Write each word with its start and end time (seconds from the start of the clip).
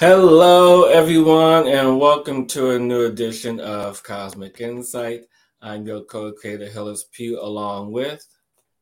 Hello, 0.00 0.86
everyone, 0.86 1.68
and 1.68 2.00
welcome 2.00 2.48
to 2.48 2.72
a 2.72 2.78
new 2.80 3.06
edition 3.06 3.60
of 3.60 4.02
Cosmic 4.02 4.60
Insight. 4.60 5.26
I'm 5.62 5.86
your 5.86 6.02
co-creator 6.02 6.66
Hillis 6.66 7.04
Pugh, 7.12 7.38
along 7.40 7.92
with 7.92 8.26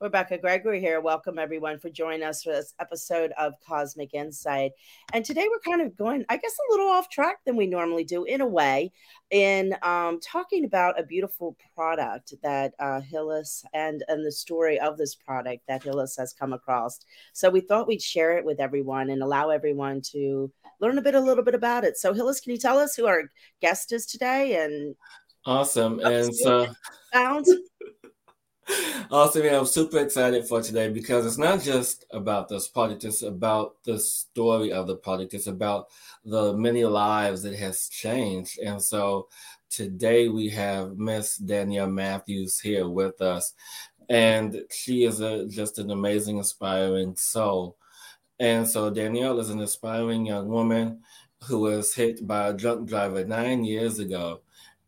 Rebecca 0.01 0.39
Gregory 0.39 0.81
here. 0.81 1.03
Welcome 1.03 1.39
everyone 1.39 1.79
for 1.79 1.91
joining 1.91 2.23
us 2.23 2.43
for 2.43 2.55
this 2.55 2.73
episode 2.81 3.31
of 3.39 3.53
Cosmic 3.61 4.15
Insight. 4.15 4.73
And 5.13 5.23
today 5.23 5.47
we're 5.51 5.71
kind 5.71 5.87
of 5.87 5.95
going, 5.97 6.25
I 6.31 6.39
guess, 6.39 6.57
a 6.57 6.73
little 6.73 6.89
off 6.89 7.11
track 7.11 7.37
than 7.45 7.57
we 7.57 7.67
normally 7.67 8.05
do 8.05 8.25
in 8.25 8.41
a 8.41 8.47
way, 8.47 8.91
in 9.31 9.77
um, 9.83 10.19
talking 10.19 10.65
about 10.65 10.99
a 10.99 11.05
beautiful 11.05 11.59
product 11.75 12.33
that 12.43 12.73
uh, 12.79 13.03
Hillis 13.03 13.67
and 13.75 14.03
and 14.09 14.25
the 14.25 14.33
story 14.33 14.81
of 14.81 14.97
this 14.97 15.15
product 15.15 15.65
that 15.69 15.83
Hillis 15.83 16.17
has 16.17 16.33
come 16.33 16.55
across. 16.55 17.01
So 17.35 17.51
we 17.51 17.61
thought 17.61 17.87
we'd 17.87 18.03
share 18.03 18.39
it 18.39 18.47
with 18.47 18.61
everyone 18.61 19.11
and 19.11 19.23
allow 19.23 19.51
everyone 19.51 20.01
to 20.13 20.51
learn 20.83 20.99
a 20.99 21.03
bit, 21.03 21.15
a 21.15 21.21
little 21.21 21.45
bit 21.45 21.55
about 21.55 21.85
it. 21.85 21.97
So 21.97 22.13
Hillis, 22.13 22.41
can 22.41 22.53
you 22.53 22.59
tell 22.59 22.79
us 22.79 22.95
who 22.95 23.07
our 23.07 23.31
guest 23.63 23.93
is 23.93 24.05
today? 24.05 24.63
And 24.63 24.97
awesome. 25.47 26.01
And 26.01 26.35
so. 26.35 26.67
Sounds. 27.13 27.51
Awesome. 29.11 29.45
Yeah, 29.45 29.59
I'm 29.59 29.67
super 29.67 29.99
excited 29.99 30.47
for 30.47 30.63
today 30.63 30.89
because 30.89 31.27
it's 31.27 31.37
not 31.37 31.61
just 31.61 32.07
about 32.13 32.49
this 32.49 32.69
product, 32.69 33.05
it's 33.05 33.23
about 33.23 33.75
the 33.85 33.99
story 33.99 34.73
of 34.73 34.87
the 34.87 34.97
product. 34.97 35.35
It's 35.35 35.49
about 35.49 35.89
the 36.25 36.55
many 36.55 36.85
lives 36.85 37.45
it 37.45 37.59
has 37.59 37.89
changed. 37.89 38.59
And 38.61 38.81
so 38.81 39.29
today 39.69 40.29
we 40.29 40.49
have 40.51 40.97
Miss 40.97 41.37
Danielle 41.37 41.91
Matthews 41.91 42.61
here 42.61 42.89
with 42.89 43.21
us. 43.21 43.53
And 44.09 44.63
she 44.71 45.05
is 45.05 45.21
a, 45.21 45.47
just 45.49 45.79
an 45.79 45.91
amazing, 45.91 46.39
inspiring 46.39 47.17
soul. 47.17 47.77
And 48.43 48.67
so 48.67 48.91
Danielle 48.91 49.39
is 49.39 49.51
an 49.51 49.61
aspiring 49.61 50.27
young 50.27 50.49
woman 50.49 50.99
who 51.45 51.61
was 51.61 51.95
hit 51.95 52.27
by 52.27 52.49
a 52.49 52.53
drunk 52.53 52.89
driver 52.89 53.25
nine 53.25 53.65
years 53.65 54.01
ago 54.01 54.41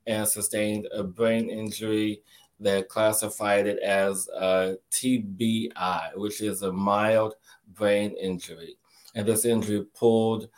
and 0.08 0.26
sustained 0.26 0.88
a 0.92 1.04
brain 1.04 1.48
injury 1.48 2.22
that 2.58 2.88
classified 2.88 3.68
it 3.68 3.78
as 3.78 4.26
a 4.36 4.76
TBI, 4.90 6.16
which 6.16 6.40
is 6.40 6.62
a 6.62 6.72
mild 6.72 7.34
brain 7.74 8.16
injury. 8.20 8.76
And 9.14 9.24
this 9.24 9.44
injury 9.44 9.86
pulled 9.96 10.48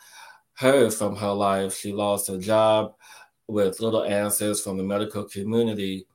her 0.55 0.89
from 0.89 1.17
her 1.17 1.33
life. 1.33 1.75
She 1.75 1.93
lost 1.93 2.29
her 2.29 2.39
job 2.39 2.95
with 3.45 3.79
little 3.79 4.05
answers 4.05 4.59
from 4.59 4.75
the 4.75 4.83
medical 4.83 5.23
community, 5.25 6.07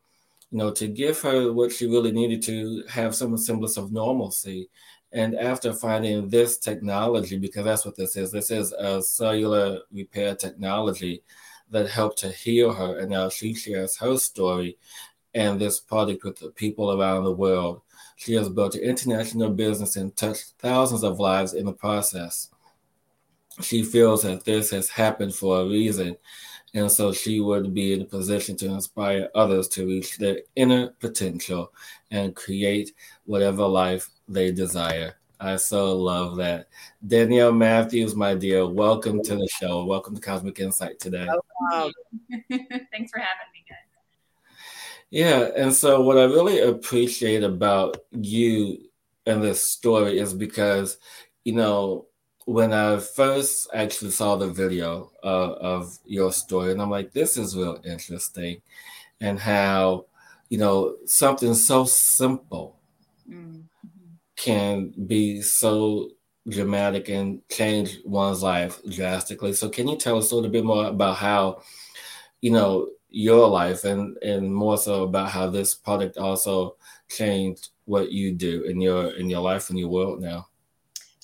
you 0.50 0.58
know, 0.58 0.72
to 0.72 0.88
give 0.88 1.20
her 1.20 1.53
what 1.53 1.70
she 1.70 1.86
really 1.86 2.10
needed 2.10 2.42
to 2.42 2.83
have 2.88 3.14
some 3.14 3.36
semblance 3.36 3.77
of 3.77 3.92
normalcy. 3.92 4.69
And 5.12 5.34
after 5.34 5.74
finding 5.74 6.28
this 6.28 6.56
technology, 6.58 7.38
because 7.38 7.64
that's 7.64 7.84
what 7.84 7.96
this 7.96 8.16
is, 8.16 8.30
this 8.30 8.50
is 8.50 8.72
a 8.72 9.02
cellular 9.02 9.80
repair 9.92 10.34
technology 10.34 11.22
that 11.70 11.91
helped 11.91 12.19
to 12.19 12.30
heal 12.30 12.72
her. 12.72 12.98
And 12.98 13.10
now 13.10 13.28
she 13.28 13.54
shares 13.54 13.96
her 13.98 14.16
story 14.16 14.78
and 15.34 15.60
this 15.60 15.80
project 15.80 16.24
with 16.24 16.38
the 16.38 16.50
people 16.50 16.92
around 16.98 17.24
the 17.24 17.32
world. 17.32 17.82
She 18.16 18.34
has 18.34 18.48
built 18.48 18.74
an 18.74 18.82
international 18.82 19.50
business 19.50 19.96
and 19.96 20.14
touched 20.16 20.54
thousands 20.58 21.02
of 21.02 21.19
lives 21.19 21.54
in 21.54 21.66
the 21.66 21.72
process. 21.72 22.50
She 23.60 23.82
feels 23.82 24.22
that 24.22 24.44
this 24.44 24.70
has 24.70 24.88
happened 24.88 25.34
for 25.34 25.60
a 25.60 25.66
reason, 25.66 26.16
and 26.75 26.91
so 26.91 27.12
she 27.12 27.41
would 27.41 27.75
be 27.75 27.93
in 27.93 28.03
a 28.03 28.06
position 28.06 28.56
to 28.56 28.66
inspire 28.66 29.28
others 29.34 29.69
to 29.69 29.87
reach 29.87 30.16
their 30.19 30.38
inner 30.56 30.88
potential 31.00 31.72
and 32.10 32.34
create 32.34 32.93
whatever 33.25 33.66
life 33.66 34.09
they 34.28 34.53
desire. 34.53 35.15
I 35.38 35.56
so 35.56 35.97
love 35.97 36.37
that. 36.37 36.69
Danielle 37.06 37.53
Matthews, 37.53 38.15
my 38.15 38.34
dear, 38.34 38.66
welcome 38.66 39.22
to 39.25 39.34
the 39.34 39.49
show. 39.49 39.84
Welcome 39.84 40.15
to 40.15 40.21
Cosmic 40.21 40.61
Insight 40.61 41.00
today. 41.00 41.27
Oh, 41.72 41.91
Thanks 42.50 43.11
for 43.11 43.19
having 43.19 43.50
me, 43.53 43.65
guys. 43.69 43.78
Yeah, 45.11 45.50
and 45.56 45.75
so 45.75 46.00
what 46.00 46.16
I 46.16 46.25
really 46.25 46.61
appreciate 46.61 47.43
about 47.43 47.99
you 48.12 48.78
and 49.27 49.43
this 49.43 49.62
story 49.62 50.19
is 50.19 50.32
because, 50.32 50.97
you 51.44 51.55
know, 51.55 52.06
when 52.44 52.72
I 52.72 52.98
first 52.98 53.69
actually 53.72 54.10
saw 54.10 54.36
the 54.36 54.48
video 54.48 55.12
uh, 55.22 55.53
of 55.53 55.98
your 56.04 56.32
story, 56.32 56.72
and 56.72 56.82
I'm 56.82 56.91
like, 56.91 57.12
this 57.12 57.36
is 57.36 57.56
real 57.56 57.80
interesting, 57.84 58.60
and 59.20 59.38
how, 59.38 60.06
you 60.48 60.58
know, 60.58 60.97
something 61.06 61.54
so 61.54 61.84
simple 61.84 62.76
mm-hmm. 63.28 63.60
can 64.36 64.92
be 65.06 65.41
so 65.41 66.10
dramatic 66.48 67.08
and 67.08 67.41
change 67.48 67.98
one's 68.04 68.42
life 68.42 68.81
drastically. 68.91 69.52
So, 69.52 69.69
can 69.69 69.86
you 69.88 69.97
tell 69.97 70.19
us 70.19 70.32
a 70.32 70.34
little 70.34 70.50
bit 70.50 70.64
more 70.64 70.86
about 70.86 71.16
how, 71.16 71.62
you 72.41 72.50
know, 72.50 72.88
your 73.12 73.47
life 73.48 73.84
and 73.84 74.16
and 74.22 74.52
more 74.52 74.78
so 74.78 75.04
about 75.04 75.28
how 75.28 75.48
this 75.48 75.75
product 75.75 76.16
also 76.16 76.76
changed 77.08 77.69
what 77.84 78.10
you 78.10 78.32
do 78.32 78.62
in 78.64 78.81
your 78.81 79.10
in 79.12 79.28
your 79.28 79.42
life 79.42 79.69
and 79.69 79.78
your 79.78 79.91
world 79.91 80.20
now 80.22 80.48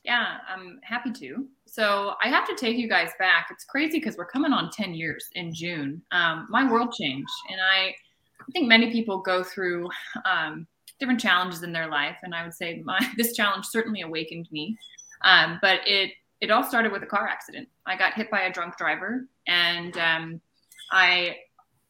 yeah 0.09 0.39
i'm 0.49 0.81
happy 0.83 1.13
to. 1.13 1.47
So 1.67 2.15
i 2.25 2.29
have 2.29 2.49
to 2.49 2.57
take 2.57 2.77
you 2.79 2.89
guys 2.89 3.11
back. 3.19 3.49
It's 3.51 3.65
crazy 3.65 3.99
because 3.99 4.17
we're 4.17 4.27
coming 4.27 4.53
on 4.53 4.71
10 4.71 4.95
years 4.95 5.27
in 5.35 5.53
june. 5.55 6.03
Um, 6.11 6.47
my 6.51 6.69
world 6.71 6.93
changed 6.93 7.31
and 7.51 7.61
i 7.61 7.95
i 8.41 8.51
think 8.53 8.67
many 8.67 8.91
people 8.91 9.19
go 9.19 9.45
through 9.45 9.89
um, 10.25 10.67
different 10.99 11.21
challenges 11.21 11.63
in 11.63 11.73
their 11.73 11.89
life 11.89 12.17
and 12.23 12.35
i 12.35 12.43
would 12.43 12.55
say 12.55 12.83
my 12.85 12.99
this 13.17 13.37
challenge 13.37 13.67
certainly 13.67 14.01
awakened 14.01 14.49
me. 14.51 14.77
Um, 15.23 15.59
but 15.61 15.81
it 15.87 16.13
it 16.41 16.51
all 16.51 16.63
started 16.63 16.93
with 16.93 17.03
a 17.03 17.07
car 17.07 17.27
accident. 17.27 17.69
I 17.85 17.97
got 17.97 18.15
hit 18.15 18.31
by 18.31 18.43
a 18.43 18.53
drunk 18.53 18.79
driver 18.79 19.27
and 19.47 19.97
um, 19.99 20.41
i 20.91 21.37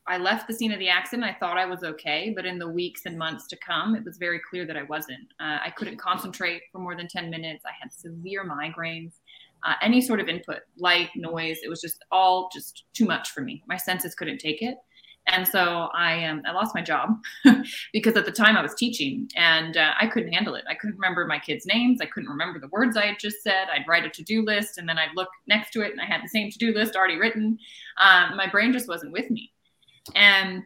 I 0.08 0.16
left 0.16 0.48
the 0.48 0.54
scene 0.54 0.72
of 0.72 0.78
the 0.78 0.88
accident. 0.88 1.28
I 1.28 1.36
thought 1.38 1.58
I 1.58 1.66
was 1.66 1.84
okay, 1.84 2.32
but 2.34 2.46
in 2.46 2.58
the 2.58 2.68
weeks 2.68 3.02
and 3.04 3.18
months 3.18 3.46
to 3.48 3.56
come, 3.56 3.94
it 3.94 4.04
was 4.04 4.16
very 4.16 4.40
clear 4.40 4.66
that 4.66 4.76
I 4.76 4.84
wasn't. 4.84 5.28
Uh, 5.38 5.58
I 5.64 5.70
couldn't 5.76 5.98
concentrate 5.98 6.62
for 6.72 6.78
more 6.78 6.96
than 6.96 7.08
10 7.08 7.28
minutes. 7.28 7.64
I 7.66 7.72
had 7.78 7.92
severe 7.92 8.44
migraines. 8.44 9.12
Uh, 9.64 9.74
any 9.82 10.00
sort 10.00 10.20
of 10.20 10.28
input, 10.28 10.60
light, 10.78 11.10
noise, 11.14 11.58
it 11.62 11.68
was 11.68 11.80
just 11.80 12.04
all 12.10 12.48
just 12.52 12.84
too 12.94 13.04
much 13.04 13.30
for 13.30 13.42
me. 13.42 13.62
My 13.66 13.76
senses 13.76 14.14
couldn't 14.14 14.38
take 14.38 14.62
it. 14.62 14.76
And 15.30 15.46
so 15.46 15.88
I 15.92 16.24
um, 16.24 16.42
I 16.46 16.52
lost 16.52 16.74
my 16.74 16.80
job 16.80 17.18
because 17.92 18.16
at 18.16 18.24
the 18.24 18.32
time 18.32 18.56
I 18.56 18.62
was 18.62 18.74
teaching 18.74 19.28
and 19.36 19.76
uh, 19.76 19.92
I 20.00 20.06
couldn't 20.06 20.32
handle 20.32 20.54
it. 20.54 20.64
I 20.66 20.74
couldn't 20.74 20.96
remember 20.96 21.26
my 21.26 21.38
kids' 21.38 21.66
names. 21.66 22.00
I 22.00 22.06
couldn't 22.06 22.30
remember 22.30 22.58
the 22.58 22.68
words 22.68 22.96
I 22.96 23.06
had 23.06 23.18
just 23.18 23.42
said. 23.42 23.66
I'd 23.70 23.86
write 23.86 24.06
a 24.06 24.10
to 24.10 24.22
do 24.22 24.42
list 24.42 24.78
and 24.78 24.88
then 24.88 24.96
I'd 24.96 25.14
look 25.14 25.28
next 25.46 25.72
to 25.72 25.82
it 25.82 25.92
and 25.92 26.00
I 26.00 26.06
had 26.06 26.22
the 26.22 26.28
same 26.28 26.50
to 26.50 26.58
do 26.58 26.72
list 26.72 26.96
already 26.96 27.16
written. 27.16 27.58
Um, 27.98 28.36
my 28.36 28.48
brain 28.48 28.72
just 28.72 28.88
wasn't 28.88 29.12
with 29.12 29.30
me. 29.30 29.52
And 30.14 30.62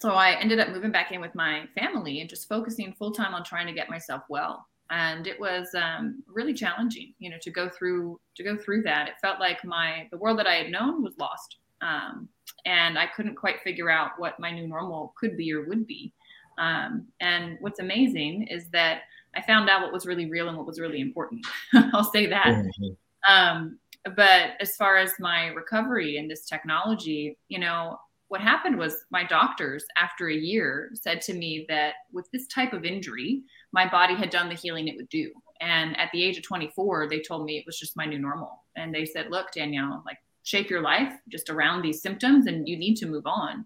so 0.00 0.12
I 0.12 0.38
ended 0.40 0.60
up 0.60 0.68
moving 0.68 0.92
back 0.92 1.12
in 1.12 1.20
with 1.20 1.34
my 1.34 1.64
family 1.78 2.20
and 2.20 2.30
just 2.30 2.48
focusing 2.48 2.92
full 2.92 3.12
time 3.12 3.34
on 3.34 3.44
trying 3.44 3.66
to 3.66 3.72
get 3.72 3.90
myself 3.90 4.22
well. 4.28 4.66
And 4.90 5.26
it 5.26 5.38
was 5.38 5.74
um, 5.74 6.22
really 6.26 6.54
challenging, 6.54 7.14
you 7.18 7.30
know, 7.30 7.36
to 7.42 7.50
go 7.50 7.68
through 7.68 8.20
to 8.36 8.42
go 8.42 8.56
through 8.56 8.82
that. 8.82 9.08
It 9.08 9.14
felt 9.20 9.38
like 9.38 9.64
my 9.64 10.08
the 10.10 10.16
world 10.16 10.38
that 10.38 10.46
I 10.46 10.54
had 10.54 10.70
known 10.70 11.02
was 11.02 11.18
lost, 11.18 11.56
um, 11.82 12.28
and 12.64 12.98
I 12.98 13.06
couldn't 13.06 13.34
quite 13.34 13.60
figure 13.62 13.90
out 13.90 14.12
what 14.16 14.40
my 14.40 14.50
new 14.50 14.66
normal 14.66 15.12
could 15.18 15.36
be 15.36 15.52
or 15.52 15.66
would 15.66 15.86
be. 15.86 16.12
Um, 16.58 17.06
and 17.20 17.58
what's 17.60 17.80
amazing 17.80 18.46
is 18.48 18.68
that 18.70 19.02
I 19.36 19.42
found 19.42 19.68
out 19.68 19.82
what 19.82 19.92
was 19.92 20.06
really 20.06 20.28
real 20.28 20.48
and 20.48 20.56
what 20.56 20.66
was 20.66 20.80
really 20.80 21.00
important. 21.00 21.46
I'll 21.92 22.10
say 22.10 22.26
that. 22.26 22.46
Mm-hmm. 22.46 23.32
Um, 23.32 23.78
but 24.16 24.52
as 24.60 24.76
far 24.76 24.96
as 24.96 25.12
my 25.18 25.48
recovery 25.48 26.16
and 26.16 26.30
this 26.30 26.46
technology, 26.46 27.36
you 27.48 27.58
know, 27.58 27.98
what 28.28 28.40
happened 28.40 28.78
was 28.78 29.04
my 29.10 29.24
doctors 29.24 29.84
after 29.96 30.28
a 30.28 30.34
year 30.34 30.90
said 30.94 31.20
to 31.22 31.34
me 31.34 31.64
that 31.68 31.94
with 32.12 32.30
this 32.30 32.46
type 32.46 32.72
of 32.72 32.84
injury 32.84 33.42
my 33.72 33.88
body 33.88 34.14
had 34.14 34.30
done 34.30 34.48
the 34.48 34.54
healing 34.54 34.88
it 34.88 34.96
would 34.96 35.08
do. 35.08 35.32
And 35.60 35.98
at 35.98 36.10
the 36.12 36.22
age 36.22 36.36
of 36.36 36.44
24 36.44 37.08
they 37.08 37.20
told 37.20 37.44
me 37.44 37.58
it 37.58 37.66
was 37.66 37.78
just 37.78 37.96
my 37.96 38.04
new 38.04 38.18
normal. 38.18 38.62
And 38.76 38.94
they 38.94 39.04
said 39.04 39.30
look 39.30 39.50
danielle 39.52 40.02
like 40.06 40.18
shape 40.42 40.70
your 40.70 40.82
life 40.82 41.12
just 41.28 41.50
around 41.50 41.82
these 41.82 42.00
symptoms 42.02 42.46
and 42.46 42.68
you 42.68 42.76
need 42.76 42.96
to 42.96 43.06
move 43.06 43.26
on. 43.26 43.64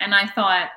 And 0.00 0.14
i 0.14 0.26
thought 0.26 0.70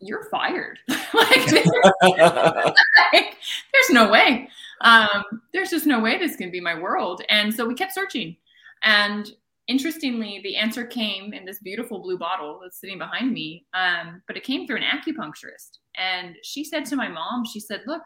you're 0.00 0.24
fired. 0.30 0.78
Like, 1.12 1.52
like, 2.02 3.36
there's 3.72 3.90
no 3.90 4.12
way. 4.12 4.48
Um, 4.80 5.24
there's 5.52 5.70
just 5.70 5.86
no 5.86 5.98
way 5.98 6.18
this 6.18 6.36
can 6.36 6.52
be 6.52 6.60
my 6.60 6.78
world. 6.78 7.22
And 7.28 7.52
so 7.52 7.66
we 7.66 7.74
kept 7.74 7.92
searching. 7.92 8.36
And 8.84 9.28
interestingly, 9.70 10.40
the 10.42 10.56
answer 10.56 10.84
came 10.84 11.32
in 11.32 11.44
this 11.44 11.60
beautiful 11.60 12.00
blue 12.00 12.18
bottle 12.18 12.58
that's 12.60 12.80
sitting 12.80 12.98
behind 12.98 13.32
me, 13.32 13.64
um, 13.72 14.20
but 14.26 14.36
it 14.36 14.42
came 14.42 14.66
through 14.66 14.78
an 14.78 14.82
acupuncturist. 14.82 15.78
And 15.96 16.34
she 16.42 16.64
said 16.64 16.84
to 16.86 16.96
my 16.96 17.08
mom, 17.08 17.44
she 17.46 17.60
said, 17.60 17.82
Look, 17.86 18.02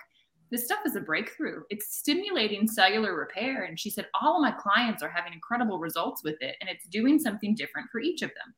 this 0.50 0.66
stuff 0.66 0.80
is 0.84 0.94
a 0.94 1.00
breakthrough. 1.00 1.62
It's 1.70 1.96
stimulating 1.96 2.68
cellular 2.68 3.16
repair. 3.16 3.64
And 3.64 3.80
she 3.80 3.88
said, 3.88 4.08
All 4.20 4.36
of 4.36 4.42
my 4.42 4.52
clients 4.52 5.02
are 5.02 5.08
having 5.08 5.32
incredible 5.32 5.78
results 5.78 6.22
with 6.22 6.36
it, 6.40 6.56
and 6.60 6.68
it's 6.68 6.86
doing 6.88 7.18
something 7.18 7.54
different 7.54 7.88
for 7.90 8.00
each 8.00 8.20
of 8.20 8.28
them. 8.30 8.54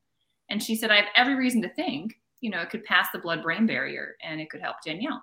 And 0.51 0.61
she 0.61 0.75
said, 0.75 0.91
I 0.91 0.97
have 0.97 1.09
every 1.15 1.37
reason 1.37 1.63
to 1.63 1.69
think, 1.75 2.15
you 2.41 2.51
know, 2.51 2.61
it 2.61 2.71
could 2.71 2.85
pass 2.85 3.09
the 3.13 3.21
blood 3.21 3.43
brain 3.43 3.67
barrier 3.67 4.17
and 4.23 4.41
it 4.41 4.51
could 4.51 4.61
help 4.61 4.77
Danielle. 4.85 5.23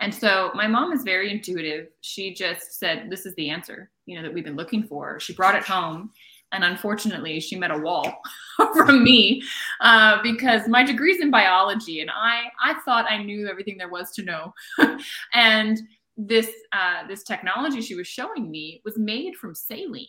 And 0.00 0.12
so 0.12 0.50
my 0.54 0.66
mom 0.66 0.92
is 0.92 1.04
very 1.04 1.30
intuitive. 1.30 1.88
She 2.00 2.34
just 2.34 2.78
said, 2.78 3.08
This 3.10 3.26
is 3.26 3.34
the 3.34 3.50
answer, 3.50 3.90
you 4.06 4.16
know, 4.16 4.22
that 4.22 4.32
we've 4.32 4.44
been 4.44 4.56
looking 4.56 4.84
for. 4.84 5.20
She 5.20 5.34
brought 5.34 5.54
it 5.54 5.62
home. 5.62 6.10
And 6.52 6.64
unfortunately, 6.64 7.40
she 7.40 7.56
met 7.56 7.70
a 7.70 7.78
wall 7.78 8.20
from 8.74 9.02
me 9.02 9.42
uh, 9.80 10.22
because 10.22 10.68
my 10.68 10.84
degree's 10.84 11.20
in 11.20 11.30
biology, 11.30 12.00
and 12.00 12.10
I 12.10 12.44
I 12.62 12.74
thought 12.84 13.10
I 13.10 13.22
knew 13.22 13.48
everything 13.48 13.78
there 13.78 13.88
was 13.88 14.12
to 14.12 14.22
know. 14.22 14.52
and 15.34 15.80
this 16.16 16.50
uh, 16.72 17.06
this 17.08 17.22
technology 17.22 17.80
she 17.80 17.94
was 17.94 18.06
showing 18.06 18.50
me 18.50 18.80
was 18.84 18.98
made 18.98 19.34
from 19.36 19.54
saline. 19.54 20.06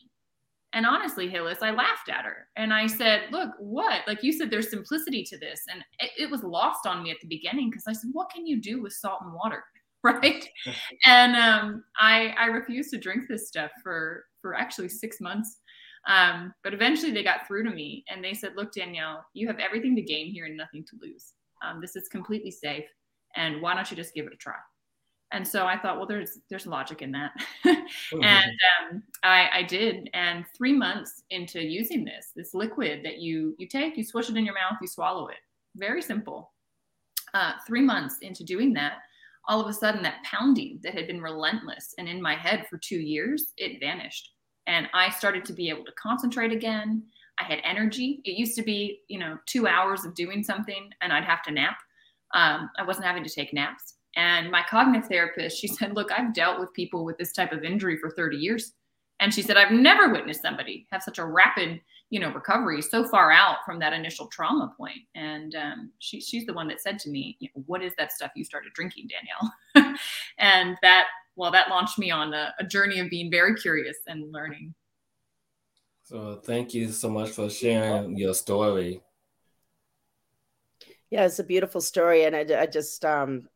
And 0.74 0.88
honestly, 0.88 1.30
Hillis, 1.30 1.62
I 1.62 1.70
laughed 1.70 2.10
at 2.10 2.26
her 2.26 2.48
and 2.56 2.74
I 2.74 2.88
said, 2.88 3.26
Look, 3.32 3.52
what? 3.60 4.02
Like 4.08 4.24
you 4.24 4.34
said, 4.34 4.50
there's 4.50 4.72
simplicity 4.72 5.24
to 5.26 5.38
this. 5.38 5.62
And 5.72 5.84
it, 6.00 6.12
it 6.18 6.32
was 6.32 6.44
lost 6.44 6.88
on 6.88 7.04
me 7.04 7.12
at 7.12 7.18
the 7.22 7.28
beginning 7.28 7.70
because 7.70 7.86
I 7.88 7.94
said, 7.94 8.10
What 8.12 8.32
can 8.32 8.48
you 8.48 8.60
do 8.60 8.82
with 8.82 8.94
salt 8.94 9.22
and 9.22 9.34
water? 9.34 9.64
Right. 10.06 10.50
and 11.06 11.34
um, 11.34 11.86
I, 11.98 12.36
I 12.38 12.48
refused 12.48 12.90
to 12.90 12.98
drink 12.98 13.30
this 13.30 13.48
stuff 13.48 13.72
for, 13.82 14.26
for 14.42 14.54
actually 14.54 14.90
six 14.90 15.22
months. 15.22 15.62
Um, 16.08 16.54
but 16.64 16.74
eventually 16.74 17.12
they 17.12 17.24
got 17.24 17.48
through 17.48 17.64
to 17.64 17.70
me 17.70 18.04
and 18.10 18.24
they 18.24 18.34
said, 18.34 18.54
Look, 18.56 18.74
Danielle, 18.74 19.26
you 19.34 19.48
have 19.48 19.60
everything 19.60 19.96
to 19.96 20.02
gain 20.02 20.32
here 20.32 20.46
and 20.46 20.58
nothing 20.58 20.84
to 20.86 20.98
lose. 21.02 21.34
Um, 21.64 21.80
this 21.82 21.96
is 21.96 22.10
completely 22.10 22.52
safe. 22.52 22.86
And 23.36 23.62
why 23.62 23.74
don't 23.74 23.90
you 23.90 23.98
just 23.98 24.14
give 24.14 24.28
it 24.28 24.34
a 24.34 24.38
try? 24.38 24.56
and 25.34 25.48
so 25.48 25.66
I 25.66 25.78
thought, 25.78 25.98
well, 25.98 26.06
there's 26.06 26.40
there's 26.50 26.68
logic 26.68 27.02
in 27.02 27.12
that, 27.12 27.32
mm-hmm. 27.66 28.24
and 28.24 28.52
um, 28.92 29.04
I, 29.24 29.50
I 29.52 29.64
did. 29.64 30.10
And 30.14 30.46
three 30.56 30.74
months 30.74 31.24
into 31.32 31.60
using 31.60 32.06
this, 32.06 32.32
this 32.36 32.54
liquid 32.54 33.02
that 33.04 33.18
you 33.18 33.56
you 33.58 33.68
take, 33.68 33.98
you 33.98 34.04
swish 34.04 34.30
it 34.30 34.38
in 34.38 34.46
your 34.46 34.54
mouth, 34.54 34.78
you 34.80 34.88
swallow 34.88 35.28
it. 35.28 35.38
Very 35.76 36.02
simple. 36.02 36.52
Uh, 37.34 37.54
three 37.66 37.82
months 37.82 38.18
into 38.22 38.44
doing 38.44 38.74
that, 38.74 39.00
all 39.48 39.60
of 39.60 39.68
a 39.68 39.74
sudden, 39.74 40.04
that 40.04 40.24
pounding 40.24 40.80
that 40.84 40.94
had 40.94 41.08
been 41.08 41.22
relentless 41.22 41.96
and 41.98 42.08
in 42.08 42.22
my 42.22 42.36
head 42.36 42.68
for 42.70 42.78
two 42.78 43.00
years, 43.00 43.54
it 43.58 43.80
vanished, 43.80 44.33
and 44.68 44.88
I 44.94 45.10
started 45.10 45.46
to 45.46 45.54
be 45.54 45.70
able 45.70 45.86
to 45.86 45.92
concentrate 45.94 46.52
again. 46.52 47.04
I 47.40 47.44
had 47.44 47.60
energy. 47.64 48.22
It 48.26 48.38
used 48.38 48.56
to 48.58 48.64
be, 48.64 49.02
you 49.08 49.20
know, 49.20 49.38
two 49.46 49.68
hours 49.68 50.06
of 50.06 50.14
doing 50.14 50.44
something, 50.44 50.90
and 51.02 51.12
I'd 51.12 51.24
have 51.26 51.42
to 51.44 51.52
nap. 51.52 51.78
Um, 52.34 52.70
I 52.78 52.84
wasn't 52.84 53.06
having 53.06 53.24
to 53.24 53.30
take 53.30 53.54
naps 53.54 53.96
and 54.16 54.52
my 54.52 54.64
cognitive 54.70 55.08
therapist, 55.08 55.60
she 55.60 55.68
said, 55.68 55.96
Look, 55.96 56.12
I've 56.12 56.34
dealt 56.34 56.60
with 56.60 56.74
people 56.74 57.06
with 57.06 57.18
this 57.18 57.32
type 57.32 57.52
of 57.52 57.64
injury 57.64 57.98
for 57.98 58.10
30 58.10 58.38
years. 58.38 58.74
And 59.20 59.34
she 59.34 59.42
said, 59.42 59.58
I've 59.58 59.72
never 59.72 60.12
witnessed 60.12 60.42
somebody 60.42 60.88
have 60.92 61.04
such 61.04 61.18
a 61.18 61.26
rapid, 61.26 61.80
you 62.10 62.20
know, 62.20 62.34
recovery 62.34 62.82
so 62.82 63.08
far 63.08 63.32
out 63.32 63.58
from 63.66 63.80
that 63.80 63.94
initial 63.94 64.28
trauma 64.28 64.74
point. 64.76 65.00
And 65.16 65.56
um, 65.56 65.92
she, 66.00 66.20
she's 66.20 66.46
the 66.46 66.54
one 66.54 66.68
that 66.68 66.82
said 66.82 67.00
to 67.00 67.10
me, 67.10 67.38
you 67.40 67.50
know, 67.56 67.64
What 67.68 67.82
is 67.82 67.94
that 67.98 68.12
stuff 68.12 68.32
you 68.36 68.44
started 68.44 68.74
drinking, 68.74 69.08
Danielle? 69.08 69.98
and 70.38 70.78
that, 70.82 71.08
well, 71.36 71.52
that 71.52 71.70
launched 71.70 71.98
me 71.98 72.12
on 72.12 72.34
a, 72.34 72.54
a 72.60 72.64
journey 72.64 73.00
of 73.00 73.10
being 73.10 73.32
very 73.32 73.56
curious 73.56 73.98
and 74.08 74.32
learning. 74.32 74.74
So 76.04 76.42
thank 76.44 76.74
you 76.74 76.90
so 76.90 77.10
much 77.10 77.32
for 77.32 77.50
sharing 77.50 78.18
your 78.18 78.34
story. 78.34 79.02
Yeah, 81.10 81.26
it's 81.26 81.40
a 81.40 81.44
beautiful 81.44 81.80
story, 81.80 82.26
and 82.26 82.36
I, 82.36 82.62
I 82.62 82.66
just 82.66 83.06
um, 83.06 83.48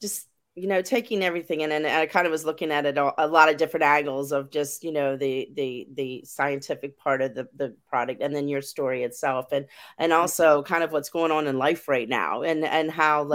just 0.00 0.28
you 0.54 0.68
know 0.68 0.82
taking 0.82 1.22
everything 1.22 1.62
in 1.62 1.72
and 1.72 1.86
i 1.86 2.04
kind 2.04 2.26
of 2.26 2.30
was 2.30 2.44
looking 2.44 2.70
at 2.70 2.84
it 2.84 2.98
a, 2.98 3.24
a 3.24 3.26
lot 3.26 3.48
of 3.48 3.56
different 3.56 3.84
angles 3.84 4.32
of 4.32 4.50
just 4.50 4.84
you 4.84 4.92
know 4.92 5.16
the 5.16 5.48
the 5.54 5.88
the 5.94 6.22
scientific 6.26 6.98
part 6.98 7.22
of 7.22 7.34
the 7.34 7.48
the 7.56 7.74
product 7.88 8.20
and 8.20 8.36
then 8.36 8.48
your 8.48 8.60
story 8.60 9.02
itself 9.02 9.46
and 9.52 9.66
and 9.98 10.12
mm-hmm. 10.12 10.20
also 10.20 10.62
kind 10.62 10.82
of 10.84 10.92
what's 10.92 11.08
going 11.08 11.32
on 11.32 11.46
in 11.46 11.56
life 11.56 11.88
right 11.88 12.08
now 12.08 12.42
and 12.42 12.64
and 12.64 12.90
how 12.90 13.22
mm-hmm. 13.22 13.30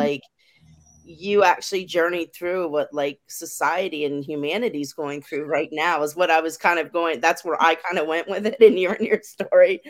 You 1.10 1.44
actually 1.44 1.86
journeyed 1.86 2.34
through 2.34 2.68
what 2.68 2.94
like 2.94 3.20
society 3.28 4.04
and 4.04 4.26
humanity's 4.26 4.92
going 4.92 5.22
through 5.22 5.46
right 5.46 5.70
now 5.72 6.04
is 6.04 6.18
what 6.18 6.30
I 6.30 6.42
was 6.42 6.58
kind 6.58 6.80
of 6.80 6.92
going 6.92 7.22
that's 7.22 7.46
where 7.46 7.62
I 7.62 7.76
kind 7.76 7.98
of 7.98 8.08
went 8.08 8.28
with 8.28 8.46
it 8.46 8.60
in 8.60 8.78
your 8.78 8.94
in 8.94 9.06
your 9.06 9.22
story. 9.24 9.82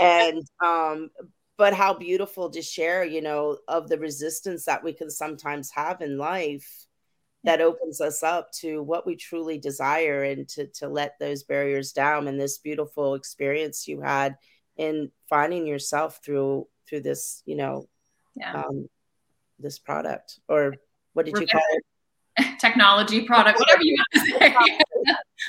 And 0.00 0.42
um 0.64 1.10
but 1.56 1.74
how 1.74 1.94
beautiful 1.94 2.50
to 2.50 2.60
share, 2.60 3.04
you 3.04 3.22
know, 3.22 3.58
of 3.68 3.88
the 3.88 3.98
resistance 3.98 4.64
that 4.64 4.82
we 4.82 4.92
can 4.92 5.08
sometimes 5.10 5.70
have 5.70 6.00
in 6.00 6.18
life 6.18 6.86
that 7.44 7.60
opens 7.60 8.00
us 8.00 8.24
up 8.24 8.50
to 8.50 8.82
what 8.82 9.06
we 9.06 9.14
truly 9.14 9.58
desire 9.58 10.24
and 10.24 10.48
to 10.48 10.66
to 10.66 10.88
let 10.88 11.14
those 11.20 11.44
barriers 11.44 11.92
down 11.92 12.26
and 12.26 12.40
this 12.40 12.58
beautiful 12.58 13.14
experience 13.14 13.86
you 13.86 14.00
had 14.00 14.34
in 14.76 15.12
finding 15.28 15.68
yourself 15.68 16.18
through 16.24 16.66
through 16.88 17.00
this, 17.00 17.44
you 17.46 17.54
know, 17.54 17.88
yeah. 18.34 18.64
um, 18.64 18.88
this 19.64 19.78
product 19.80 20.38
or 20.48 20.76
what 21.14 21.26
did 21.26 21.36
you 21.38 21.46
call 21.46 21.62
it? 21.72 21.84
Technology 22.60 23.22
product, 23.22 23.58
whatever 23.58 23.82
you 23.82 23.96
want 23.96 24.26
to 24.26 24.32
say. 24.38 24.54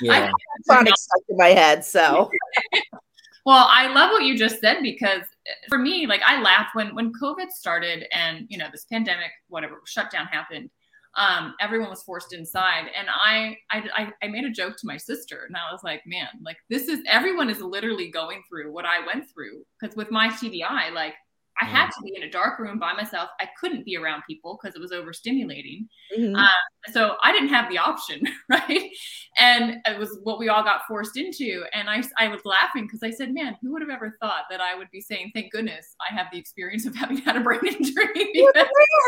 yeah. 0.00 0.30
product 0.66 0.98
stuck 0.98 1.22
in 1.28 1.36
my 1.36 1.48
head, 1.48 1.84
so 1.84 2.30
Well, 3.46 3.68
I 3.70 3.86
love 3.86 4.10
what 4.10 4.24
you 4.24 4.36
just 4.36 4.60
said 4.60 4.82
because 4.82 5.22
eh, 5.46 5.52
for 5.68 5.78
me, 5.78 6.08
like 6.08 6.20
I 6.26 6.42
laughed 6.42 6.74
when 6.74 6.96
when 6.96 7.12
COVID 7.12 7.50
started 7.50 8.04
and 8.12 8.44
you 8.48 8.58
know 8.58 8.66
this 8.72 8.86
pandemic, 8.90 9.30
whatever 9.48 9.80
shutdown 9.86 10.26
happened. 10.26 10.68
Um, 11.16 11.54
everyone 11.60 11.88
was 11.88 12.02
forced 12.02 12.34
inside, 12.34 12.86
and 12.98 13.06
I, 13.08 13.56
I 13.70 14.12
I 14.20 14.26
made 14.26 14.44
a 14.44 14.50
joke 14.50 14.76
to 14.78 14.86
my 14.86 14.96
sister, 14.96 15.44
and 15.46 15.56
I 15.56 15.72
was 15.72 15.82
like, 15.84 16.02
man, 16.06 16.26
like 16.44 16.56
this 16.68 16.88
is 16.88 17.00
everyone 17.06 17.48
is 17.48 17.60
literally 17.60 18.10
going 18.10 18.42
through 18.48 18.72
what 18.72 18.84
I 18.84 19.06
went 19.06 19.30
through 19.32 19.64
because 19.80 19.96
with 19.96 20.10
my 20.10 20.28
TBI, 20.28 20.92
like 20.92 21.14
I 21.60 21.64
had 21.64 21.86
to 21.86 22.02
be 22.04 22.14
in 22.14 22.22
a 22.22 22.30
dark 22.30 22.58
room 22.58 22.78
by 22.78 22.92
myself. 22.92 23.30
I 23.40 23.48
couldn't 23.58 23.84
be 23.84 23.96
around 23.96 24.22
people 24.28 24.58
because 24.60 24.76
it 24.76 24.80
was 24.80 24.92
overstimulating. 24.92 25.86
Mm-hmm. 26.16 26.36
Uh, 26.36 26.48
so 26.92 27.16
I 27.22 27.32
didn't 27.32 27.48
have 27.48 27.70
the 27.70 27.78
option, 27.78 28.22
right? 28.48 28.90
And 29.38 29.78
it 29.86 29.98
was 29.98 30.18
what 30.22 30.38
we 30.38 30.48
all 30.48 30.62
got 30.62 30.86
forced 30.86 31.16
into. 31.16 31.64
And 31.72 31.88
I, 31.88 32.02
I 32.18 32.28
was 32.28 32.42
laughing 32.44 32.84
because 32.84 33.02
I 33.02 33.10
said, 33.10 33.32
man, 33.32 33.56
who 33.62 33.72
would 33.72 33.82
have 33.82 33.90
ever 33.90 34.16
thought 34.20 34.44
that 34.50 34.60
I 34.60 34.76
would 34.76 34.90
be 34.90 35.00
saying, 35.00 35.30
thank 35.34 35.50
goodness 35.50 35.94
I 36.08 36.14
have 36.14 36.26
the 36.30 36.38
experience 36.38 36.86
of 36.86 36.94
having 36.96 37.18
had 37.18 37.36
a 37.36 37.40
brain 37.40 37.60
injury? 37.64 38.32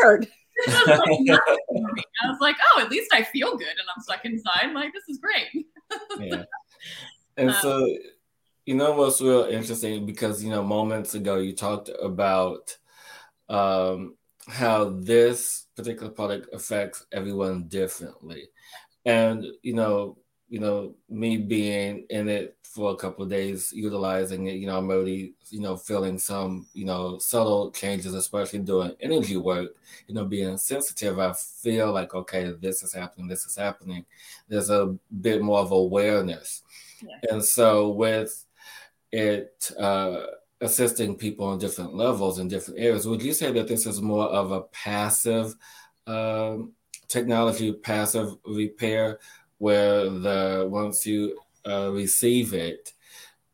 weird. 0.01 0.27
I 0.67 1.39
was 2.25 2.39
like, 2.41 2.55
oh, 2.73 2.81
at 2.81 2.89
least 2.89 3.13
I 3.13 3.23
feel 3.23 3.57
good 3.57 3.67
and 3.67 3.87
I'm 3.95 4.01
stuck 4.01 4.25
inside. 4.25 4.73
Like, 4.73 4.91
this 4.93 5.07
is 5.07 5.19
great. 5.19 5.65
yeah. 6.19 6.43
And 7.37 7.53
so, 7.55 7.87
you 8.69 8.75
know 8.75 8.91
what's 8.91 9.19
real 9.19 9.45
interesting 9.45 10.05
because 10.05 10.43
you 10.43 10.51
know 10.51 10.61
moments 10.61 11.15
ago 11.15 11.37
you 11.37 11.55
talked 11.55 11.89
about 12.03 12.77
um, 13.49 14.15
how 14.47 14.89
this 14.89 15.65
particular 15.75 16.11
product 16.11 16.53
affects 16.53 17.03
everyone 17.11 17.63
differently, 17.63 18.43
and 19.05 19.43
you 19.63 19.73
know, 19.73 20.19
you 20.49 20.59
know, 20.59 20.93
me 21.09 21.37
being 21.37 22.05
in 22.11 22.29
it 22.29 22.57
for 22.61 22.91
a 22.91 22.95
couple 22.95 23.23
of 23.23 23.31
days, 23.31 23.73
utilizing 23.73 24.45
it, 24.45 24.57
you 24.57 24.67
know, 24.67 24.77
I'm 24.77 24.91
already, 24.91 25.33
you 25.49 25.61
know, 25.61 25.75
feeling 25.75 26.19
some, 26.19 26.67
you 26.75 26.85
know, 26.85 27.17
subtle 27.17 27.71
changes, 27.71 28.13
especially 28.13 28.59
doing 28.59 28.91
energy 28.99 29.37
work, 29.37 29.71
you 30.07 30.13
know, 30.13 30.25
being 30.25 30.59
sensitive. 30.59 31.17
I 31.17 31.33
feel 31.33 31.91
like, 31.91 32.13
okay, 32.13 32.53
this 32.61 32.83
is 32.83 32.93
happening, 32.93 33.27
this 33.27 33.45
is 33.45 33.55
happening. 33.55 34.05
There's 34.47 34.69
a 34.69 34.95
bit 35.21 35.41
more 35.41 35.57
of 35.57 35.71
awareness. 35.71 36.61
Yeah. 37.01 37.31
And 37.31 37.43
so 37.43 37.89
with 37.89 38.45
it 39.11 39.71
uh, 39.79 40.21
assisting 40.61 41.15
people 41.15 41.45
on 41.45 41.59
different 41.59 41.95
levels 41.95 42.39
in 42.39 42.47
different 42.47 42.79
areas. 42.79 43.07
Would 43.07 43.23
you 43.23 43.33
say 43.33 43.51
that 43.51 43.67
this 43.67 43.85
is 43.85 44.01
more 44.01 44.25
of 44.25 44.51
a 44.51 44.61
passive 44.61 45.55
um, 46.07 46.73
technology, 47.07 47.73
passive 47.73 48.35
repair, 48.45 49.19
where 49.57 50.09
the 50.09 50.67
once 50.69 51.05
you 51.05 51.39
uh, 51.67 51.91
receive 51.91 52.53
it, 52.53 52.93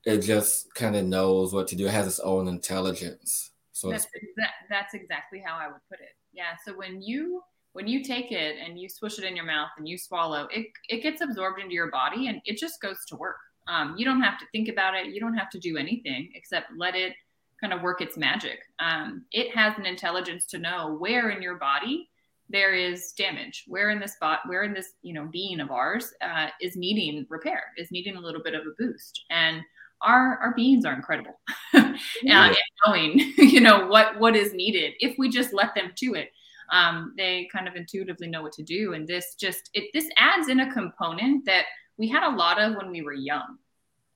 it 0.05 0.19
just 0.19 0.73
kind 0.75 0.95
of 0.95 1.05
knows 1.05 1.53
what 1.53 1.67
to 1.69 1.75
do. 1.75 1.87
It 1.87 1.91
has 1.91 2.07
its 2.07 2.19
own 2.19 2.47
intelligence. 2.47 3.51
So 3.71 3.89
that's, 3.89 4.05
exa- 4.05 4.67
that's 4.69 4.93
exactly 4.93 5.43
how 5.45 5.57
I 5.57 5.67
would 5.67 5.81
put 5.89 5.99
it. 5.99 6.15
Yeah. 6.31 6.55
So 6.65 6.77
when 6.77 7.01
you 7.01 7.41
when 7.73 7.87
you 7.87 8.03
take 8.03 8.31
it 8.31 8.55
and 8.63 8.79
you 8.79 8.87
swish 8.87 9.19
it 9.19 9.25
in 9.25 9.35
your 9.35 9.45
mouth 9.45 9.69
and 9.77 9.87
you 9.87 9.97
swallow, 9.97 10.47
it 10.51 10.67
it 10.89 11.01
gets 11.01 11.21
absorbed 11.21 11.59
into 11.59 11.73
your 11.73 11.91
body 11.91 12.27
and 12.27 12.41
it 12.45 12.57
just 12.57 12.81
goes 12.81 12.97
to 13.07 13.15
work. 13.15 13.37
Um, 13.67 13.95
you 13.97 14.05
don't 14.05 14.21
have 14.21 14.37
to 14.39 14.45
think 14.51 14.69
about 14.69 14.95
it. 14.95 15.07
You 15.07 15.19
don't 15.19 15.37
have 15.37 15.49
to 15.51 15.59
do 15.59 15.77
anything 15.77 16.31
except 16.35 16.67
let 16.77 16.95
it 16.95 17.13
kind 17.59 17.73
of 17.73 17.81
work 17.81 18.01
its 18.01 18.17
magic. 18.17 18.59
Um, 18.79 19.25
it 19.31 19.55
has 19.55 19.77
an 19.77 19.85
intelligence 19.85 20.45
to 20.47 20.57
know 20.57 20.95
where 20.99 21.29
in 21.29 21.41
your 21.41 21.55
body 21.55 22.09
there 22.49 22.73
is 22.73 23.11
damage, 23.13 23.63
where 23.67 23.89
in 23.89 23.99
this 23.99 24.13
spot, 24.13 24.41
where 24.45 24.63
in 24.63 24.73
this 24.73 24.93
you 25.01 25.13
know 25.13 25.27
being 25.31 25.59
of 25.59 25.71
ours 25.71 26.13
uh, 26.21 26.47
is 26.61 26.75
needing 26.75 27.25
repair, 27.29 27.63
is 27.77 27.91
needing 27.91 28.15
a 28.17 28.21
little 28.21 28.41
bit 28.43 28.53
of 28.53 28.61
a 28.61 28.75
boost. 28.77 29.23
And 29.29 29.61
our 30.01 30.37
our 30.37 30.53
beings 30.53 30.85
are 30.85 30.93
incredible, 30.93 31.39
yeah. 31.73 31.95
and 32.47 32.57
knowing 32.85 33.19
you 33.37 33.61
know 33.61 33.87
what 33.87 34.19
what 34.19 34.35
is 34.35 34.53
needed 34.53 34.93
if 34.99 35.17
we 35.17 35.29
just 35.29 35.53
let 35.53 35.73
them 35.75 35.91
to 35.95 36.13
it. 36.13 36.31
Um, 36.71 37.13
they 37.15 37.47
kind 37.51 37.67
of 37.67 37.75
intuitively 37.75 38.27
know 38.27 38.41
what 38.41 38.53
to 38.53 38.63
do, 38.63 38.93
and 38.93 39.07
this 39.07 39.35
just 39.39 39.69
it 39.73 39.89
this 39.93 40.09
adds 40.17 40.49
in 40.49 40.59
a 40.59 40.71
component 40.71 41.45
that 41.45 41.65
we 41.97 42.07
had 42.07 42.23
a 42.23 42.35
lot 42.35 42.61
of 42.61 42.75
when 42.75 42.91
we 42.91 43.01
were 43.01 43.13
young. 43.13 43.57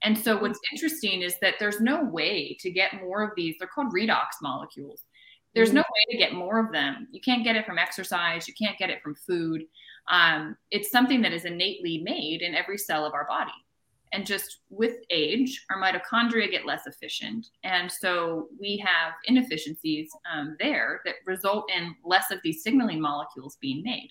And 0.03 0.17
so 0.17 0.38
what's 0.38 0.59
interesting 0.71 1.21
is 1.21 1.36
that 1.41 1.55
there's 1.59 1.81
no 1.81 2.03
way 2.03 2.57
to 2.62 2.71
get 2.71 3.01
more 3.01 3.21
of 3.21 3.31
these. 3.36 3.55
They're 3.59 3.67
called 3.67 3.93
redox 3.93 4.27
molecules. 4.41 5.03
There's 5.55 5.69
mm-hmm. 5.69 5.77
no 5.77 5.81
way 5.81 6.12
to 6.12 6.17
get 6.17 6.33
more 6.33 6.59
of 6.59 6.71
them. 6.71 7.07
You 7.12 7.21
can't 7.21 7.43
get 7.43 7.55
it 7.55 7.65
from 7.65 7.77
exercise. 7.77 8.48
You 8.48 8.53
can't 8.59 8.77
get 8.77 8.89
it 8.89 9.01
from 9.01 9.15
food. 9.15 9.63
Um, 10.09 10.55
it's 10.71 10.91
something 10.91 11.21
that 11.21 11.33
is 11.33 11.45
innately 11.45 12.01
made 12.03 12.41
in 12.41 12.55
every 12.55 12.77
cell 12.77 13.05
of 13.05 13.13
our 13.13 13.27
body. 13.27 13.51
And 14.12 14.25
just 14.25 14.62
with 14.69 14.95
age, 15.12 15.65
our 15.69 15.79
mitochondria 15.79 16.50
get 16.50 16.65
less 16.65 16.88
efficient. 16.88 17.48
And 17.63 17.91
so 17.91 18.48
we 18.59 18.77
have 18.77 19.13
inefficiencies 19.25 20.09
um, 20.31 20.55
there 20.59 21.01
that 21.05 21.15
result 21.25 21.69
in 21.75 21.95
less 22.03 22.31
of 22.31 22.39
these 22.43 22.63
signaling 22.63 23.00
molecules 23.00 23.57
being 23.62 23.83
made. 23.83 24.09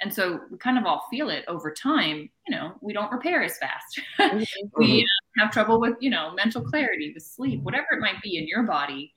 And 0.00 0.12
so 0.12 0.40
we 0.50 0.58
kind 0.58 0.76
of 0.76 0.84
all 0.84 1.06
feel 1.10 1.30
it 1.30 1.44
over 1.48 1.72
time. 1.72 2.28
You 2.46 2.56
know, 2.56 2.74
we 2.80 2.92
don't 2.92 3.10
repair 3.10 3.42
as 3.42 3.56
fast. 3.58 4.00
Mm-hmm. 4.18 4.44
we 4.76 5.02
uh, 5.02 5.42
have 5.42 5.52
trouble 5.52 5.80
with, 5.80 5.94
you 6.00 6.10
know, 6.10 6.32
mental 6.34 6.62
clarity, 6.62 7.12
with 7.14 7.22
sleep, 7.22 7.62
whatever 7.62 7.86
it 7.92 8.00
might 8.00 8.20
be 8.22 8.36
in 8.36 8.46
your 8.46 8.64
body. 8.64 9.14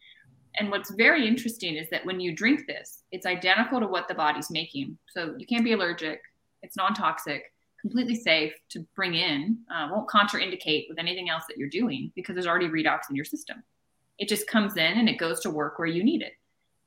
And 0.57 0.71
what's 0.71 0.91
very 0.91 1.27
interesting 1.27 1.75
is 1.75 1.89
that 1.89 2.05
when 2.05 2.19
you 2.19 2.35
drink 2.35 2.65
this, 2.67 3.03
it's 3.11 3.25
identical 3.25 3.79
to 3.79 3.87
what 3.87 4.07
the 4.07 4.15
body's 4.15 4.49
making. 4.49 4.97
So 5.09 5.35
you 5.37 5.45
can't 5.45 5.63
be 5.63 5.73
allergic, 5.73 6.21
it's 6.63 6.75
non 6.75 6.93
toxic, 6.93 7.43
completely 7.81 8.15
safe 8.15 8.53
to 8.69 8.85
bring 8.95 9.15
in, 9.15 9.59
uh, 9.73 9.89
won't 9.91 10.09
contraindicate 10.09 10.85
with 10.89 10.99
anything 10.99 11.29
else 11.29 11.43
that 11.47 11.57
you're 11.57 11.69
doing 11.69 12.11
because 12.15 12.33
there's 12.33 12.47
already 12.47 12.67
redox 12.67 13.01
in 13.09 13.15
your 13.15 13.25
system. 13.25 13.63
It 14.17 14.27
just 14.27 14.47
comes 14.47 14.75
in 14.75 14.97
and 14.97 15.07
it 15.07 15.17
goes 15.17 15.39
to 15.41 15.49
work 15.49 15.79
where 15.79 15.87
you 15.87 16.03
need 16.03 16.21
it. 16.21 16.33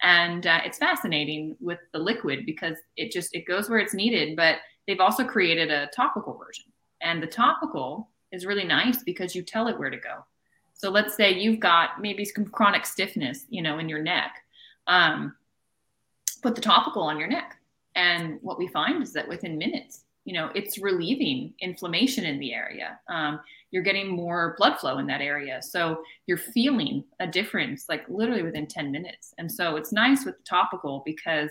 And 0.03 0.47
uh, 0.47 0.61
it's 0.65 0.79
fascinating 0.79 1.57
with 1.61 1.79
the 1.93 1.99
liquid 1.99 2.45
because 2.45 2.77
it 2.97 3.13
just 3.13 3.35
it 3.35 3.47
goes 3.47 3.71
where 3.71 3.79
it's 3.79 3.95
needed. 3.95 4.37
But 4.37 4.57
they've 4.87 5.01
also 5.01 5.25
created 5.25 5.71
a 5.71 5.89
topical 5.95 6.35
version, 6.35 6.67
and 7.01 7.23
the 7.23 7.27
topical 7.27 8.09
is 8.33 8.47
really 8.47 8.65
nice 8.65 9.03
because 9.03 9.35
you 9.35 9.43
tell 9.43 9.69
it 9.69 9.79
where 9.79 9.91
to 9.91 9.97
go. 9.97 10.25
So 10.75 10.91
let's 10.91 11.15
say 11.15 11.33
you've 11.33 11.61
got 11.61 12.01
maybe 12.01 12.25
some 12.25 12.47
chronic 12.47 12.85
stiffness, 12.85 13.47
you 13.49 13.63
know, 13.63 13.79
in 13.79 13.89
your 13.89 14.03
neck. 14.03 14.43
Um, 14.89 15.37
put 16.43 16.57
the 16.57 16.61
topical 16.61 17.03
on 17.03 17.19
your 17.19 17.29
neck. 17.29 17.57
And 17.95 18.39
what 18.43 18.59
we 18.59 18.67
find 18.69 19.03
is 19.03 19.13
that 19.13 19.29
within 19.29 19.59
minutes, 19.59 20.05
you 20.25 20.33
know, 20.33 20.51
it's 20.55 20.79
relieving 20.79 21.53
inflammation 21.61 22.25
in 22.25 22.39
the 22.39 22.55
area. 22.55 22.99
Um, 23.09 23.41
you're 23.71 23.83
getting 23.83 24.09
more 24.09 24.55
blood 24.59 24.79
flow 24.79 24.99
in 24.99 25.07
that 25.07 25.21
area. 25.21 25.61
So 25.63 26.03
you're 26.27 26.39
feeling 26.39 27.05
a 27.21 27.27
difference 27.27 27.87
like 27.89 28.09
literally 28.09 28.43
within 28.43 28.67
10 28.67 28.93
minutes. 28.93 29.35
And 29.39 29.51
so 29.51 29.77
it's 29.77 29.93
nice 29.93 30.25
with 30.25 30.37
the 30.37 30.45
topical 30.45 31.03
because 31.05 31.51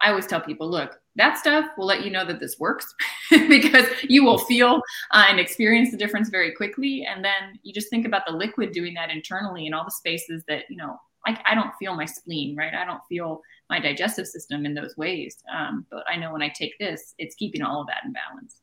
I 0.00 0.10
always 0.10 0.26
tell 0.26 0.40
people, 0.40 0.70
look, 0.70 1.00
that 1.16 1.38
stuff 1.38 1.66
will 1.76 1.86
let 1.86 2.04
you 2.04 2.10
know 2.10 2.24
that 2.24 2.38
this 2.38 2.58
works 2.60 2.94
because 3.30 3.86
you 4.04 4.24
will 4.24 4.38
feel 4.38 4.80
uh, 5.10 5.26
and 5.28 5.40
experience 5.40 5.90
the 5.90 5.96
difference 5.96 6.28
very 6.28 6.54
quickly. 6.54 7.04
And 7.04 7.24
then 7.24 7.58
you 7.64 7.72
just 7.72 7.90
think 7.90 8.06
about 8.06 8.22
the 8.26 8.32
liquid 8.32 8.72
doing 8.72 8.94
that 8.94 9.10
internally 9.10 9.66
in 9.66 9.74
all 9.74 9.84
the 9.84 9.90
spaces 9.90 10.44
that, 10.46 10.64
you 10.70 10.76
know, 10.76 10.96
I, 11.28 11.38
I 11.44 11.54
don't 11.54 11.74
feel 11.78 11.94
my 11.94 12.06
spleen, 12.06 12.56
right? 12.56 12.72
I 12.74 12.84
don't 12.86 13.02
feel 13.08 13.42
my 13.68 13.78
digestive 13.78 14.26
system 14.26 14.64
in 14.64 14.74
those 14.74 14.96
ways. 14.96 15.36
Um, 15.54 15.84
but 15.90 16.04
I 16.08 16.16
know 16.16 16.32
when 16.32 16.42
I 16.42 16.48
take 16.48 16.78
this, 16.78 17.14
it's 17.18 17.34
keeping 17.34 17.62
all 17.62 17.82
of 17.82 17.86
that 17.88 18.04
in 18.04 18.12
balance. 18.12 18.62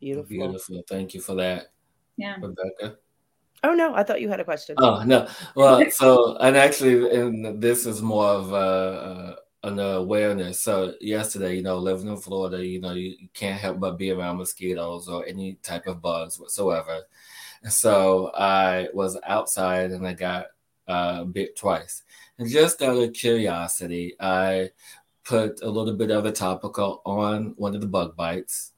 Beautiful. 0.00 0.28
Beautiful. 0.28 0.82
Thank 0.88 1.14
you 1.14 1.20
for 1.20 1.34
that. 1.34 1.72
Yeah. 2.16 2.36
Rebecca. 2.40 2.98
Oh 3.64 3.74
no, 3.74 3.94
I 3.94 4.02
thought 4.04 4.20
you 4.20 4.28
had 4.28 4.40
a 4.40 4.44
question. 4.44 4.76
Oh 4.78 5.02
no. 5.02 5.26
Well, 5.56 5.90
so 5.90 6.36
and 6.36 6.56
actually, 6.56 7.18
and 7.18 7.60
this 7.60 7.86
is 7.86 8.02
more 8.02 8.26
of 8.26 8.52
a, 8.52 9.38
an 9.64 9.78
awareness. 9.78 10.60
So 10.60 10.94
yesterday, 11.00 11.56
you 11.56 11.62
know, 11.62 11.78
living 11.78 12.08
in 12.08 12.18
Florida, 12.18 12.64
you 12.64 12.80
know, 12.80 12.92
you, 12.92 13.16
you, 13.18 13.28
can't 13.32 13.58
help 13.58 13.80
but 13.80 13.98
be 13.98 14.10
around 14.10 14.36
mosquitoes 14.36 15.08
or 15.08 15.26
any 15.26 15.54
type 15.62 15.86
of 15.86 16.02
bugs 16.02 16.38
whatsoever. 16.38 17.00
So 17.68 18.30
I 18.34 18.88
was 18.92 19.18
outside 19.24 19.90
and 19.90 20.06
I 20.06 20.12
got 20.12 20.48
uh, 20.88 21.24
bit 21.24 21.56
twice. 21.56 22.02
And 22.38 22.48
just 22.48 22.82
out 22.82 22.96
of 22.96 23.12
curiosity, 23.12 24.16
I 24.20 24.70
put 25.24 25.62
a 25.62 25.70
little 25.70 25.94
bit 25.94 26.10
of 26.10 26.26
a 26.26 26.32
topical 26.32 27.02
on 27.04 27.54
one 27.56 27.74
of 27.74 27.80
the 27.80 27.86
bug 27.86 28.16
bites. 28.16 28.72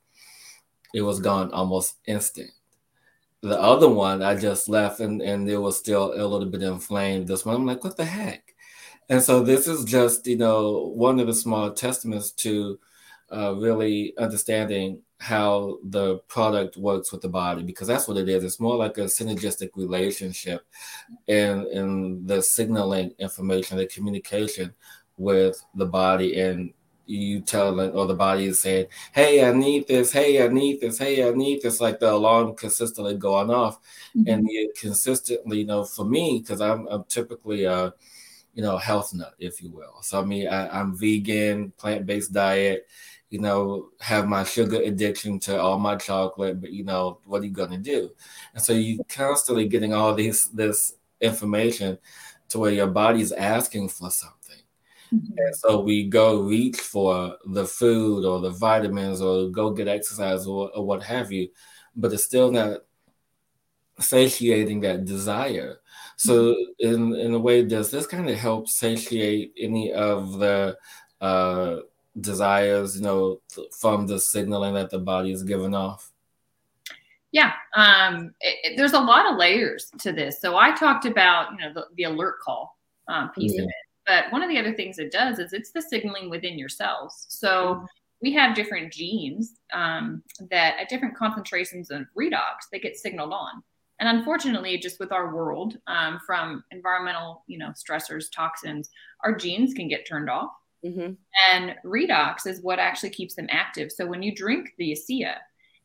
It 0.95 1.03
was 1.03 1.21
gone 1.21 1.51
almost 1.53 1.97
instant. 2.07 2.51
The 3.43 3.61
other 3.61 3.89
one 3.89 4.23
I 4.23 4.35
just 4.35 4.69
left 4.69 5.01
and, 5.01 5.21
and 5.21 5.49
it 5.49 5.59
was 5.59 5.77
still 5.77 6.13
a 6.15 6.25
little 6.27 6.49
bit 6.49 6.63
inflamed. 6.63 7.29
This 7.29 7.45
one, 7.45 7.57
I'm 7.57 7.67
like, 7.67 7.85
what 7.85 7.97
the 7.97 8.05
heck? 8.05 8.55
And 9.09 9.23
so 9.23 9.43
this 9.43 9.69
is 9.69 9.85
just, 9.85 10.27
you 10.27 10.37
know, 10.37 10.93
one 10.95 11.21
of 11.21 11.27
the 11.27 11.35
small 11.35 11.71
testaments 11.73 12.33
to 12.33 12.79
uh, 13.33 13.55
really 13.55 14.17
understanding 14.19 15.03
how 15.19 15.79
the 15.85 16.19
product 16.29 16.77
works 16.77 17.11
with 17.11 17.23
the 17.23 17.29
body 17.29 17.63
because 17.63 17.89
that's 17.89 18.07
what 18.07 18.19
it 18.19 18.29
is. 18.29 18.45
It's 18.45 18.61
more 18.61 18.77
like 18.77 18.99
a 18.99 19.03
synergistic 19.03 19.71
relationship 19.75 20.67
and 21.27 21.67
in 21.69 22.27
the 22.27 22.43
signaling 22.43 23.15
information, 23.19 23.79
the 23.79 23.87
communication 23.87 24.75
with 25.17 25.63
the 25.75 25.87
body 25.87 26.39
and 26.41 26.73
you 27.07 27.41
tell 27.41 27.79
it 27.81 27.91
or 27.95 28.07
the 28.07 28.15
body 28.15 28.47
is 28.47 28.61
saying, 28.61 28.87
Hey, 29.13 29.49
I 29.49 29.53
need 29.53 29.87
this, 29.87 30.13
hey, 30.13 30.45
I 30.45 30.49
need 30.49 30.81
this, 30.81 30.99
hey, 30.99 31.27
I 31.27 31.33
need 31.33 31.63
this, 31.63 31.81
like 31.81 31.99
the 31.99 32.11
alarm 32.11 32.55
consistently 32.57 33.17
going 33.17 33.51
off. 33.51 33.79
Mm-hmm. 34.17 34.29
And 34.29 34.49
you 34.49 34.73
consistently, 34.79 35.61
you 35.61 35.67
know, 35.67 35.85
for 35.85 36.05
me, 36.05 36.41
because 36.41 36.61
I'm 36.61 36.87
I'm 36.89 37.05
typically 37.05 37.65
a 37.65 37.95
you 38.55 38.63
know, 38.63 38.79
health 38.79 39.13
nut, 39.13 39.35
if 39.39 39.63
you 39.63 39.71
will. 39.71 40.03
So 40.03 40.21
I 40.21 40.25
mean 40.25 40.49
I, 40.49 40.81
I'm 40.81 40.97
vegan, 40.97 41.73
plant-based 41.77 42.33
diet 42.33 42.87
you 43.31 43.41
know, 43.41 43.89
have 44.01 44.29
my 44.29 44.45
sugar 44.45 44.77
addiction 44.77 45.39
to 45.41 45.61
all 45.61 45.79
my 45.79 45.97
chocolate, 45.97 46.61
but 46.61 46.73
you 46.73 46.85
know, 46.85 47.19
what 47.25 47.43
are 47.43 47.45
you 47.45 47.51
gonna 47.51 47.79
do? 47.79 48.11
And 48.55 48.63
so 48.63 48.73
you 48.73 49.03
constantly 49.09 49.69
getting 49.69 49.93
all 49.93 50.15
these 50.15 50.49
this 50.49 50.95
information 51.21 51.99
to 52.49 52.59
where 52.59 52.73
your 52.73 52.87
body's 52.87 53.33
asking 53.33 53.89
for 53.89 54.11
something. 54.11 54.63
Mm-hmm. 55.13 55.35
And 55.37 55.57
so 55.57 55.81
we 55.81 56.09
go 56.09 56.43
reach 56.43 56.79
for 56.79 57.37
the 57.47 57.67
food 57.67 58.25
or 58.25 58.41
the 58.41 58.51
vitamins 58.51 59.21
or 59.21 59.49
go 59.49 59.71
get 59.71 59.89
exercise 59.89 60.47
or, 60.47 60.71
or 60.75 60.85
what 60.85 61.03
have 61.03 61.33
you, 61.33 61.49
but 61.95 62.13
it's 62.13 62.25
still 62.25 62.51
not 62.51 62.79
satiating 63.99 64.81
that 64.81 65.05
desire. 65.05 65.79
So 66.17 66.55
mm-hmm. 66.55 66.89
in 66.89 67.15
in 67.17 67.35
a 67.35 67.39
way, 67.39 67.65
does 67.65 67.91
this 67.91 68.07
kind 68.07 68.29
of 68.29 68.37
help 68.37 68.69
satiate 68.69 69.53
any 69.59 69.93
of 69.93 70.39
the 70.39 70.77
uh 71.21 71.79
desires, 72.21 72.97
you 72.97 73.03
know, 73.03 73.41
from 73.79 74.07
the 74.07 74.19
signaling 74.19 74.75
that 74.75 74.91
the 74.91 74.99
body 74.99 75.33
is 75.33 75.43
giving 75.43 75.75
off? 75.75 76.13
Yeah, 77.33 77.53
um, 77.75 78.35
it, 78.41 78.73
it, 78.73 78.77
there's 78.77 78.95
a 78.95 79.01
lot 79.01 79.31
of 79.31 79.37
layers 79.37 79.91
to 79.99 80.13
this. 80.13 80.41
So 80.41 80.57
I 80.57 80.75
talked 80.75 81.05
about, 81.05 81.53
you 81.53 81.59
know, 81.59 81.73
the, 81.75 81.87
the 81.97 82.05
alert 82.05 82.41
call 82.41 82.79
um, 83.09 83.31
piece 83.31 83.53
yeah. 83.55 83.63
of 83.63 83.69
it. 83.69 83.75
But 84.07 84.33
one 84.33 84.43
of 84.43 84.49
the 84.49 84.59
other 84.59 84.73
things 84.73 84.99
it 84.99 85.13
does 85.13 85.39
is 85.39 85.53
it's 85.53 85.73
the 85.73 85.83
signaling 85.83 86.31
within 86.31 86.59
your 86.59 86.69
cells. 86.69 87.27
So 87.29 87.75
mm-hmm. 87.75 87.85
we 88.23 88.33
have 88.35 88.55
different 88.55 88.93
genes 88.93 89.57
um, 89.73 90.23
that 90.51 90.77
at 90.81 90.89
different 90.89 91.17
concentrations 91.17 91.91
of 91.91 92.07
redox, 92.17 92.69
they 92.71 92.79
get 92.79 92.97
signaled 92.97 93.33
on. 93.33 93.63
And 93.99 94.09
unfortunately, 94.17 94.79
just 94.79 95.01
with 95.01 95.11
our 95.11 95.35
world, 95.35 95.79
um, 95.87 96.21
from 96.25 96.63
environmental, 96.71 97.45
you 97.47 97.59
know, 97.59 97.71
stressors, 97.71 98.27
toxins, 98.31 98.91
our 99.25 99.35
genes 99.35 99.75
can 99.75 99.89
get 99.89 100.07
turned 100.07 100.31
off. 100.31 100.53
Mm-hmm. 100.85 101.13
And 101.53 101.75
redox 101.85 102.47
is 102.47 102.63
what 102.63 102.79
actually 102.79 103.11
keeps 103.11 103.35
them 103.35 103.49
active. 103.51 103.91
So 103.91 104.07
when 104.07 104.23
you 104.23 104.35
drink 104.35 104.71
the 104.79 104.93
ASEA, 104.93 105.35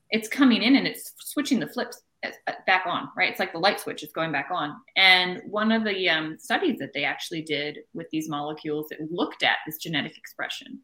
it's 0.10 0.27
coming 0.27 0.62
in 0.62 0.75
and 0.75 0.88
it's 0.88 1.13
switching 1.19 1.60
the 1.60 1.67
flips 1.67 2.01
uh, 2.24 2.51
back 2.67 2.86
on, 2.86 3.10
right? 3.17 3.31
It's 3.31 3.39
like 3.39 3.53
the 3.53 3.60
light 3.60 3.79
switch 3.79 4.03
is 4.03 4.12
going 4.12 4.31
back 4.31 4.50
on. 4.51 4.75
And 4.95 5.41
one 5.48 5.71
of 5.71 5.83
the 5.83 6.10
um, 6.10 6.38
studies 6.39 6.77
that 6.79 6.93
they 6.93 7.03
actually 7.03 7.41
did 7.41 7.79
with 7.93 8.07
these 8.12 8.29
molecules 8.29 8.88
that 8.89 9.00
looked 9.12 9.41
at 9.41 9.57
this 9.65 9.77
genetic 9.77 10.17
expression. 10.17 10.79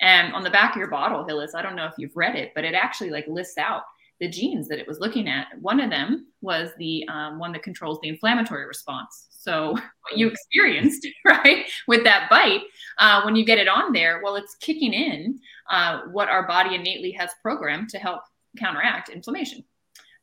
And 0.00 0.32
on 0.34 0.44
the 0.44 0.50
back 0.50 0.72
of 0.72 0.78
your 0.78 0.90
bottle, 0.90 1.24
Hillis, 1.26 1.54
I 1.54 1.62
don't 1.62 1.74
know 1.74 1.86
if 1.86 1.94
you've 1.98 2.16
read 2.16 2.36
it, 2.36 2.52
but 2.54 2.64
it 2.64 2.74
actually 2.74 3.10
like 3.10 3.26
lists 3.26 3.58
out 3.58 3.82
the 4.20 4.28
genes 4.28 4.68
that 4.68 4.78
it 4.78 4.86
was 4.86 5.00
looking 5.00 5.28
at. 5.28 5.46
One 5.60 5.80
of 5.80 5.90
them 5.90 6.28
was 6.40 6.70
the 6.78 7.06
um, 7.08 7.38
one 7.38 7.52
that 7.52 7.62
controls 7.62 7.98
the 8.02 8.08
inflammatory 8.08 8.66
response. 8.66 9.26
So 9.46 9.72
what 10.02 10.16
you 10.16 10.28
experienced, 10.28 11.06
right, 11.24 11.66
with 11.86 12.04
that 12.04 12.28
bite, 12.28 12.62
uh, 12.98 13.22
when 13.22 13.36
you 13.36 13.44
get 13.44 13.58
it 13.58 13.68
on 13.68 13.92
there, 13.92 14.20
well, 14.22 14.36
it's 14.36 14.56
kicking 14.56 14.92
in 14.92 15.38
uh, 15.70 16.02
what 16.10 16.28
our 16.28 16.46
body 16.46 16.74
innately 16.74 17.12
has 17.12 17.30
programmed 17.42 17.88
to 17.90 17.98
help 17.98 18.22
counteract 18.58 19.08
inflammation. 19.08 19.64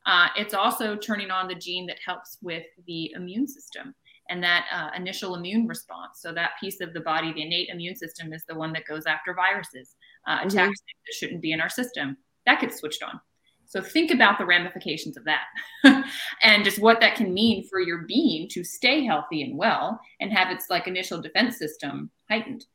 Uh, 0.06 0.28
it's 0.36 0.52
also 0.52 0.96
turning 0.96 1.30
on 1.30 1.48
the 1.48 1.54
gene 1.54 1.86
that 1.86 1.96
helps 2.04 2.36
with 2.42 2.64
the 2.86 3.10
immune 3.12 3.48
system 3.48 3.94
and 4.28 4.42
that 4.42 4.66
uh, 4.72 4.90
initial 4.96 5.34
immune 5.34 5.66
response. 5.66 6.20
So 6.20 6.32
that 6.32 6.52
piece 6.60 6.80
of 6.80 6.92
the 6.92 7.00
body, 7.00 7.32
the 7.32 7.42
innate 7.42 7.68
immune 7.70 7.96
system, 7.96 8.32
is 8.32 8.44
the 8.46 8.54
one 8.54 8.72
that 8.74 8.86
goes 8.86 9.06
after 9.06 9.34
viruses, 9.34 9.96
uh, 10.26 10.38
attacks 10.40 10.52
mm-hmm. 10.54 10.68
that 10.68 11.14
shouldn't 11.14 11.42
be 11.42 11.52
in 11.52 11.60
our 11.60 11.68
system. 11.68 12.16
That 12.46 12.60
gets 12.60 12.78
switched 12.78 13.02
on. 13.02 13.20
So 13.66 13.80
think 13.80 14.10
about 14.10 14.38
the 14.38 14.46
ramifications 14.46 15.16
of 15.16 15.24
that 15.24 15.44
and 16.42 16.64
just 16.64 16.78
what 16.78 17.00
that 17.00 17.16
can 17.16 17.32
mean 17.32 17.66
for 17.68 17.80
your 17.80 18.02
being 18.02 18.48
to 18.50 18.62
stay 18.64 19.04
healthy 19.04 19.42
and 19.42 19.56
well 19.56 20.00
and 20.20 20.32
have 20.32 20.50
its 20.50 20.70
like 20.70 20.86
initial 20.86 21.20
defense 21.20 21.58
system 21.58 22.10
heightened. 22.28 22.66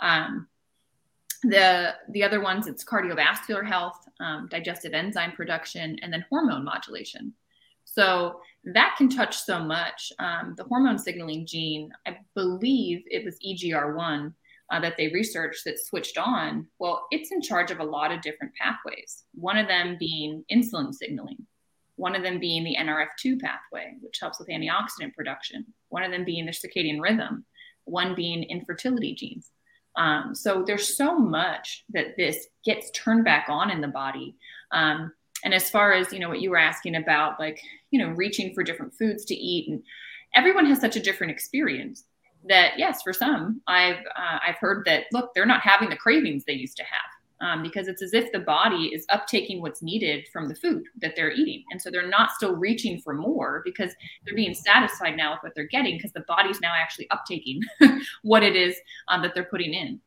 Um, 0.00 0.46
the 1.42 1.94
the 2.10 2.22
other 2.22 2.40
ones 2.40 2.66
it's 2.66 2.84
cardiovascular 2.84 3.66
health, 3.66 4.08
um, 4.20 4.48
digestive 4.50 4.94
enzyme 4.94 5.32
production, 5.32 5.98
and 6.02 6.12
then 6.12 6.24
hormone 6.30 6.64
modulation. 6.64 7.32
So 7.84 8.40
that 8.64 8.96
can 8.98 9.08
touch 9.08 9.36
so 9.38 9.60
much. 9.60 10.12
Um, 10.18 10.54
the 10.56 10.64
hormone 10.64 10.98
signaling 10.98 11.46
gene, 11.46 11.92
I 12.06 12.18
believe 12.34 13.04
it 13.06 13.24
was 13.24 13.38
EGR1 13.38 14.32
uh, 14.72 14.80
that 14.80 14.96
they 14.96 15.08
researched 15.08 15.64
that 15.64 15.84
switched 15.84 16.18
on. 16.18 16.66
Well, 16.78 17.06
it's 17.10 17.32
in 17.32 17.40
charge 17.40 17.70
of 17.70 17.80
a 17.80 17.84
lot 17.84 18.12
of 18.12 18.22
different 18.22 18.52
pathways, 18.60 19.24
one 19.34 19.56
of 19.58 19.68
them 19.68 19.96
being 19.98 20.44
insulin 20.52 20.92
signaling, 20.92 21.46
one 21.96 22.14
of 22.14 22.22
them 22.22 22.38
being 22.38 22.64
the 22.64 22.76
NRF2 22.78 23.40
pathway, 23.40 23.94
which 24.00 24.18
helps 24.20 24.38
with 24.38 24.48
antioxidant 24.48 25.14
production, 25.14 25.64
one 25.88 26.02
of 26.02 26.10
them 26.10 26.24
being 26.24 26.46
the 26.46 26.52
circadian 26.52 27.00
rhythm, 27.00 27.44
one 27.84 28.14
being 28.14 28.42
infertility 28.44 29.14
genes. 29.14 29.50
Um, 29.96 30.34
so 30.34 30.62
there's 30.66 30.96
so 30.96 31.18
much 31.18 31.84
that 31.90 32.16
this 32.16 32.46
gets 32.64 32.90
turned 32.90 33.24
back 33.24 33.46
on 33.48 33.70
in 33.70 33.80
the 33.80 33.88
body. 33.88 34.36
Um, 34.72 35.12
and 35.44 35.54
as 35.54 35.70
far 35.70 35.92
as 35.92 36.12
you 36.12 36.18
know 36.18 36.28
what 36.28 36.40
you 36.40 36.50
were 36.50 36.58
asking 36.58 36.96
about 36.96 37.38
like 37.38 37.60
you 37.90 38.00
know 38.00 38.12
reaching 38.12 38.54
for 38.54 38.62
different 38.62 38.94
foods 38.94 39.24
to 39.26 39.34
eat 39.34 39.68
and 39.68 39.82
everyone 40.34 40.66
has 40.66 40.80
such 40.80 40.96
a 40.96 41.00
different 41.00 41.30
experience 41.30 42.04
that 42.48 42.72
yes 42.76 43.02
for 43.02 43.12
some 43.12 43.60
i've 43.66 43.98
uh, 44.16 44.38
i've 44.46 44.56
heard 44.56 44.84
that 44.84 45.04
look 45.12 45.30
they're 45.34 45.46
not 45.46 45.60
having 45.60 45.88
the 45.88 45.96
cravings 45.96 46.44
they 46.44 46.52
used 46.52 46.76
to 46.76 46.84
have 46.84 47.10
um, 47.40 47.62
because 47.62 47.88
it's 47.88 48.02
as 48.02 48.14
if 48.14 48.32
the 48.32 48.38
body 48.38 48.86
is 48.86 49.06
uptaking 49.10 49.60
what's 49.60 49.82
needed 49.82 50.26
from 50.32 50.48
the 50.48 50.54
food 50.54 50.84
that 51.00 51.14
they're 51.16 51.32
eating. 51.32 51.64
And 51.70 51.80
so 51.80 51.90
they're 51.90 52.08
not 52.08 52.30
still 52.30 52.56
reaching 52.56 53.00
for 53.00 53.14
more 53.14 53.62
because 53.64 53.92
they're 54.24 54.34
being 54.34 54.54
satisfied 54.54 55.16
now 55.16 55.32
with 55.32 55.42
what 55.42 55.52
they're 55.54 55.66
getting 55.66 55.96
because 55.96 56.12
the 56.12 56.24
body's 56.26 56.60
now 56.60 56.72
actually 56.74 57.08
uptaking 57.08 57.60
what 58.22 58.42
it 58.42 58.56
is 58.56 58.76
um, 59.08 59.22
that 59.22 59.34
they're 59.34 59.44
putting 59.44 59.74
in. 59.74 60.00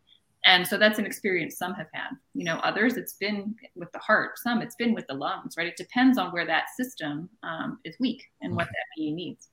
And 0.45 0.65
so 0.65 0.77
that's 0.77 0.99
an 0.99 1.05
experience 1.05 1.57
some 1.57 1.73
have 1.73 1.89
had. 1.93 2.11
You 2.33 2.45
know 2.45 2.57
others 2.59 2.95
it's 2.95 3.13
been 3.13 3.55
with 3.75 3.91
the 3.91 3.99
heart 3.99 4.39
some 4.39 4.61
it's 4.61 4.75
been 4.75 4.93
with 4.93 5.05
the 5.07 5.13
lungs 5.13 5.55
right? 5.57 5.67
It 5.67 5.75
depends 5.75 6.17
on 6.17 6.31
where 6.31 6.45
that 6.45 6.67
system 6.77 7.29
um, 7.43 7.79
is 7.83 7.97
weak 7.99 8.23
and 8.41 8.55
what 8.55 8.67
that 8.67 8.85
being 8.95 9.15
needs 9.15 9.49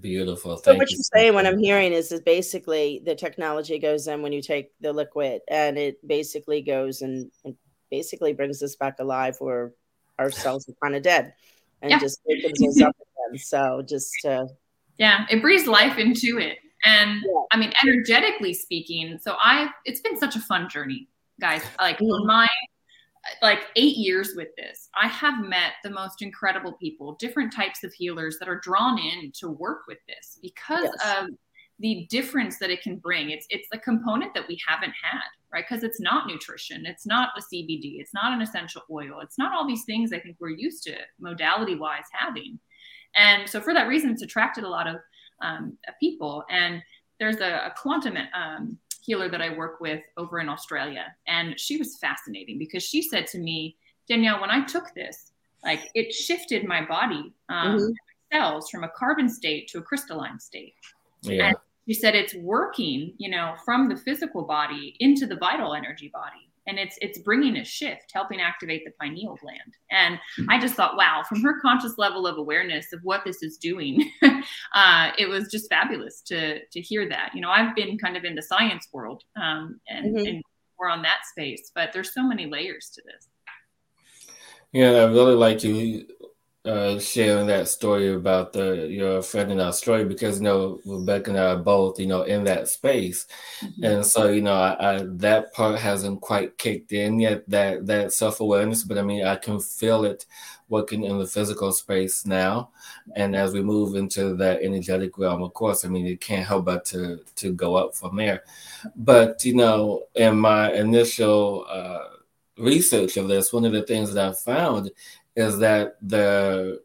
beautiful 0.00 0.56
so 0.56 0.74
what 0.74 0.90
you 0.90 0.98
are 0.98 1.18
saying 1.18 1.34
what 1.34 1.46
i'm 1.46 1.58
hearing 1.58 1.92
is 1.92 2.08
that 2.08 2.24
basically 2.24 3.02
the 3.04 3.14
technology 3.14 3.78
goes 3.78 4.06
in 4.06 4.22
when 4.22 4.32
you 4.32 4.40
take 4.40 4.70
the 4.80 4.92
liquid 4.92 5.42
and 5.48 5.76
it 5.76 5.96
basically 6.06 6.62
goes 6.62 7.02
and, 7.02 7.30
and 7.44 7.54
basically 7.90 8.32
brings 8.32 8.62
us 8.62 8.76
back 8.76 8.98
alive 8.98 9.36
where 9.40 9.72
our 10.18 10.30
cells 10.30 10.68
are 10.68 10.74
kind 10.82 10.96
of 10.96 11.02
dead 11.02 11.34
and 11.82 11.90
yeah. 11.90 11.98
just 11.98 12.20
opens 12.30 12.62
us 12.62 12.82
up 12.82 12.96
again 12.96 13.38
so 13.38 13.82
just 13.86 14.24
uh, 14.24 14.46
yeah 14.96 15.26
it 15.30 15.42
breathes 15.42 15.66
life 15.66 15.98
into 15.98 16.38
it 16.38 16.58
and 16.84 17.22
yeah. 17.24 17.42
I 17.50 17.56
mean, 17.56 17.72
energetically 17.82 18.52
speaking, 18.52 19.18
so 19.20 19.36
I 19.38 19.70
it's 19.84 20.00
been 20.00 20.18
such 20.18 20.36
a 20.36 20.40
fun 20.40 20.68
journey, 20.68 21.08
guys. 21.40 21.62
Like 21.80 21.98
mm-hmm. 21.98 22.26
my 22.26 22.46
like 23.42 23.66
eight 23.76 23.96
years 23.96 24.32
with 24.36 24.48
this, 24.56 24.88
I 24.94 25.08
have 25.08 25.44
met 25.44 25.72
the 25.82 25.90
most 25.90 26.22
incredible 26.22 26.72
people, 26.72 27.16
different 27.18 27.52
types 27.52 27.84
of 27.84 27.92
healers 27.92 28.38
that 28.38 28.48
are 28.48 28.60
drawn 28.60 28.98
in 28.98 29.32
to 29.40 29.48
work 29.48 29.82
with 29.88 29.98
this 30.06 30.38
because 30.42 30.84
yes. 30.84 31.16
of 31.18 31.30
the 31.80 32.06
difference 32.08 32.58
that 32.58 32.70
it 32.70 32.82
can 32.82 32.96
bring. 32.96 33.30
It's 33.30 33.46
it's 33.50 33.68
a 33.72 33.78
component 33.78 34.34
that 34.34 34.46
we 34.46 34.60
haven't 34.66 34.94
had, 35.02 35.22
right? 35.52 35.64
Because 35.68 35.82
it's 35.82 36.00
not 36.00 36.26
nutrition, 36.26 36.86
it's 36.86 37.06
not 37.06 37.30
a 37.36 37.40
CBD, 37.40 38.00
it's 38.00 38.14
not 38.14 38.32
an 38.32 38.42
essential 38.42 38.82
oil, 38.90 39.20
it's 39.20 39.38
not 39.38 39.52
all 39.52 39.66
these 39.66 39.84
things 39.84 40.12
I 40.12 40.20
think 40.20 40.36
we're 40.38 40.50
used 40.50 40.84
to 40.84 40.96
modality 41.18 41.74
wise 41.74 42.04
having. 42.12 42.58
And 43.16 43.48
so 43.48 43.60
for 43.60 43.74
that 43.74 43.88
reason, 43.88 44.10
it's 44.10 44.22
attracted 44.22 44.64
a 44.64 44.68
lot 44.68 44.86
of 44.86 44.96
um, 45.42 45.76
people. 46.00 46.44
And 46.50 46.82
there's 47.18 47.36
a, 47.36 47.66
a 47.66 47.74
quantum 47.76 48.16
um, 48.34 48.78
healer 49.04 49.28
that 49.28 49.42
I 49.42 49.56
work 49.56 49.80
with 49.80 50.02
over 50.16 50.40
in 50.40 50.48
Australia, 50.48 51.06
and 51.26 51.58
she 51.58 51.76
was 51.76 51.98
fascinating 51.98 52.58
because 52.58 52.82
she 52.82 53.02
said 53.02 53.26
to 53.28 53.38
me, 53.38 53.76
Danielle, 54.08 54.40
when 54.40 54.50
I 54.50 54.64
took 54.64 54.94
this, 54.94 55.32
like 55.62 55.90
it 55.94 56.12
shifted 56.12 56.64
my 56.64 56.84
body 56.84 57.32
um, 57.48 57.78
mm-hmm. 57.78 57.92
cells 58.32 58.70
from 58.70 58.84
a 58.84 58.90
carbon 58.90 59.28
state 59.28 59.68
to 59.68 59.78
a 59.78 59.82
crystalline 59.82 60.38
state. 60.38 60.74
Yeah. 61.22 61.48
And 61.48 61.56
she 61.86 61.94
said 61.94 62.14
it's 62.14 62.34
working, 62.34 63.14
you 63.18 63.30
know, 63.30 63.54
from 63.64 63.88
the 63.88 63.96
physical 63.96 64.42
body 64.42 64.96
into 65.00 65.26
the 65.26 65.36
vital 65.36 65.74
energy 65.74 66.10
body 66.12 66.50
and 66.66 66.78
it's 66.78 66.96
it's 67.00 67.18
bringing 67.18 67.56
a 67.56 67.64
shift 67.64 68.10
helping 68.12 68.40
activate 68.40 68.84
the 68.84 68.92
pineal 69.00 69.36
gland 69.40 69.74
and 69.90 70.18
hmm. 70.36 70.48
i 70.50 70.58
just 70.58 70.74
thought 70.74 70.96
wow 70.96 71.22
from 71.28 71.42
her 71.42 71.60
conscious 71.60 71.98
level 71.98 72.26
of 72.26 72.38
awareness 72.38 72.92
of 72.92 73.00
what 73.02 73.22
this 73.24 73.42
is 73.42 73.56
doing 73.58 74.10
uh, 74.74 75.10
it 75.18 75.28
was 75.28 75.50
just 75.50 75.68
fabulous 75.68 76.20
to 76.22 76.64
to 76.66 76.80
hear 76.80 77.08
that 77.08 77.30
you 77.34 77.40
know 77.40 77.50
i've 77.50 77.74
been 77.74 77.98
kind 77.98 78.16
of 78.16 78.24
in 78.24 78.34
the 78.34 78.42
science 78.42 78.88
world 78.92 79.22
um, 79.36 79.80
and, 79.88 80.16
mm-hmm. 80.16 80.26
and 80.26 80.42
we're 80.78 80.88
on 80.88 81.02
that 81.02 81.20
space 81.30 81.70
but 81.74 81.92
there's 81.92 82.12
so 82.12 82.22
many 82.22 82.46
layers 82.46 82.90
to 82.94 83.02
this 83.04 83.28
yeah 84.72 84.90
i 84.90 85.04
really 85.04 85.34
like 85.34 85.62
you 85.62 86.06
uh, 86.64 86.98
sharing 86.98 87.46
that 87.46 87.68
story 87.68 88.14
about 88.14 88.52
the 88.54 88.88
your 88.88 89.20
friend 89.20 89.52
in 89.52 89.60
Australia 89.60 90.06
because 90.06 90.38
you 90.38 90.44
know 90.44 90.80
Rebecca 90.86 91.30
and 91.30 91.38
I 91.38 91.52
are 91.52 91.58
both 91.58 92.00
you 92.00 92.06
know 92.06 92.22
in 92.22 92.44
that 92.44 92.68
space, 92.68 93.26
mm-hmm. 93.60 93.84
and 93.84 94.06
so 94.06 94.28
you 94.28 94.40
know 94.40 94.54
I, 94.54 94.96
I, 94.96 95.02
that 95.04 95.52
part 95.52 95.78
hasn't 95.78 96.22
quite 96.22 96.56
kicked 96.56 96.92
in 96.92 97.20
yet 97.20 97.48
that 97.50 97.86
that 97.86 98.12
self 98.14 98.40
awareness, 98.40 98.82
but 98.82 98.96
I 98.96 99.02
mean 99.02 99.26
I 99.26 99.36
can 99.36 99.60
feel 99.60 100.04
it 100.04 100.24
working 100.70 101.04
in 101.04 101.18
the 101.18 101.26
physical 101.26 101.70
space 101.70 102.24
now, 102.24 102.70
and 103.14 103.36
as 103.36 103.52
we 103.52 103.62
move 103.62 103.94
into 103.94 104.34
that 104.36 104.62
energetic 104.62 105.18
realm, 105.18 105.42
of 105.42 105.52
course, 105.52 105.84
I 105.84 105.88
mean 105.88 106.06
it 106.06 106.22
can't 106.22 106.46
help 106.46 106.64
but 106.64 106.86
to 106.86 107.20
to 107.36 107.52
go 107.52 107.74
up 107.74 107.94
from 107.94 108.16
there, 108.16 108.42
but 108.96 109.44
you 109.44 109.54
know 109.54 110.04
in 110.14 110.38
my 110.38 110.72
initial. 110.72 111.66
Uh, 111.68 111.98
research 112.56 113.16
of 113.16 113.26
this, 113.26 113.52
one 113.52 113.64
of 113.64 113.72
the 113.72 113.82
things 113.82 114.14
that 114.14 114.28
I 114.28 114.32
found 114.32 114.92
is 115.36 115.58
that 115.58 115.96
the 116.02 116.80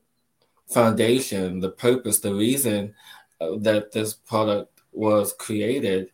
foundation, 0.67 1.59
the 1.59 1.69
purpose, 1.69 2.19
the 2.19 2.33
reason 2.33 2.93
uh, 3.41 3.57
that 3.59 3.91
this 3.91 4.13
product 4.13 4.81
was 4.91 5.33
created 5.33 6.11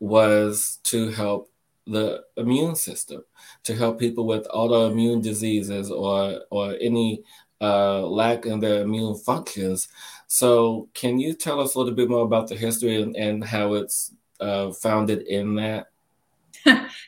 was 0.00 0.78
to 0.84 1.10
help 1.10 1.50
the 1.86 2.24
immune 2.36 2.74
system, 2.74 3.22
to 3.64 3.74
help 3.74 3.98
people 3.98 4.26
with 4.26 4.46
autoimmune 4.48 5.22
diseases 5.22 5.90
or 5.90 6.40
or 6.50 6.76
any 6.80 7.22
uh, 7.60 8.00
lack 8.06 8.46
in 8.46 8.60
their 8.60 8.82
immune 8.82 9.16
functions. 9.16 9.88
So, 10.26 10.88
can 10.94 11.18
you 11.18 11.34
tell 11.34 11.60
us 11.60 11.74
a 11.74 11.78
little 11.78 11.94
bit 11.94 12.08
more 12.10 12.24
about 12.24 12.48
the 12.48 12.56
history 12.56 13.00
and, 13.02 13.14
and 13.16 13.44
how 13.44 13.74
it's 13.74 14.12
uh, 14.40 14.72
founded 14.72 15.22
in 15.22 15.54
that? 15.56 15.88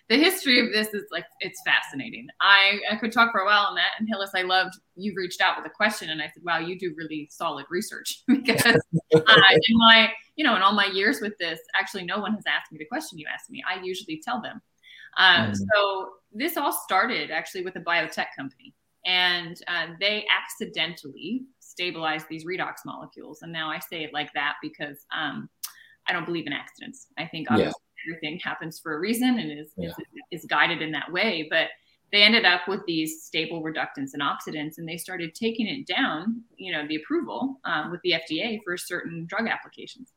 The 0.09 0.17
history 0.17 0.61
of 0.61 0.73
this 0.73 0.95
is 0.95 1.05
like 1.11 1.25
it's 1.41 1.61
fascinating. 1.67 2.29
I, 2.41 2.79
I 2.91 2.97
could 2.97 3.13
talk 3.13 3.33
for 3.33 3.41
a 3.41 3.45
while 3.45 3.67
on 3.67 3.75
that. 3.75 3.93
And 3.99 4.09
Hillis, 4.09 4.31
I 4.35 4.43
loved 4.43 4.75
you 4.95 5.13
reached 5.17 5.41
out 5.41 5.57
with 5.57 5.67
a 5.67 5.75
question, 5.75 6.11
and 6.11 6.23
I 6.23 6.27
said, 6.27 6.45
"Wow, 6.45 6.59
you 6.59 6.79
do 6.79 6.95
really 6.97 7.29
solid 7.31 7.67
research." 7.71 8.23
because 8.29 8.81
uh, 9.15 9.43
in 9.53 9.79
my 9.79 10.11
you 10.37 10.45
know 10.45 10.55
in 10.55 10.63
all 10.63 10.75
my 10.75 10.87
years 10.87 11.21
with 11.21 11.37
this, 11.39 11.59
actually, 11.75 12.05
no 12.05 12.19
one 12.19 12.35
has 12.35 12.45
asked 12.47 12.71
me 12.71 12.79
the 12.79 12.87
question 12.87 13.19
you 13.19 13.27
asked 13.33 13.51
me. 13.51 13.63
I 13.69 13.83
usually 13.83 14.23
tell 14.25 14.41
them. 14.41 14.61
Um, 15.19 15.51
mm. 15.51 15.57
So 15.75 16.11
this 16.33 16.57
all 16.57 16.73
started 16.73 17.31
actually 17.31 17.65
with 17.65 17.75
a 17.77 17.81
biotech 17.81 18.27
company, 18.39 18.75
and 19.05 19.61
uh, 19.67 19.89
they 19.99 20.25
accidentally 20.31 21.47
stabilized 21.59 22.27
these 22.29 22.45
redox 22.45 22.75
molecules. 22.85 23.43
And 23.43 23.53
now 23.53 23.71
I 23.71 23.81
say 23.81 24.05
it 24.05 24.13
like 24.13 24.33
that 24.35 24.55
because 24.63 24.99
um, 25.17 25.49
I 26.07 26.13
don't 26.13 26.27
believe 26.27 26.47
in 26.47 26.53
accidents. 26.53 27.09
I 27.19 27.27
think 27.27 27.51
obviously 27.51 27.73
everything 28.09 28.39
happens 28.43 28.79
for 28.79 28.95
a 28.95 28.99
reason 28.99 29.39
and 29.39 29.59
is, 29.59 29.73
yeah. 29.77 29.89
is, 29.89 30.43
is 30.43 30.45
guided 30.47 30.83
in 30.83 30.93
that 30.93 31.11
way. 31.13 31.47
But 31.51 31.69
they 32.13 32.23
ended 32.23 32.45
up 32.45 32.63
with 32.69 32.81
these 32.87 33.25
stable 33.25 33.63
reductants 33.63 34.11
and 34.15 34.23
oxidants, 34.23 34.79
and 34.79 34.89
they 34.89 34.97
started 34.97 35.35
taking 35.35 35.67
it 35.67 35.87
down, 35.87 36.43
you 36.57 36.73
know, 36.73 36.87
the 36.87 36.97
approval 36.97 37.61
um, 37.65 37.91
with 37.91 38.01
the 38.03 38.13
FDA 38.13 38.61
for 38.65 38.77
certain 38.77 39.27
drug 39.29 39.49
applications. 39.49 40.13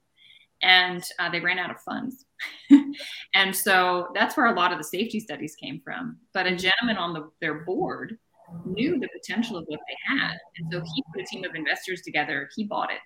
And 0.62 1.04
uh, 1.20 1.32
they 1.32 1.40
ran 1.40 1.58
out 1.58 1.72
of 1.72 1.82
funds. 1.82 2.26
and 3.34 3.56
so 3.56 4.10
that's 4.14 4.36
where 4.36 4.48
a 4.48 4.54
lot 4.54 4.72
of 4.72 4.78
the 4.78 4.84
safety 4.84 5.20
studies 5.20 5.56
came 5.56 5.82
from. 5.84 6.18
But 6.34 6.48
a 6.48 6.56
gentleman 6.56 6.98
on 6.98 7.14
the, 7.14 7.32
their 7.40 7.64
board 7.64 8.18
knew 8.66 9.00
the 9.00 9.08
potential 9.08 9.58
of 9.58 9.64
what 9.68 9.80
they 9.88 10.18
had. 10.18 10.38
And 10.58 10.72
so 10.72 10.82
he 10.82 11.04
put 11.14 11.22
a 11.22 11.26
team 11.26 11.44
of 11.46 11.56
investors 11.56 12.02
together, 12.02 12.50
he 12.56 12.66
bought 12.66 12.92
it, 12.92 13.00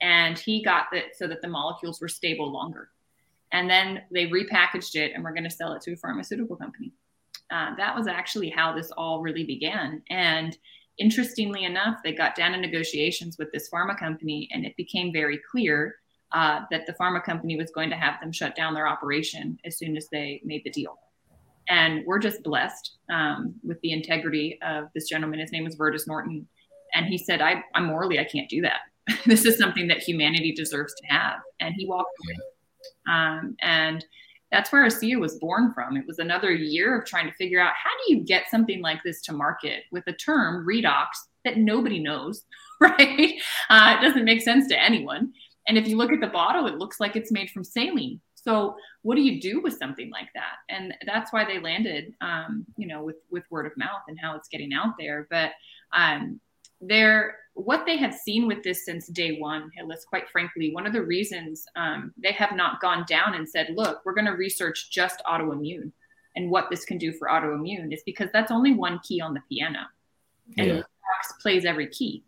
and 0.00 0.38
he 0.38 0.62
got 0.62 0.86
it 0.92 1.16
so 1.16 1.26
that 1.28 1.42
the 1.42 1.48
molecules 1.48 2.00
were 2.00 2.08
stable 2.08 2.50
longer 2.50 2.88
and 3.54 3.70
then 3.70 4.02
they 4.10 4.26
repackaged 4.26 4.96
it 4.96 5.12
and 5.14 5.22
we're 5.22 5.32
going 5.32 5.44
to 5.44 5.50
sell 5.50 5.72
it 5.74 5.82
to 5.82 5.92
a 5.92 5.96
pharmaceutical 5.96 6.56
company. 6.56 6.92
Uh, 7.52 7.74
that 7.76 7.94
was 7.94 8.08
actually 8.08 8.50
how 8.50 8.74
this 8.74 8.90
all 8.96 9.22
really 9.22 9.44
began. 9.44 10.02
And 10.10 10.58
interestingly 10.98 11.64
enough, 11.64 11.98
they 12.02 12.12
got 12.12 12.34
down 12.34 12.54
in 12.54 12.60
negotiations 12.60 13.36
with 13.38 13.52
this 13.52 13.70
pharma 13.72 13.96
company, 13.96 14.48
and 14.52 14.66
it 14.66 14.76
became 14.76 15.12
very 15.12 15.38
clear 15.52 15.94
uh, 16.32 16.62
that 16.72 16.84
the 16.86 16.94
pharma 16.94 17.22
company 17.22 17.56
was 17.56 17.70
going 17.70 17.90
to 17.90 17.96
have 17.96 18.20
them 18.20 18.32
shut 18.32 18.56
down 18.56 18.74
their 18.74 18.88
operation 18.88 19.56
as 19.64 19.78
soon 19.78 19.96
as 19.96 20.08
they 20.10 20.40
made 20.44 20.62
the 20.64 20.70
deal. 20.70 20.98
And 21.68 22.04
we're 22.06 22.18
just 22.18 22.42
blessed 22.42 22.96
um, 23.08 23.54
with 23.62 23.80
the 23.82 23.92
integrity 23.92 24.58
of 24.62 24.86
this 24.96 25.08
gentleman. 25.08 25.38
His 25.38 25.52
name 25.52 25.64
was 25.64 25.76
Verdis 25.76 26.08
Norton. 26.08 26.48
And 26.92 27.06
he 27.06 27.18
said, 27.18 27.40
I, 27.40 27.62
am 27.76 27.86
morally, 27.86 28.18
I 28.18 28.24
can't 28.24 28.48
do 28.48 28.62
that. 28.62 28.80
this 29.26 29.44
is 29.44 29.58
something 29.58 29.86
that 29.88 29.98
humanity 29.98 30.52
deserves 30.52 30.92
to 30.94 31.06
have. 31.06 31.38
And 31.60 31.72
he 31.76 31.86
walked 31.86 32.10
away. 32.26 32.36
Um, 33.08 33.56
and 33.60 34.04
that's 34.50 34.70
where 34.70 34.86
ASEA 34.86 35.18
was 35.18 35.38
born 35.38 35.72
from. 35.72 35.96
It 35.96 36.06
was 36.06 36.18
another 36.18 36.52
year 36.52 36.98
of 36.98 37.06
trying 37.06 37.26
to 37.26 37.36
figure 37.36 37.60
out 37.60 37.72
how 37.74 37.90
do 38.06 38.14
you 38.14 38.22
get 38.22 38.50
something 38.50 38.80
like 38.80 39.00
this 39.04 39.20
to 39.22 39.32
market 39.32 39.84
with 39.90 40.04
a 40.06 40.12
term 40.12 40.66
redox 40.66 41.06
that 41.44 41.58
nobody 41.58 41.98
knows, 41.98 42.44
right? 42.80 43.34
Uh, 43.68 43.96
it 43.98 44.02
doesn't 44.02 44.24
make 44.24 44.42
sense 44.42 44.68
to 44.68 44.82
anyone. 44.82 45.32
And 45.66 45.78
if 45.78 45.88
you 45.88 45.96
look 45.96 46.12
at 46.12 46.20
the 46.20 46.28
bottle, 46.28 46.66
it 46.66 46.78
looks 46.78 47.00
like 47.00 47.16
it's 47.16 47.32
made 47.32 47.50
from 47.50 47.64
saline. 47.64 48.20
So 48.34 48.76
what 49.02 49.14
do 49.16 49.22
you 49.22 49.40
do 49.40 49.62
with 49.62 49.78
something 49.78 50.10
like 50.10 50.28
that? 50.34 50.56
And 50.68 50.94
that's 51.06 51.32
why 51.32 51.44
they 51.44 51.58
landed, 51.58 52.12
um, 52.20 52.66
you 52.76 52.86
know, 52.86 53.02
with 53.02 53.16
with 53.30 53.44
word 53.50 53.66
of 53.66 53.76
mouth 53.76 54.02
and 54.06 54.18
how 54.20 54.36
it's 54.36 54.48
getting 54.48 54.74
out 54.74 54.94
there. 54.98 55.26
But 55.30 55.52
um, 55.94 56.40
they're 56.88 57.36
what 57.54 57.86
they 57.86 57.96
have 57.96 58.12
seen 58.12 58.48
with 58.48 58.64
this 58.64 58.84
since 58.84 59.06
day 59.06 59.38
one, 59.38 59.70
Hillis, 59.76 60.04
quite 60.04 60.28
frankly, 60.28 60.74
one 60.74 60.86
of 60.86 60.92
the 60.92 61.02
reasons 61.02 61.64
um, 61.76 62.12
they 62.20 62.32
have 62.32 62.56
not 62.56 62.80
gone 62.80 63.04
down 63.08 63.34
and 63.34 63.48
said, 63.48 63.68
look, 63.76 64.02
we're 64.04 64.14
going 64.14 64.26
to 64.26 64.32
research 64.32 64.90
just 64.90 65.22
autoimmune 65.24 65.92
and 66.36 66.50
what 66.50 66.68
this 66.70 66.84
can 66.84 66.98
do 66.98 67.12
for 67.12 67.28
autoimmune 67.28 67.92
is 67.92 68.02
because 68.04 68.28
that's 68.32 68.50
only 68.50 68.74
one 68.74 69.00
key 69.04 69.20
on 69.20 69.34
the 69.34 69.42
piano. 69.48 69.80
And 70.58 70.66
yeah. 70.66 70.74
redox 70.74 71.40
plays 71.40 71.64
every 71.64 71.88
key 71.88 72.24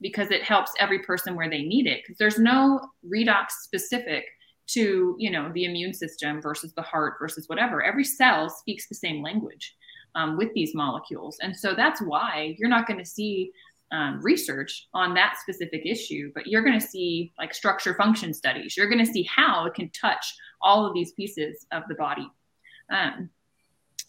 because 0.00 0.30
it 0.30 0.42
helps 0.42 0.72
every 0.78 1.00
person 1.00 1.36
where 1.36 1.50
they 1.50 1.62
need 1.62 1.86
it. 1.86 2.02
Because 2.02 2.18
there's 2.18 2.38
no 2.38 2.80
redox 3.06 3.50
specific 3.62 4.24
to, 4.68 5.14
you 5.18 5.30
know, 5.30 5.50
the 5.52 5.64
immune 5.64 5.92
system 5.92 6.40
versus 6.40 6.72
the 6.72 6.82
heart 6.82 7.14
versus 7.20 7.48
whatever. 7.48 7.82
Every 7.82 8.04
cell 8.04 8.48
speaks 8.48 8.88
the 8.88 8.94
same 8.94 9.22
language 9.22 9.76
um, 10.14 10.36
with 10.36 10.52
these 10.54 10.74
molecules. 10.74 11.38
And 11.42 11.54
so 11.54 11.74
that's 11.74 12.00
why 12.00 12.56
you're 12.58 12.68
not 12.68 12.86
going 12.86 12.98
to 12.98 13.04
see 13.04 13.52
um, 13.92 14.20
research 14.22 14.88
on 14.94 15.14
that 15.14 15.36
specific 15.40 15.82
issue, 15.84 16.30
but 16.34 16.46
you're 16.46 16.62
going 16.62 16.78
to 16.78 16.86
see 16.86 17.32
like 17.38 17.54
structure 17.54 17.94
function 17.94 18.32
studies. 18.32 18.76
You're 18.76 18.88
going 18.88 19.04
to 19.04 19.10
see 19.10 19.24
how 19.24 19.66
it 19.66 19.74
can 19.74 19.90
touch 19.90 20.34
all 20.62 20.86
of 20.86 20.94
these 20.94 21.12
pieces 21.12 21.66
of 21.72 21.82
the 21.88 21.94
body. 21.94 22.30
Um, 22.90 23.30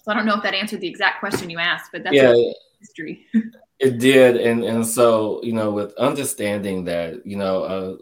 so 0.04 0.12
I 0.12 0.16
don't 0.16 0.26
know 0.26 0.36
if 0.36 0.44
that 0.44 0.54
answered 0.54 0.82
the 0.82 0.88
exact 0.88 1.20
question 1.20 1.50
you 1.50 1.60
asked, 1.60 1.92
but 1.92 2.04
that's 2.04 2.16
yeah, 2.16 2.34
history. 2.80 3.28
it 3.80 4.00
did, 4.00 4.38
and 4.38 4.64
and 4.64 4.86
so 4.86 5.42
you 5.44 5.54
know, 5.54 5.72
with 5.72 5.94
understanding 5.96 6.86
that, 6.86 7.26
you 7.26 7.38
know, 7.38 7.64
uh, 7.64 7.96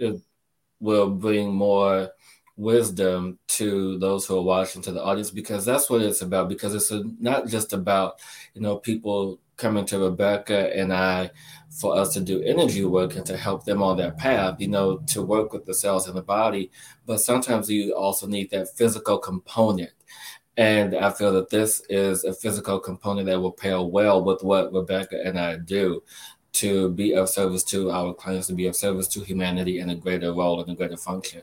it 0.00 0.20
will 0.80 1.10
bring 1.10 1.52
more 1.52 2.10
wisdom 2.56 3.38
to 3.48 3.98
those 3.98 4.26
who 4.26 4.36
are 4.36 4.42
watching 4.42 4.82
to 4.82 4.92
the 4.92 5.02
audience 5.02 5.30
because 5.30 5.64
that's 5.64 5.88
what 5.88 6.02
it's 6.02 6.22
about 6.22 6.48
because 6.48 6.74
it's 6.74 6.90
a, 6.90 7.02
not 7.18 7.46
just 7.48 7.72
about 7.72 8.20
you 8.54 8.60
know 8.60 8.76
people 8.76 9.38
coming 9.62 9.86
to 9.86 9.98
Rebecca 10.00 10.76
and 10.76 10.92
I 10.92 11.30
for 11.70 11.96
us 11.96 12.12
to 12.14 12.20
do 12.20 12.42
energy 12.42 12.84
work 12.84 13.14
and 13.14 13.24
to 13.24 13.36
help 13.36 13.64
them 13.64 13.80
on 13.80 13.96
their 13.96 14.10
path, 14.10 14.56
you 14.60 14.66
know, 14.66 14.98
to 15.06 15.22
work 15.22 15.52
with 15.52 15.64
the 15.64 15.72
cells 15.72 16.08
in 16.08 16.14
the 16.14 16.22
body. 16.22 16.70
But 17.06 17.18
sometimes 17.18 17.70
you 17.70 17.94
also 17.94 18.26
need 18.26 18.50
that 18.50 18.76
physical 18.76 19.18
component. 19.18 19.92
And 20.56 20.94
I 20.94 21.10
feel 21.10 21.32
that 21.34 21.48
this 21.48 21.80
is 21.88 22.24
a 22.24 22.34
physical 22.34 22.78
component 22.78 23.26
that 23.28 23.40
will 23.40 23.52
pair 23.52 23.80
well 23.80 24.22
with 24.22 24.42
what 24.42 24.72
Rebecca 24.72 25.22
and 25.24 25.38
I 25.38 25.56
do 25.56 26.02
to 26.54 26.90
be 26.90 27.14
of 27.14 27.30
service 27.30 27.62
to 27.64 27.90
our 27.90 28.12
clients, 28.12 28.48
to 28.48 28.54
be 28.54 28.66
of 28.66 28.76
service 28.76 29.08
to 29.08 29.20
humanity 29.20 29.78
in 29.78 29.90
a 29.90 29.94
greater 29.94 30.34
role 30.34 30.60
and 30.60 30.70
a 30.70 30.74
greater 30.74 30.98
function. 30.98 31.42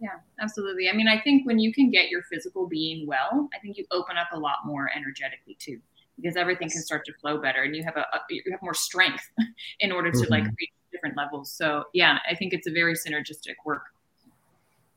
Yeah, 0.00 0.20
absolutely. 0.40 0.88
I 0.88 0.92
mean, 0.92 1.08
I 1.08 1.20
think 1.20 1.46
when 1.46 1.58
you 1.58 1.74
can 1.74 1.90
get 1.90 2.08
your 2.08 2.22
physical 2.22 2.66
being 2.66 3.06
well, 3.06 3.48
I 3.54 3.58
think 3.58 3.76
you 3.76 3.84
open 3.90 4.16
up 4.16 4.28
a 4.32 4.38
lot 4.38 4.58
more 4.64 4.88
energetically 4.96 5.56
too 5.58 5.80
because 6.16 6.36
everything 6.36 6.68
can 6.68 6.80
start 6.80 7.04
to 7.04 7.12
flow 7.14 7.38
better 7.38 7.62
and 7.62 7.74
you 7.74 7.82
have 7.82 7.96
a, 7.96 8.00
a 8.00 8.20
you 8.28 8.42
have 8.50 8.62
more 8.62 8.74
strength 8.74 9.28
in 9.80 9.92
order 9.92 10.10
to 10.10 10.18
mm-hmm. 10.18 10.32
like 10.32 10.44
reach 10.44 10.70
different 10.92 11.16
levels 11.16 11.50
so 11.50 11.84
yeah 11.92 12.18
i 12.30 12.34
think 12.34 12.52
it's 12.52 12.66
a 12.66 12.70
very 12.70 12.94
synergistic 12.94 13.54
work 13.64 13.82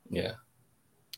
yeah 0.10 0.34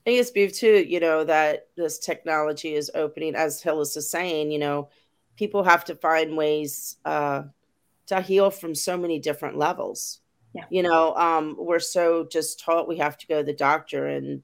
I 0.06 0.12
think 0.12 0.22
it's 0.22 0.32
beautiful 0.32 0.60
too, 0.60 0.86
you 0.88 1.00
know, 1.02 1.26
that 1.26 1.68
this 1.76 2.00
technology 2.00 2.74
is 2.74 2.90
opening, 2.96 3.36
as 3.36 3.62
Hillis 3.62 3.98
is 3.98 4.10
saying, 4.10 4.50
you 4.50 4.58
know, 4.58 4.88
people 5.36 5.64
have 5.64 5.84
to 5.86 5.96
find 5.96 6.38
ways 6.38 6.98
uh, 7.04 7.44
to 8.08 8.22
heal 8.22 8.50
from 8.50 8.74
so 8.74 8.98
many 8.98 9.20
different 9.20 9.58
levels. 9.58 10.22
Yeah. 10.54 10.66
You 10.70 10.84
know, 10.84 11.14
um, 11.16 11.56
we're 11.60 11.80
so 11.80 12.26
just 12.32 12.60
taught 12.60 12.88
we 12.88 12.98
have 12.98 13.18
to 13.18 13.28
go 13.28 13.40
to 13.40 13.44
the 13.44 13.54
doctor 13.54 14.08
and 14.08 14.42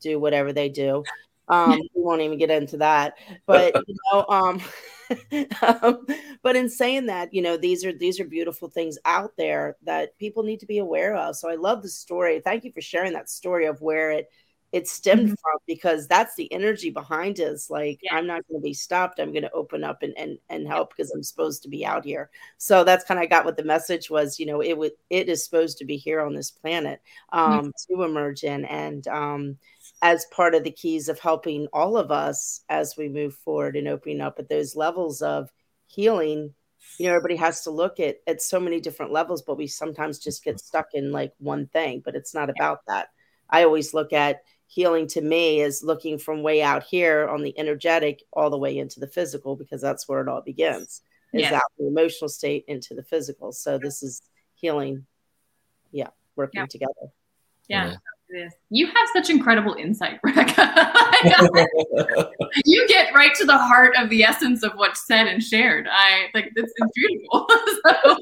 do 0.00 0.20
whatever 0.20 0.52
they 0.52 0.68
do. 0.68 1.02
Um, 1.48 1.80
we 1.94 2.02
won't 2.02 2.22
even 2.22 2.38
get 2.38 2.50
into 2.50 2.78
that, 2.78 3.14
but 3.46 3.74
you 3.86 3.96
know, 4.12 4.24
um, 4.28 4.60
um, 5.62 6.06
but 6.42 6.56
in 6.56 6.68
saying 6.68 7.06
that, 7.06 7.32
you 7.32 7.42
know, 7.42 7.56
these 7.56 7.84
are 7.84 7.92
these 7.92 8.20
are 8.20 8.24
beautiful 8.24 8.68
things 8.68 8.98
out 9.04 9.36
there 9.36 9.76
that 9.84 10.18
people 10.18 10.42
need 10.42 10.60
to 10.60 10.66
be 10.66 10.78
aware 10.78 11.14
of. 11.14 11.36
So 11.36 11.50
I 11.50 11.54
love 11.54 11.82
the 11.82 11.88
story. 11.88 12.40
Thank 12.40 12.64
you 12.64 12.72
for 12.72 12.80
sharing 12.80 13.12
that 13.12 13.30
story 13.30 13.66
of 13.66 13.80
where 13.80 14.10
it 14.10 14.28
it 14.72 14.88
stemmed 14.88 15.22
mm-hmm. 15.22 15.34
from 15.34 15.58
because 15.66 16.08
that's 16.08 16.34
the 16.34 16.52
energy 16.52 16.90
behind. 16.90 17.38
It's 17.38 17.70
like 17.70 18.00
yeah. 18.02 18.14
I'm 18.14 18.26
not 18.26 18.46
going 18.48 18.60
to 18.60 18.64
be 18.64 18.74
stopped. 18.74 19.20
I'm 19.20 19.32
going 19.32 19.42
to 19.42 19.52
open 19.52 19.84
up 19.84 20.02
and 20.02 20.16
and 20.18 20.38
and 20.50 20.66
help 20.66 20.90
because 20.90 21.10
I'm 21.12 21.22
supposed 21.22 21.62
to 21.62 21.68
be 21.68 21.86
out 21.86 22.04
here. 22.04 22.30
So 22.58 22.84
that's 22.84 23.04
kind 23.04 23.22
of 23.22 23.30
got 23.30 23.44
what 23.44 23.56
the 23.56 23.64
message 23.64 24.10
was. 24.10 24.40
You 24.40 24.46
know, 24.46 24.60
it 24.60 24.76
would 24.76 24.92
it 25.08 25.28
is 25.28 25.44
supposed 25.44 25.78
to 25.78 25.84
be 25.84 25.96
here 25.96 26.20
on 26.20 26.34
this 26.34 26.50
planet 26.50 27.00
um, 27.32 27.72
to 27.88 28.02
emerge 28.02 28.42
in 28.42 28.64
and 28.64 29.06
um, 29.08 29.56
as 30.02 30.26
part 30.26 30.54
of 30.54 30.64
the 30.64 30.70
keys 30.70 31.08
of 31.08 31.18
helping 31.18 31.66
all 31.72 31.96
of 31.96 32.10
us 32.10 32.60
as 32.68 32.94
we 32.96 33.08
move 33.08 33.34
forward 33.34 33.76
and 33.76 33.88
opening 33.88 34.20
up 34.20 34.38
at 34.38 34.48
those 34.48 34.76
levels 34.76 35.22
of 35.22 35.50
healing. 35.86 36.54
You 36.98 37.06
know 37.06 37.14
everybody 37.14 37.36
has 37.36 37.62
to 37.62 37.70
look 37.70 37.98
at 37.98 38.18
at 38.26 38.42
so 38.42 38.60
many 38.60 38.80
different 38.80 39.12
levels 39.12 39.42
but 39.42 39.58
we 39.58 39.66
sometimes 39.66 40.18
just 40.18 40.44
get 40.44 40.60
stuck 40.60 40.88
in 40.94 41.10
like 41.10 41.32
one 41.38 41.66
thing 41.66 42.00
but 42.04 42.14
it's 42.14 42.34
not 42.34 42.50
about 42.50 42.80
that. 42.86 43.08
I 43.50 43.64
always 43.64 43.94
look 43.94 44.12
at 44.12 44.42
healing 44.68 45.06
to 45.08 45.20
me 45.20 45.60
is 45.60 45.82
looking 45.82 46.18
from 46.18 46.42
way 46.42 46.62
out 46.62 46.82
here 46.84 47.28
on 47.28 47.42
the 47.42 47.58
energetic 47.58 48.22
all 48.32 48.50
the 48.50 48.58
way 48.58 48.78
into 48.78 49.00
the 49.00 49.06
physical 49.06 49.56
because 49.56 49.80
that's 49.80 50.08
where 50.08 50.20
it 50.20 50.28
all 50.28 50.42
begins 50.42 51.02
is 51.32 51.42
yeah. 51.42 51.56
out 51.56 51.62
the 51.78 51.86
emotional 51.86 52.28
state 52.28 52.64
into 52.68 52.94
the 52.94 53.02
physical. 53.02 53.52
So 53.52 53.78
this 53.78 54.02
is 54.02 54.22
healing. 54.54 55.06
Yeah 55.90 56.10
working 56.36 56.60
yeah. 56.60 56.66
together. 56.66 57.12
Yeah. 57.68 57.86
yeah 57.86 57.96
this. 58.28 58.54
You 58.70 58.86
have 58.86 59.08
such 59.14 59.30
incredible 59.30 59.74
insight, 59.74 60.20
Rebecca. 60.22 60.92
you 62.64 62.86
get 62.88 63.14
right 63.14 63.34
to 63.36 63.44
the 63.44 63.56
heart 63.56 63.94
of 63.98 64.10
the 64.10 64.22
essence 64.22 64.62
of 64.62 64.72
what's 64.74 65.06
said 65.06 65.26
and 65.26 65.42
shared. 65.42 65.86
I 65.90 66.28
think 66.32 66.52
this 66.54 66.64
is 66.64 66.90
beautiful. 66.94 67.46
so, 67.84 68.18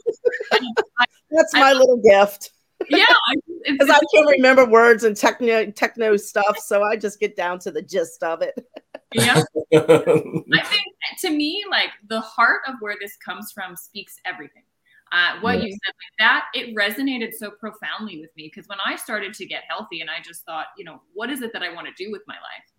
I, 0.52 1.04
That's 1.30 1.54
my 1.54 1.70
I, 1.70 1.72
little 1.72 1.98
gift. 1.98 2.50
Yeah, 2.90 3.06
because 3.66 3.88
I 3.88 3.98
can't 4.14 4.28
remember 4.28 4.66
words 4.66 5.04
and 5.04 5.16
techno 5.16 5.70
techno 5.70 6.16
stuff, 6.18 6.58
so 6.58 6.82
I 6.82 6.96
just 6.96 7.18
get 7.18 7.34
down 7.34 7.58
to 7.60 7.70
the 7.70 7.80
gist 7.80 8.22
of 8.22 8.42
it. 8.42 8.54
yeah, 9.12 9.42
I 9.72 10.64
think 10.64 10.84
to 11.20 11.30
me, 11.30 11.64
like 11.70 11.90
the 12.08 12.20
heart 12.20 12.60
of 12.68 12.74
where 12.80 12.96
this 13.00 13.16
comes 13.16 13.52
from 13.52 13.74
speaks 13.76 14.16
everything 14.26 14.64
uh, 15.14 15.38
what 15.40 15.58
yeah. 15.58 15.66
you 15.66 15.70
said 15.70 15.94
like 15.94 16.18
that 16.18 16.44
it 16.54 16.74
resonated 16.74 17.32
so 17.32 17.50
profoundly 17.52 18.20
with 18.20 18.30
me 18.36 18.50
because 18.52 18.68
when 18.68 18.78
i 18.84 18.96
started 18.96 19.32
to 19.32 19.46
get 19.46 19.62
healthy 19.68 20.00
and 20.00 20.10
i 20.10 20.20
just 20.22 20.44
thought 20.44 20.66
you 20.76 20.84
know 20.84 21.00
what 21.14 21.30
is 21.30 21.40
it 21.40 21.52
that 21.52 21.62
i 21.62 21.72
want 21.72 21.86
to 21.86 22.04
do 22.04 22.10
with 22.10 22.22
my 22.26 22.34
life? 22.34 22.70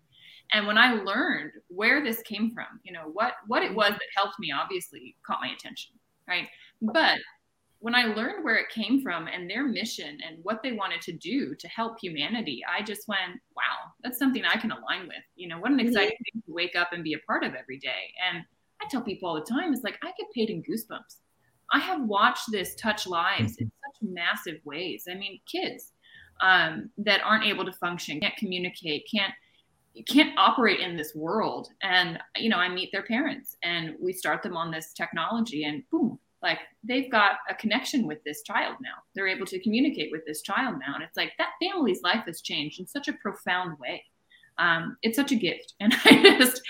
And 0.52 0.66
when 0.66 0.78
i 0.78 0.92
learned 0.92 1.52
where 1.68 2.04
this 2.04 2.22
came 2.22 2.52
from 2.52 2.66
you 2.84 2.92
know 2.92 3.10
what 3.12 3.34
what 3.46 3.62
it 3.62 3.74
was 3.74 3.90
that 3.90 4.16
helped 4.16 4.38
me 4.38 4.52
obviously 4.52 5.16
caught 5.26 5.40
my 5.40 5.48
attention 5.48 5.94
right? 6.28 6.48
But 6.82 7.18
when 7.78 7.94
i 7.94 8.04
learned 8.04 8.44
where 8.44 8.56
it 8.56 8.68
came 8.68 9.02
from 9.02 9.28
and 9.28 9.48
their 9.48 9.66
mission 9.66 10.18
and 10.26 10.38
what 10.42 10.62
they 10.62 10.72
wanted 10.72 11.00
to 11.02 11.12
do 11.12 11.54
to 11.54 11.68
help 11.68 11.98
humanity 12.00 12.62
i 12.68 12.82
just 12.82 13.06
went 13.06 13.40
wow 13.56 13.92
that's 14.02 14.18
something 14.18 14.44
i 14.44 14.56
can 14.56 14.72
align 14.72 15.06
with. 15.06 15.24
You 15.36 15.48
know 15.48 15.58
what 15.58 15.72
an 15.72 15.80
exciting 15.80 16.10
mm-hmm. 16.10 16.38
thing 16.38 16.42
to 16.46 16.52
wake 16.52 16.76
up 16.76 16.92
and 16.92 17.02
be 17.02 17.14
a 17.14 17.18
part 17.26 17.44
of 17.44 17.54
every 17.54 17.78
day. 17.78 18.12
And 18.30 18.44
i 18.82 18.86
tell 18.90 19.02
people 19.02 19.28
all 19.28 19.34
the 19.34 19.40
time 19.40 19.72
it's 19.72 19.84
like 19.84 19.98
i 20.02 20.12
get 20.18 20.30
paid 20.34 20.50
in 20.50 20.62
goosebumps 20.62 21.16
I 21.72 21.78
have 21.80 22.02
watched 22.02 22.50
this 22.50 22.74
touch 22.76 23.06
lives 23.06 23.56
in 23.58 23.66
mm-hmm. 23.66 24.06
such 24.06 24.08
massive 24.14 24.60
ways. 24.64 25.04
I 25.10 25.14
mean, 25.14 25.40
kids 25.50 25.92
um, 26.40 26.90
that 26.98 27.22
aren't 27.24 27.44
able 27.44 27.64
to 27.64 27.72
function, 27.72 28.20
can't 28.20 28.36
communicate, 28.36 29.06
can't 29.12 29.32
can't 30.06 30.38
operate 30.38 30.80
in 30.80 30.94
this 30.94 31.14
world. 31.14 31.68
And 31.82 32.18
you 32.36 32.50
know, 32.50 32.58
I 32.58 32.68
meet 32.68 32.90
their 32.92 33.02
parents, 33.02 33.56
and 33.62 33.94
we 34.00 34.12
start 34.12 34.42
them 34.42 34.56
on 34.56 34.70
this 34.70 34.92
technology, 34.92 35.64
and 35.64 35.82
boom, 35.90 36.18
like 36.42 36.58
they've 36.84 37.10
got 37.10 37.36
a 37.48 37.54
connection 37.54 38.06
with 38.06 38.22
this 38.24 38.42
child 38.42 38.76
now. 38.82 38.96
They're 39.14 39.28
able 39.28 39.46
to 39.46 39.62
communicate 39.62 40.10
with 40.12 40.26
this 40.26 40.42
child 40.42 40.76
now, 40.78 40.94
and 40.94 41.02
it's 41.02 41.16
like 41.16 41.32
that 41.38 41.52
family's 41.62 42.02
life 42.02 42.24
has 42.26 42.42
changed 42.42 42.78
in 42.80 42.86
such 42.86 43.08
a 43.08 43.14
profound 43.14 43.78
way 43.78 44.04
um, 44.58 44.96
it's 45.02 45.16
such 45.16 45.32
a 45.32 45.36
gift. 45.36 45.74
And 45.80 45.94
i 46.04 46.38
just 46.38 46.62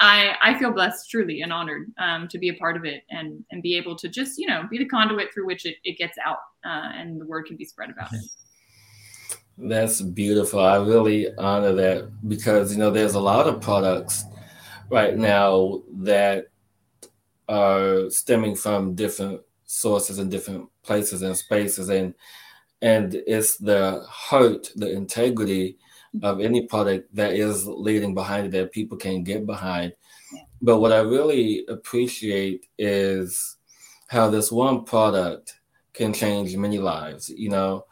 i 0.00 0.34
i 0.42 0.58
feel 0.58 0.72
blessed 0.72 1.10
truly 1.10 1.42
and 1.42 1.52
honored 1.52 1.92
um, 1.98 2.28
to 2.28 2.38
be 2.38 2.48
a 2.48 2.54
part 2.54 2.76
of 2.76 2.84
it 2.84 3.02
and 3.10 3.44
and 3.50 3.62
be 3.62 3.76
able 3.76 3.96
to 3.96 4.08
just 4.08 4.38
you 4.38 4.46
know 4.46 4.62
be 4.70 4.78
the 4.78 4.86
conduit 4.86 5.32
through 5.32 5.46
which 5.46 5.66
it, 5.66 5.76
it 5.84 5.98
gets 5.98 6.16
out 6.24 6.38
uh, 6.64 6.90
and 6.94 7.20
the 7.20 7.26
word 7.26 7.46
can 7.46 7.56
be 7.56 7.64
spread 7.64 7.90
about. 7.90 8.12
It 8.12 8.20
that's 9.58 10.00
beautiful. 10.00 10.60
I 10.60 10.76
really 10.76 11.34
honor 11.36 11.72
that 11.74 12.28
because 12.28 12.72
you 12.72 12.78
know 12.78 12.90
there's 12.90 13.14
a 13.14 13.20
lot 13.20 13.46
of 13.46 13.60
products 13.60 14.24
right 14.90 15.16
now 15.16 15.82
that 15.98 16.46
are 17.48 18.08
stemming 18.10 18.56
from 18.56 18.94
different 18.94 19.40
sources 19.64 20.18
and 20.18 20.30
different 20.30 20.68
places 20.82 21.22
and 21.22 21.36
spaces. 21.36 21.88
And 21.88 22.14
and 22.82 23.14
it's 23.26 23.56
the 23.56 24.04
heart 24.08 24.70
the 24.76 24.90
integrity 24.90 25.78
of 26.22 26.40
any 26.40 26.66
product 26.66 27.14
that 27.14 27.32
is 27.34 27.66
leading 27.66 28.14
behind 28.14 28.46
it 28.46 28.52
that 28.52 28.72
people 28.72 28.96
can 28.96 29.22
get 29.22 29.46
behind. 29.46 29.92
But 30.62 30.78
what 30.78 30.92
I 30.92 31.00
really 31.00 31.64
appreciate 31.68 32.66
is 32.78 33.56
how 34.08 34.28
this 34.28 34.50
one 34.50 34.84
product 34.84 35.60
can 35.92 36.12
change 36.12 36.56
many 36.56 36.78
lives. 36.78 37.30
You 37.30 37.50
know, 37.50 37.86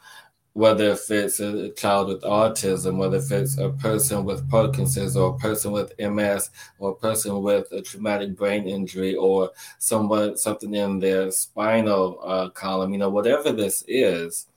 whether 0.53 0.91
if 0.91 1.09
it's 1.09 1.39
a 1.39 1.69
child 1.69 2.09
with 2.09 2.21
autism, 2.23 2.97
whether 2.97 3.17
if 3.17 3.31
it's 3.31 3.57
a 3.57 3.69
person 3.69 4.25
with 4.25 4.49
Parkinson's 4.49 5.15
or 5.15 5.35
a 5.35 5.37
person 5.37 5.71
with 5.71 5.93
MS 5.97 6.49
or 6.79 6.91
a 6.91 6.95
person 6.95 7.41
with 7.41 7.71
a 7.71 7.81
traumatic 7.81 8.35
brain 8.35 8.67
injury 8.67 9.15
or 9.15 9.51
someone 9.77 10.35
something 10.35 10.73
in 10.73 10.99
their 10.99 11.31
spinal 11.31 12.19
uh, 12.23 12.49
column, 12.49 12.91
you 12.91 12.99
know, 12.99 13.09
whatever 13.09 13.51
this 13.53 13.83
is, 13.87 14.47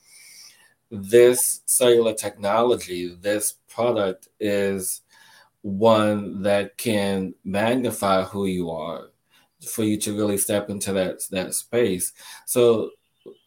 this 0.92 1.62
cellular 1.64 2.12
technology, 2.12 3.16
this 3.20 3.54
product 3.68 4.28
is 4.38 5.00
one 5.62 6.42
that 6.42 6.76
can 6.76 7.34
magnify 7.44 8.24
who 8.24 8.44
you 8.44 8.70
are 8.70 9.08
for 9.66 9.84
you 9.84 9.96
to 9.96 10.16
really 10.16 10.36
step 10.36 10.68
into 10.68 10.92
that 10.92 11.22
that 11.30 11.54
space. 11.54 12.12
So 12.44 12.90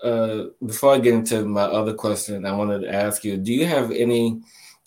uh, 0.03 0.45
before 0.65 0.95
I 0.95 0.99
get 0.99 1.13
into 1.13 1.45
my 1.45 1.63
other 1.63 1.93
question, 1.93 2.45
I 2.45 2.51
wanted 2.53 2.79
to 2.81 2.93
ask 2.93 3.23
you: 3.23 3.37
Do 3.37 3.53
you 3.53 3.67
have 3.67 3.91
any 3.91 4.41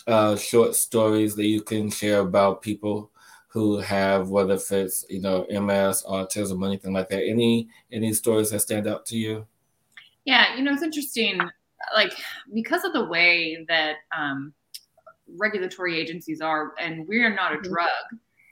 uh, 0.09 0.35
short 0.37 0.75
stories 0.75 1.37
that 1.37 1.47
you 1.47 1.63
can 1.63 1.91
share 1.91 2.21
about 2.21 2.63
people 2.63 3.13
who 3.49 3.79
have, 3.79 4.31
whether 4.31 4.55
if 4.55 4.73
it's 4.73 5.05
you 5.09 5.21
know 5.21 5.47
MS, 5.49 6.03
autism, 6.09 6.67
anything 6.67 6.93
like 6.93 7.09
that? 7.11 7.23
Any 7.23 7.69
any 7.93 8.13
stories 8.15 8.51
that 8.51 8.61
stand 8.61 8.89
out 8.89 9.07
to 9.07 9.17
you? 9.17 9.47
Yeah, 10.25 10.57
you 10.57 10.65
know 10.65 10.73
it's 10.73 10.83
interesting. 10.83 11.41
Like 11.95 12.13
because 12.55 12.85
of 12.85 12.93
the 12.93 13.05
way 13.05 13.65
that 13.69 13.97
um, 14.17 14.53
regulatory 15.37 15.99
agencies 15.99 16.41
are, 16.41 16.73
and 16.81 17.07
we 17.07 17.23
are 17.23 17.35
not 17.35 17.53
a 17.53 17.57
mm-hmm. 17.57 17.73
drug, 17.73 17.89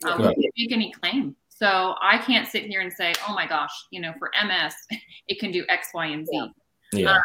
um, 0.05 0.27
right. 0.27 0.37
we 0.37 0.43
can't 0.45 0.55
make 0.57 0.73
any 0.73 0.93
claim 0.93 1.37
so 1.59 1.95
I 2.03 2.19
can't 2.19 2.47
sit 2.47 2.67
here 2.67 2.83
and 2.83 2.93
say, 2.93 3.15
oh 3.27 3.33
my 3.33 3.47
gosh, 3.47 3.71
you 3.91 4.01
know, 4.01 4.13
for 4.19 4.31
MS, 4.45 4.75
it 5.29 5.39
can 5.39 5.51
do 5.51 5.65
X, 5.69 5.89
Y, 5.95 6.07
and 6.07 6.27
Z. 6.27 6.51
Yeah. 6.93 7.13
Uh, 7.13 7.21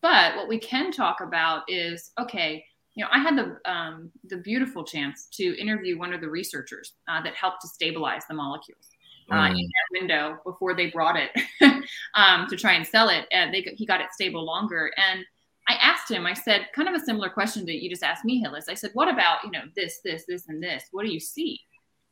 but 0.00 0.36
what 0.36 0.48
we 0.48 0.58
can 0.58 0.90
talk 0.90 1.20
about 1.20 1.62
is 1.68 2.10
okay, 2.18 2.64
you 2.94 3.04
know, 3.04 3.10
I 3.12 3.18
had 3.18 3.36
the 3.36 3.70
um, 3.70 4.10
the 4.24 4.38
beautiful 4.38 4.82
chance 4.82 5.28
to 5.34 5.60
interview 5.60 5.98
one 5.98 6.14
of 6.14 6.20
the 6.22 6.28
researchers 6.28 6.94
uh, 7.06 7.22
that 7.22 7.34
helped 7.34 7.60
to 7.62 7.68
stabilize 7.68 8.22
the 8.28 8.34
molecules. 8.34 8.88
Uh, 9.28 9.48
mm. 9.48 9.50
in 9.50 9.56
that 9.56 10.00
window 10.00 10.38
before 10.44 10.72
they 10.72 10.88
brought 10.88 11.16
it 11.16 11.32
um, 12.14 12.46
to 12.48 12.56
try 12.56 12.74
and 12.74 12.86
sell 12.86 13.08
it, 13.08 13.26
and 13.32 13.52
they 13.52 13.60
he 13.76 13.84
got 13.84 14.00
it 14.00 14.06
stable 14.12 14.44
longer. 14.44 14.92
And 14.96 15.24
I 15.68 15.74
asked 15.74 16.10
him, 16.10 16.26
I 16.26 16.34
said, 16.34 16.68
kind 16.74 16.88
of 16.88 16.94
a 16.94 17.04
similar 17.04 17.28
question 17.28 17.66
that 17.66 17.82
you 17.82 17.90
just 17.90 18.02
asked 18.02 18.24
me, 18.24 18.40
Hillis. 18.40 18.68
I 18.68 18.74
said, 18.74 18.92
what 18.94 19.08
about 19.08 19.44
you 19.44 19.50
know 19.50 19.62
this, 19.74 20.00
this, 20.04 20.24
this, 20.28 20.48
and 20.48 20.62
this? 20.62 20.84
What 20.92 21.04
do 21.04 21.12
you 21.12 21.20
see? 21.20 21.60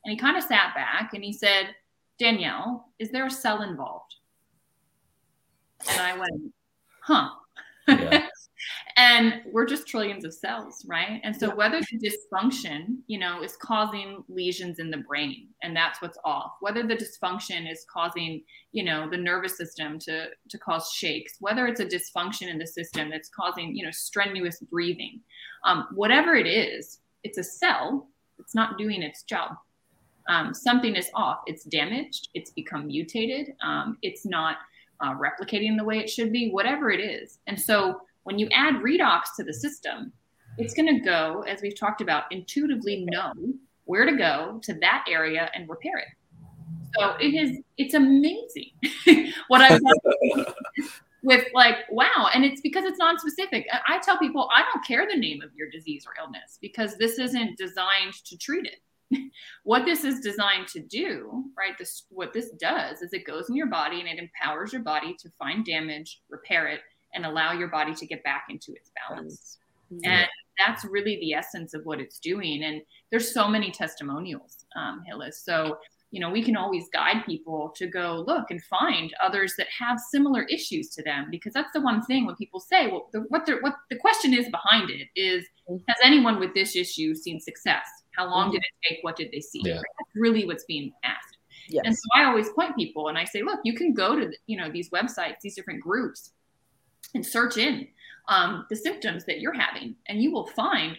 And 0.04 0.12
he 0.12 0.18
kind 0.18 0.36
of 0.36 0.42
sat 0.42 0.74
back 0.74 1.14
and 1.14 1.22
he 1.22 1.32
said, 1.32 1.74
Danielle, 2.18 2.88
is 2.98 3.10
there 3.10 3.26
a 3.26 3.30
cell 3.30 3.62
involved? 3.62 4.14
And 5.88 6.00
I 6.00 6.18
went, 6.18 6.52
huh. 7.00 7.30
Yeah. 7.86 8.26
And 8.96 9.42
we're 9.50 9.66
just 9.66 9.88
trillions 9.88 10.24
of 10.24 10.32
cells, 10.32 10.84
right? 10.86 11.20
And 11.24 11.34
so 11.34 11.52
whether 11.54 11.80
the 11.80 11.98
dysfunction, 11.98 12.98
you 13.08 13.18
know, 13.18 13.42
is 13.42 13.56
causing 13.56 14.22
lesions 14.28 14.78
in 14.78 14.90
the 14.90 14.98
brain 14.98 15.48
and 15.62 15.74
that's 15.74 16.00
what's 16.00 16.18
off, 16.24 16.52
whether 16.60 16.82
the 16.86 16.96
dysfunction 16.96 17.70
is 17.70 17.84
causing, 17.92 18.42
you 18.72 18.84
know, 18.84 19.10
the 19.10 19.16
nervous 19.16 19.56
system 19.56 19.98
to 20.00 20.28
to 20.48 20.58
cause 20.58 20.90
shakes, 20.90 21.36
whether 21.40 21.66
it's 21.66 21.80
a 21.80 21.86
dysfunction 21.86 22.48
in 22.48 22.58
the 22.58 22.66
system 22.66 23.10
that's 23.10 23.28
causing, 23.28 23.74
you 23.74 23.84
know, 23.84 23.90
strenuous 23.90 24.60
breathing, 24.60 25.20
um, 25.64 25.88
whatever 25.94 26.34
it 26.34 26.46
is, 26.46 27.00
it's 27.24 27.38
a 27.38 27.44
cell. 27.44 28.08
It's 28.38 28.54
not 28.54 28.78
doing 28.78 29.02
its 29.02 29.22
job 29.22 29.56
um, 30.28 30.54
something 30.54 30.96
is 30.96 31.10
off. 31.14 31.40
It's 31.46 31.64
damaged. 31.64 32.28
It's 32.34 32.50
become 32.50 32.86
mutated. 32.86 33.54
Um, 33.62 33.98
it's 34.02 34.24
not 34.24 34.56
uh, 35.00 35.14
replicating 35.14 35.76
the 35.76 35.84
way 35.84 35.98
it 35.98 36.08
should 36.08 36.32
be, 36.32 36.50
whatever 36.50 36.90
it 36.90 37.00
is. 37.00 37.38
And 37.46 37.60
so 37.60 38.00
when 38.24 38.38
you 38.38 38.48
add 38.52 38.74
redox 38.76 39.34
to 39.36 39.44
the 39.44 39.52
system, 39.52 40.12
it's 40.58 40.74
going 40.74 40.86
to 40.86 41.04
go, 41.04 41.44
as 41.48 41.62
we've 41.62 41.78
talked 41.78 42.00
about, 42.00 42.24
intuitively 42.30 43.06
know 43.08 43.32
where 43.84 44.04
to 44.04 44.16
go 44.16 44.60
to 44.62 44.74
that 44.80 45.04
area 45.08 45.50
and 45.54 45.68
repair 45.68 45.98
it. 45.98 46.08
So 46.98 47.14
it 47.20 47.34
is, 47.34 47.58
it's 47.76 47.94
amazing 47.94 48.70
what 49.48 49.60
I've 49.60 49.80
done 49.80 50.44
with 51.22 51.44
like, 51.54 51.76
wow. 51.90 52.28
And 52.32 52.44
it's 52.44 52.60
because 52.60 52.84
it's 52.84 52.98
non-specific. 52.98 53.66
I 53.86 53.98
tell 53.98 54.18
people, 54.18 54.48
I 54.54 54.62
don't 54.62 54.84
care 54.86 55.06
the 55.10 55.18
name 55.18 55.42
of 55.42 55.50
your 55.56 55.68
disease 55.70 56.06
or 56.06 56.12
illness 56.22 56.58
because 56.60 56.96
this 56.96 57.18
isn't 57.18 57.58
designed 57.58 58.14
to 58.26 58.36
treat 58.36 58.66
it 58.66 58.78
what 59.64 59.84
this 59.84 60.04
is 60.04 60.20
designed 60.20 60.68
to 60.68 60.80
do, 60.80 61.44
right? 61.56 61.76
This 61.78 62.04
what 62.10 62.32
this 62.32 62.50
does 62.52 63.02
is 63.02 63.12
it 63.12 63.26
goes 63.26 63.48
in 63.48 63.56
your 63.56 63.66
body 63.66 64.00
and 64.00 64.08
it 64.08 64.18
empowers 64.18 64.72
your 64.72 64.82
body 64.82 65.16
to 65.20 65.30
find 65.38 65.64
damage, 65.64 66.20
repair 66.28 66.68
it, 66.68 66.80
and 67.14 67.24
allow 67.24 67.52
your 67.52 67.68
body 67.68 67.94
to 67.94 68.06
get 68.06 68.22
back 68.24 68.44
into 68.50 68.72
its 68.72 68.90
balance. 69.08 69.58
Mm-hmm. 69.92 70.10
And 70.10 70.28
that's 70.58 70.84
really 70.84 71.18
the 71.20 71.34
essence 71.34 71.74
of 71.74 71.84
what 71.84 72.00
it's 72.00 72.18
doing. 72.18 72.62
And 72.64 72.82
there's 73.10 73.32
so 73.32 73.48
many 73.48 73.70
testimonials, 73.70 74.66
um, 74.76 75.02
Hillis. 75.06 75.42
So 75.44 75.78
you 76.14 76.20
know, 76.20 76.30
we 76.30 76.44
can 76.44 76.56
always 76.56 76.84
guide 76.92 77.24
people 77.26 77.72
to 77.74 77.88
go 77.88 78.22
look 78.24 78.52
and 78.52 78.62
find 78.62 79.12
others 79.20 79.54
that 79.58 79.66
have 79.76 79.98
similar 79.98 80.44
issues 80.44 80.90
to 80.90 81.02
them 81.02 81.26
because 81.28 81.52
that's 81.52 81.72
the 81.74 81.80
one 81.80 82.02
thing 82.02 82.24
when 82.24 82.36
people 82.36 82.60
say, 82.60 82.86
well, 82.86 83.08
the, 83.12 83.22
what 83.30 83.46
the 83.46 83.56
what 83.62 83.74
the 83.90 83.96
question 83.96 84.32
is 84.32 84.46
behind 84.48 84.90
it 84.90 85.08
is, 85.16 85.44
mm-hmm. 85.68 85.78
has 85.88 85.96
anyone 86.04 86.38
with 86.38 86.54
this 86.54 86.76
issue 86.76 87.16
seen 87.16 87.40
success? 87.40 87.84
How 88.16 88.30
long 88.30 88.52
did 88.52 88.58
mm-hmm. 88.58 88.86
it 88.86 88.94
take? 88.94 88.98
What 89.02 89.16
did 89.16 89.32
they 89.32 89.40
see? 89.40 89.60
Yeah. 89.64 89.74
That's 89.74 90.14
really 90.14 90.46
what's 90.46 90.64
being 90.66 90.92
asked. 91.02 91.36
Yes. 91.68 91.82
And 91.84 91.96
so 91.96 92.02
I 92.14 92.26
always 92.26 92.48
point 92.50 92.76
people 92.76 93.08
and 93.08 93.18
I 93.18 93.24
say, 93.24 93.42
look, 93.42 93.58
you 93.64 93.74
can 93.74 93.92
go 93.92 94.14
to 94.14 94.30
you 94.46 94.56
know 94.56 94.70
these 94.70 94.90
websites, 94.90 95.40
these 95.42 95.56
different 95.56 95.82
groups, 95.82 96.30
and 97.14 97.24
search 97.24 97.56
in 97.56 97.86
um, 98.28 98.66
the 98.70 98.76
symptoms 98.76 99.24
that 99.26 99.40
you're 99.40 99.52
having, 99.52 99.96
and 100.08 100.22
you 100.22 100.32
will 100.32 100.46
find 100.48 100.96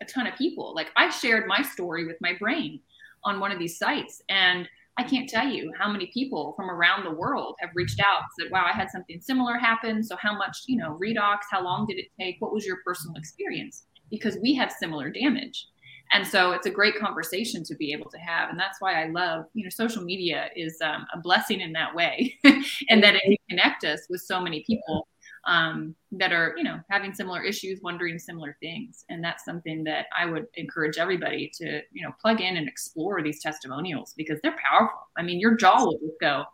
a 0.00 0.04
ton 0.04 0.26
of 0.26 0.36
people. 0.36 0.74
Like 0.74 0.90
I 0.96 1.10
shared 1.10 1.46
my 1.46 1.62
story 1.62 2.06
with 2.06 2.16
my 2.20 2.34
brain 2.38 2.80
on 3.24 3.40
one 3.40 3.52
of 3.52 3.58
these 3.58 3.78
sites, 3.78 4.22
and 4.28 4.68
I 4.96 5.04
can't 5.04 5.28
tell 5.28 5.46
you 5.46 5.72
how 5.78 5.90
many 5.90 6.10
people 6.12 6.54
from 6.56 6.70
around 6.70 7.04
the 7.04 7.12
world 7.12 7.54
have 7.60 7.70
reached 7.74 8.00
out 8.00 8.22
said, 8.38 8.50
wow, 8.50 8.66
I 8.68 8.76
had 8.76 8.90
something 8.90 9.20
similar 9.20 9.56
happen. 9.56 10.02
So 10.02 10.16
how 10.20 10.36
much, 10.36 10.58
you 10.66 10.76
know, 10.76 10.98
redox, 11.00 11.38
how 11.48 11.62
long 11.62 11.86
did 11.86 11.98
it 11.98 12.08
take? 12.20 12.36
What 12.40 12.52
was 12.52 12.66
your 12.66 12.78
personal 12.84 13.14
experience? 13.16 13.84
Because 14.10 14.38
we 14.42 14.54
have 14.54 14.72
similar 14.72 15.10
damage 15.10 15.68
and 16.12 16.26
so 16.26 16.52
it's 16.52 16.66
a 16.66 16.70
great 16.70 16.98
conversation 16.98 17.62
to 17.64 17.74
be 17.76 17.92
able 17.92 18.10
to 18.10 18.18
have 18.18 18.50
and 18.50 18.58
that's 18.58 18.80
why 18.80 19.02
i 19.02 19.06
love 19.08 19.44
you 19.54 19.64
know 19.64 19.70
social 19.70 20.02
media 20.02 20.48
is 20.56 20.76
um, 20.82 21.06
a 21.14 21.20
blessing 21.20 21.60
in 21.60 21.72
that 21.72 21.94
way 21.94 22.34
and 22.44 23.02
that 23.02 23.14
it 23.14 23.22
can 23.22 23.36
connect 23.50 23.84
us 23.84 24.00
with 24.08 24.20
so 24.20 24.40
many 24.40 24.64
people 24.66 25.06
um, 25.46 25.94
that 26.12 26.32
are 26.32 26.54
you 26.56 26.64
know 26.64 26.80
having 26.90 27.14
similar 27.14 27.42
issues 27.42 27.80
wondering 27.82 28.18
similar 28.18 28.56
things 28.60 29.04
and 29.08 29.22
that's 29.22 29.44
something 29.44 29.84
that 29.84 30.06
i 30.16 30.24
would 30.26 30.46
encourage 30.54 30.98
everybody 30.98 31.50
to 31.54 31.80
you 31.92 32.02
know 32.02 32.12
plug 32.20 32.40
in 32.40 32.56
and 32.56 32.68
explore 32.68 33.22
these 33.22 33.40
testimonials 33.42 34.14
because 34.16 34.38
they're 34.42 34.56
powerful 34.70 34.98
i 35.16 35.22
mean 35.22 35.38
your 35.40 35.54
jaw 35.54 35.84
will 35.84 35.98
just 35.98 36.20
go 36.20 36.44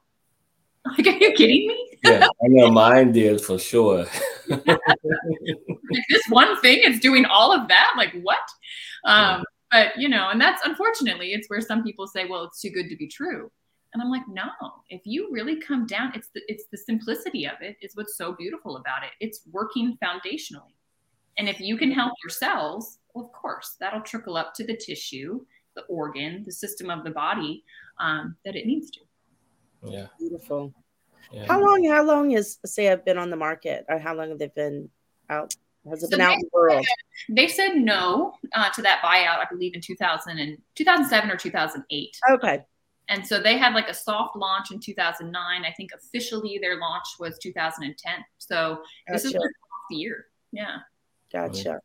like, 0.99 1.07
are 1.07 1.11
you 1.11 1.33
kidding 1.33 1.66
me? 1.66 1.99
yeah, 2.05 2.27
I 2.27 2.49
know 2.49 2.70
mine 2.70 3.12
did 3.12 3.40
for 3.40 3.59
sure. 3.59 4.05
this 4.49 6.27
one 6.29 6.61
thing 6.61 6.81
is 6.85 7.01
doing 7.01 7.25
all 7.25 7.53
of 7.53 7.68
that. 7.68 7.94
Like 7.97 8.14
what? 8.23 8.38
Um, 9.07 9.16
yeah. 9.16 9.42
But 9.70 9.97
you 9.97 10.11
know, 10.11 10.29
and 10.29 10.38
that's 10.38 10.61
unfortunately, 10.66 11.33
it's 11.33 11.49
where 11.49 11.62
some 11.62 11.83
people 11.83 12.07
say, 12.07 12.27
"Well, 12.27 12.44
it's 12.44 12.61
too 12.61 12.68
good 12.68 12.90
to 12.90 12.97
be 12.97 13.09
true," 13.09 13.51
and 13.94 14.02
I'm 14.02 14.11
like, 14.11 14.26
no. 14.28 14.50
If 14.90 15.02
you 15.04 15.28
really 15.30 15.61
come 15.61 15.87
down, 15.87 16.12
it's 16.14 16.28
the 16.35 16.42
it's 16.48 16.64
the 16.70 16.76
simplicity 16.76 17.46
of 17.46 17.54
it. 17.61 17.76
Is 17.80 17.94
what's 17.94 18.16
so 18.16 18.33
beautiful 18.33 18.76
about 18.76 19.04
it. 19.04 19.11
It's 19.20 19.42
working 19.50 19.96
foundationally, 20.02 20.74
and 21.38 21.48
if 21.48 21.61
you 21.61 21.76
can 21.76 21.92
help 21.92 22.12
your 22.22 22.30
cells, 22.30 22.98
well, 23.14 23.24
of 23.24 23.33
course, 23.33 23.76
that'll 23.80 24.02
trickle 24.02 24.37
up 24.37 24.52
to 24.54 24.66
the 24.66 24.76
tissue, 24.76 25.40
the 25.76 25.83
organ, 25.83 26.42
the 26.44 26.52
system 26.52 26.90
of 26.90 27.04
the 27.04 27.11
body 27.11 27.64
um, 28.00 28.37
that 28.44 28.57
it 28.57 28.66
needs 28.66 28.90
to. 28.90 29.00
Yeah. 29.85 30.07
Beautiful. 30.18 30.74
Yeah. 31.33 31.46
How 31.46 31.61
long? 31.61 31.85
How 31.85 32.02
long 32.02 32.30
has 32.33 32.59
ASEA 32.66 33.04
been 33.04 33.16
on 33.16 33.30
the 33.30 33.37
market, 33.37 33.87
or 33.88 33.98
how 33.98 34.14
long 34.14 34.30
have 34.30 34.38
they 34.38 34.48
been 34.48 34.90
out? 35.30 35.54
Has 35.88 36.02
it 36.02 36.11
so 36.11 36.16
been 36.16 36.20
out 36.20 36.35
in 36.35 36.40
the 36.40 36.50
world? 36.52 36.85
They 37.28 37.46
said 37.46 37.74
no 37.74 38.35
uh, 38.54 38.70
to 38.70 38.83
that 38.83 39.02
buyout, 39.04 39.38
I 39.38 39.46
believe, 39.50 39.74
in 39.74 39.80
2000 39.80 40.38
and 40.38 40.59
2007 40.74 41.30
or 41.30 41.37
2008. 41.37 42.16
Okay. 42.33 42.64
And 43.09 43.27
so 43.27 43.40
they 43.40 43.59
had 43.59 43.75
like 43.75 43.88
a 43.88 43.95
soft 43.95 44.37
launch 44.37 44.71
in 44.71 44.81
2009. 44.81 45.64
I 45.64 45.73
think 45.73 45.90
officially 45.95 46.59
their 46.61 46.79
launch 46.79 47.05
was 47.21 47.38
2010. 47.38 48.12
So 48.38 48.55
gotcha. 48.57 48.83
this 49.09 49.25
is 49.25 49.33
the 49.33 49.97
year. 49.97 50.27
Yeah. 50.53 50.79
Gotcha. 51.33 51.81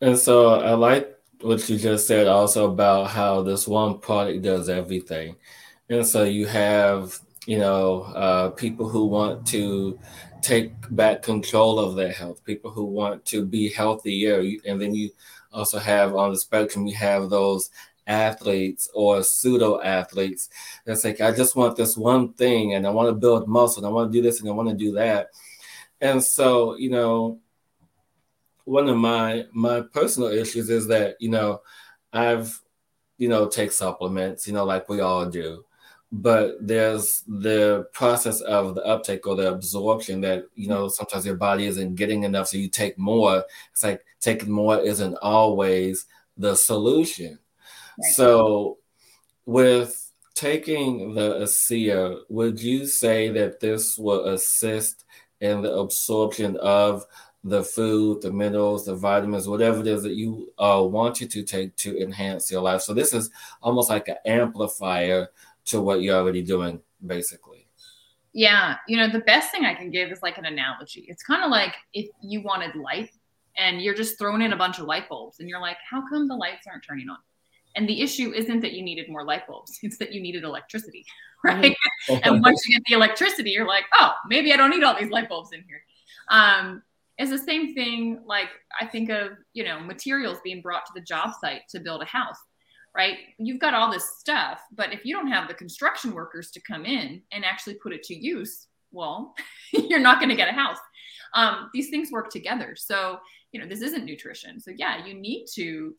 And 0.00 0.18
so 0.18 0.60
I 0.60 0.74
like 0.74 1.16
what 1.40 1.68
you 1.68 1.78
just 1.78 2.06
said 2.06 2.26
also 2.26 2.70
about 2.70 3.10
how 3.10 3.42
this 3.42 3.66
one 3.66 3.98
product 3.98 4.42
does 4.42 4.68
everything. 4.68 5.36
And 5.88 6.06
so 6.06 6.24
you 6.24 6.46
have, 6.46 7.18
you 7.46 7.58
know, 7.58 8.02
uh, 8.02 8.50
people 8.50 8.88
who 8.88 9.06
want 9.06 9.46
to 9.48 9.98
take 10.40 10.72
back 10.90 11.22
control 11.22 11.78
of 11.78 11.94
their 11.94 12.12
health, 12.12 12.44
people 12.44 12.70
who 12.70 12.84
want 12.84 13.24
to 13.26 13.44
be 13.44 13.70
healthier. 13.70 14.42
And 14.66 14.80
then 14.80 14.94
you 14.94 15.10
also 15.52 15.78
have 15.78 16.14
on 16.16 16.32
the 16.32 16.38
spectrum, 16.38 16.86
you 16.86 16.96
have 16.96 17.30
those 17.30 17.70
athletes 18.06 18.88
or 18.94 19.22
pseudo 19.22 19.80
athletes 19.80 20.48
that's 20.84 21.04
like, 21.04 21.20
I 21.20 21.32
just 21.32 21.56
want 21.56 21.76
this 21.76 21.96
one 21.96 22.32
thing 22.32 22.74
and 22.74 22.86
I 22.86 22.90
want 22.90 23.08
to 23.08 23.14
build 23.14 23.48
muscle 23.48 23.84
and 23.84 23.90
I 23.90 23.94
want 23.94 24.12
to 24.12 24.18
do 24.18 24.22
this 24.22 24.40
and 24.40 24.48
I 24.48 24.52
want 24.52 24.68
to 24.68 24.74
do 24.74 24.92
that. 24.92 25.28
And 26.00 26.22
so, 26.22 26.76
you 26.76 26.90
know, 26.90 27.38
one 28.64 28.88
of 28.88 28.96
my 28.96 29.44
my 29.52 29.80
personal 29.80 30.28
issues 30.30 30.70
is 30.70 30.86
that, 30.88 31.16
you 31.20 31.28
know, 31.28 31.62
I've, 32.12 32.60
you 33.18 33.28
know, 33.28 33.48
take 33.48 33.72
supplements, 33.72 34.46
you 34.46 34.52
know, 34.52 34.64
like 34.64 34.88
we 34.88 35.00
all 35.00 35.26
do 35.26 35.64
but 36.12 36.56
there's 36.60 37.24
the 37.26 37.88
process 37.94 38.42
of 38.42 38.74
the 38.74 38.84
uptake 38.84 39.26
or 39.26 39.34
the 39.34 39.50
absorption 39.50 40.20
that 40.20 40.44
you 40.54 40.68
know 40.68 40.86
sometimes 40.86 41.24
your 41.24 41.36
body 41.36 41.64
isn't 41.64 41.94
getting 41.94 42.24
enough 42.24 42.48
so 42.48 42.58
you 42.58 42.68
take 42.68 42.98
more 42.98 43.42
it's 43.72 43.82
like 43.82 44.04
taking 44.20 44.50
more 44.50 44.78
isn't 44.78 45.16
always 45.22 46.04
the 46.36 46.54
solution 46.54 47.38
right. 47.98 48.12
so 48.14 48.78
with 49.46 50.10
taking 50.34 51.14
the 51.14 51.40
ASEA 51.40 52.20
would 52.28 52.60
you 52.60 52.86
say 52.86 53.28
that 53.30 53.60
this 53.60 53.98
will 53.98 54.26
assist 54.26 55.04
in 55.40 55.62
the 55.62 55.72
absorption 55.72 56.56
of 56.58 57.04
the 57.44 57.62
food 57.62 58.22
the 58.22 58.32
minerals 58.32 58.84
the 58.84 58.94
vitamins 58.94 59.48
whatever 59.48 59.80
it 59.80 59.86
is 59.88 60.04
that 60.04 60.14
you 60.14 60.52
uh, 60.58 60.80
want 60.82 61.20
you 61.20 61.26
to 61.26 61.42
take 61.42 61.74
to 61.76 62.00
enhance 62.00 62.50
your 62.50 62.62
life 62.62 62.80
so 62.80 62.94
this 62.94 63.12
is 63.12 63.30
almost 63.60 63.90
like 63.90 64.06
an 64.08 64.16
amplifier 64.24 65.28
to 65.66 65.80
what 65.80 66.02
you're 66.02 66.16
already 66.16 66.42
doing, 66.42 66.80
basically. 67.06 67.66
Yeah, 68.32 68.76
you 68.88 68.96
know, 68.96 69.08
the 69.08 69.20
best 69.20 69.50
thing 69.50 69.64
I 69.64 69.74
can 69.74 69.90
give 69.90 70.10
is 70.10 70.22
like 70.22 70.38
an 70.38 70.46
analogy. 70.46 71.04
It's 71.08 71.22
kind 71.22 71.44
of 71.44 71.50
like 71.50 71.74
if 71.92 72.08
you 72.22 72.42
wanted 72.42 72.74
light 72.74 73.10
and 73.56 73.82
you're 73.82 73.94
just 73.94 74.18
throwing 74.18 74.40
in 74.40 74.54
a 74.54 74.56
bunch 74.56 74.78
of 74.78 74.86
light 74.86 75.08
bulbs 75.08 75.38
and 75.38 75.48
you're 75.48 75.60
like, 75.60 75.76
how 75.88 76.02
come 76.08 76.28
the 76.28 76.34
lights 76.34 76.66
aren't 76.66 76.84
turning 76.84 77.10
on? 77.10 77.18
And 77.74 77.88
the 77.88 78.02
issue 78.02 78.32
isn't 78.32 78.60
that 78.60 78.72
you 78.72 78.82
needed 78.82 79.08
more 79.08 79.24
light 79.24 79.46
bulbs, 79.46 79.78
it's 79.82 79.98
that 79.98 80.12
you 80.12 80.20
needed 80.20 80.44
electricity, 80.44 81.04
right? 81.44 81.76
Mm-hmm. 82.08 82.18
and 82.22 82.42
once 82.42 82.66
you 82.66 82.76
get 82.76 82.84
the 82.86 82.94
electricity, 82.94 83.50
you're 83.50 83.66
like, 83.66 83.84
oh, 83.98 84.12
maybe 84.28 84.52
I 84.52 84.56
don't 84.56 84.70
need 84.70 84.82
all 84.82 84.98
these 84.98 85.10
light 85.10 85.28
bulbs 85.28 85.50
in 85.52 85.64
here. 85.66 85.82
Um, 86.28 86.82
it's 87.18 87.30
the 87.30 87.38
same 87.38 87.74
thing, 87.74 88.20
like 88.26 88.48
I 88.80 88.86
think 88.86 89.10
of, 89.10 89.32
you 89.52 89.64
know, 89.64 89.80
materials 89.80 90.38
being 90.42 90.60
brought 90.60 90.86
to 90.86 90.92
the 90.94 91.00
job 91.00 91.32
site 91.40 91.62
to 91.70 91.80
build 91.80 92.02
a 92.02 92.06
house 92.06 92.38
right? 92.94 93.18
You've 93.38 93.60
got 93.60 93.74
all 93.74 93.90
this 93.90 94.18
stuff, 94.18 94.60
but 94.74 94.92
if 94.92 95.04
you 95.04 95.14
don't 95.14 95.28
have 95.28 95.48
the 95.48 95.54
construction 95.54 96.12
workers 96.12 96.50
to 96.52 96.60
come 96.60 96.84
in 96.84 97.22
and 97.32 97.44
actually 97.44 97.74
put 97.74 97.92
it 97.92 98.02
to 98.04 98.14
use, 98.14 98.66
well, 98.90 99.34
you're 99.72 100.00
not 100.00 100.18
going 100.18 100.28
to 100.28 100.36
get 100.36 100.48
a 100.48 100.52
house. 100.52 100.78
Um, 101.34 101.70
these 101.72 101.88
things 101.88 102.10
work 102.10 102.30
together. 102.30 102.76
So, 102.76 103.18
you 103.52 103.60
know, 103.60 103.66
this 103.66 103.80
isn't 103.80 104.04
nutrition. 104.04 104.60
So, 104.60 104.70
yeah, 104.76 105.04
you 105.06 105.14
need 105.14 105.46
to, 105.54 105.94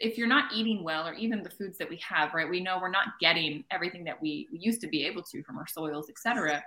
if 0.00 0.18
you're 0.18 0.26
not 0.26 0.52
eating 0.52 0.82
well, 0.82 1.06
or 1.06 1.14
even 1.14 1.42
the 1.42 1.50
foods 1.50 1.78
that 1.78 1.88
we 1.88 2.00
have, 2.08 2.34
right? 2.34 2.48
We 2.48 2.60
know 2.60 2.78
we're 2.80 2.90
not 2.90 3.18
getting 3.20 3.64
everything 3.70 4.04
that 4.04 4.20
we, 4.20 4.48
used 4.50 4.80
to 4.80 4.88
be 4.88 5.04
able 5.04 5.22
to 5.22 5.42
from 5.42 5.58
our 5.58 5.66
soils, 5.66 6.06
et 6.08 6.18
cetera. 6.18 6.62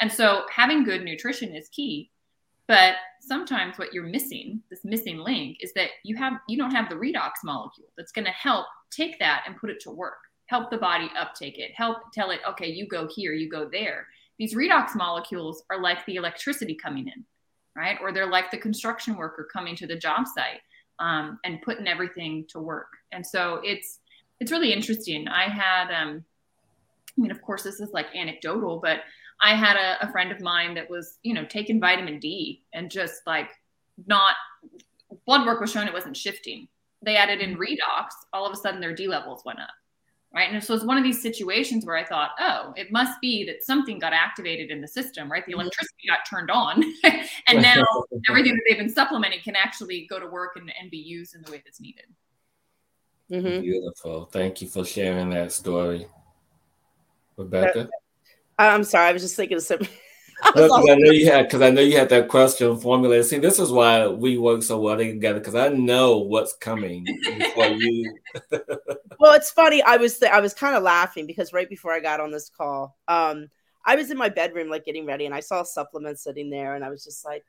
And 0.00 0.10
so, 0.10 0.42
having 0.50 0.84
good 0.84 1.04
nutrition 1.04 1.54
is 1.54 1.68
key. 1.68 2.10
But 2.66 2.94
sometimes 3.20 3.78
what 3.78 3.92
you're 3.92 4.06
missing, 4.06 4.62
this 4.70 4.84
missing 4.84 5.18
link, 5.18 5.58
is 5.60 5.72
that 5.74 5.90
you 6.02 6.16
have 6.16 6.34
you 6.48 6.56
don't 6.56 6.70
have 6.70 6.88
the 6.88 6.94
redox 6.94 7.32
molecule 7.44 7.88
that's 7.96 8.12
going 8.12 8.24
to 8.24 8.30
help 8.30 8.66
take 8.90 9.18
that 9.18 9.44
and 9.46 9.56
put 9.56 9.70
it 9.70 9.80
to 9.80 9.90
work, 9.90 10.16
help 10.46 10.70
the 10.70 10.78
body 10.78 11.10
uptake 11.18 11.58
it, 11.58 11.72
help 11.74 11.98
tell 12.12 12.30
it, 12.30 12.40
okay, 12.48 12.68
you 12.68 12.88
go 12.88 13.06
here, 13.14 13.32
you 13.34 13.50
go 13.50 13.68
there. 13.70 14.06
These 14.38 14.54
redox 14.54 14.96
molecules 14.96 15.62
are 15.70 15.80
like 15.80 16.04
the 16.06 16.16
electricity 16.16 16.74
coming 16.74 17.06
in, 17.06 17.24
right? 17.76 17.98
Or 18.00 18.12
they're 18.12 18.30
like 18.30 18.50
the 18.50 18.58
construction 18.58 19.16
worker 19.16 19.46
coming 19.52 19.76
to 19.76 19.86
the 19.86 19.96
job 19.96 20.26
site 20.26 20.60
um, 20.98 21.38
and 21.44 21.62
putting 21.62 21.86
everything 21.86 22.44
to 22.48 22.58
work. 22.60 22.88
And 23.12 23.26
so 23.26 23.60
it's 23.64 24.00
it's 24.40 24.50
really 24.50 24.72
interesting. 24.72 25.28
I 25.28 25.44
had, 25.44 25.90
um, 25.90 26.24
I 27.16 27.20
mean, 27.20 27.30
of 27.30 27.40
course, 27.40 27.62
this 27.62 27.80
is 27.80 27.90
like 27.92 28.06
anecdotal, 28.14 28.80
but 28.82 29.00
I 29.40 29.54
had 29.54 29.76
a, 29.76 30.06
a 30.06 30.10
friend 30.10 30.32
of 30.32 30.40
mine 30.40 30.74
that 30.74 30.90
was, 30.90 31.18
you 31.22 31.34
know, 31.34 31.44
taking 31.44 31.80
vitamin 31.80 32.18
D 32.18 32.62
and 32.72 32.90
just 32.90 33.22
like 33.26 33.50
not 34.06 34.34
blood 35.26 35.46
work 35.46 35.60
was 35.60 35.70
showing 35.70 35.86
it 35.86 35.94
wasn't 35.94 36.16
shifting. 36.16 36.68
They 37.02 37.16
added 37.16 37.40
in 37.40 37.52
mm-hmm. 37.52 37.62
redox, 37.62 38.08
all 38.32 38.46
of 38.46 38.52
a 38.52 38.56
sudden 38.56 38.80
their 38.80 38.94
D 38.94 39.06
levels 39.06 39.42
went 39.44 39.60
up. 39.60 39.70
Right. 40.34 40.50
And 40.50 40.62
so 40.62 40.74
it's 40.74 40.82
one 40.84 40.98
of 40.98 41.04
these 41.04 41.22
situations 41.22 41.86
where 41.86 41.96
I 41.96 42.02
thought, 42.02 42.30
oh, 42.40 42.74
it 42.76 42.90
must 42.90 43.20
be 43.20 43.44
that 43.44 43.62
something 43.62 44.00
got 44.00 44.12
activated 44.12 44.72
in 44.72 44.80
the 44.80 44.88
system, 44.88 45.30
right? 45.30 45.46
The 45.46 45.52
mm-hmm. 45.52 45.60
electricity 45.60 46.08
got 46.08 46.28
turned 46.28 46.50
on. 46.50 46.82
and 47.46 47.62
now 47.62 47.84
everything 48.28 48.54
that 48.54 48.62
they've 48.68 48.78
been 48.78 48.90
supplementing 48.90 49.38
can 49.44 49.54
actually 49.54 50.08
go 50.10 50.18
to 50.18 50.26
work 50.26 50.56
and, 50.56 50.72
and 50.80 50.90
be 50.90 50.96
used 50.96 51.36
in 51.36 51.42
the 51.42 51.52
way 51.52 51.62
that's 51.64 51.80
needed. 51.80 52.06
Mm-hmm. 53.30 53.60
Beautiful. 53.60 54.24
Thank 54.24 54.60
you 54.60 54.66
for 54.66 54.84
sharing 54.84 55.30
that 55.30 55.52
story. 55.52 56.08
Rebecca? 57.36 57.88
I'm 58.58 58.82
sorry, 58.82 59.10
I 59.10 59.12
was 59.12 59.22
just 59.22 59.36
thinking 59.36 59.56
of 59.56 59.62
something. 59.62 59.88
Because 60.52 60.70
I, 60.72 60.94
know 60.94 61.10
you 61.10 61.30
had 61.30 61.46
because 61.46 61.62
I 61.62 61.70
know 61.70 61.80
you 61.80 61.96
had 61.96 62.08
that 62.10 62.28
question 62.28 62.76
formulated. 62.78 63.26
See, 63.26 63.38
this 63.38 63.58
is 63.58 63.70
why 63.70 64.06
we 64.06 64.36
work 64.36 64.62
so 64.62 64.78
well 64.78 64.96
together 64.96 65.38
because 65.38 65.54
I 65.54 65.68
know 65.68 66.18
what's 66.18 66.52
coming 66.54 67.06
for 67.54 67.66
you. 67.66 68.18
well, 69.18 69.34
it's 69.34 69.50
funny. 69.50 69.82
I 69.82 69.96
was 69.96 70.18
th- 70.18 70.32
I 70.32 70.40
was 70.40 70.54
kind 70.54 70.76
of 70.76 70.82
laughing 70.82 71.26
because 71.26 71.52
right 71.52 71.68
before 71.68 71.92
I 71.92 72.00
got 72.00 72.20
on 72.20 72.30
this 72.30 72.50
call, 72.50 72.96
um, 73.08 73.48
I 73.86 73.96
was 73.96 74.10
in 74.10 74.18
my 74.18 74.28
bedroom 74.28 74.68
like 74.68 74.84
getting 74.84 75.06
ready, 75.06 75.26
and 75.26 75.34
I 75.34 75.40
saw 75.40 75.62
supplements 75.62 76.22
sitting 76.22 76.50
there, 76.50 76.74
and 76.74 76.84
I 76.84 76.90
was 76.90 77.04
just 77.04 77.24
like, 77.24 77.44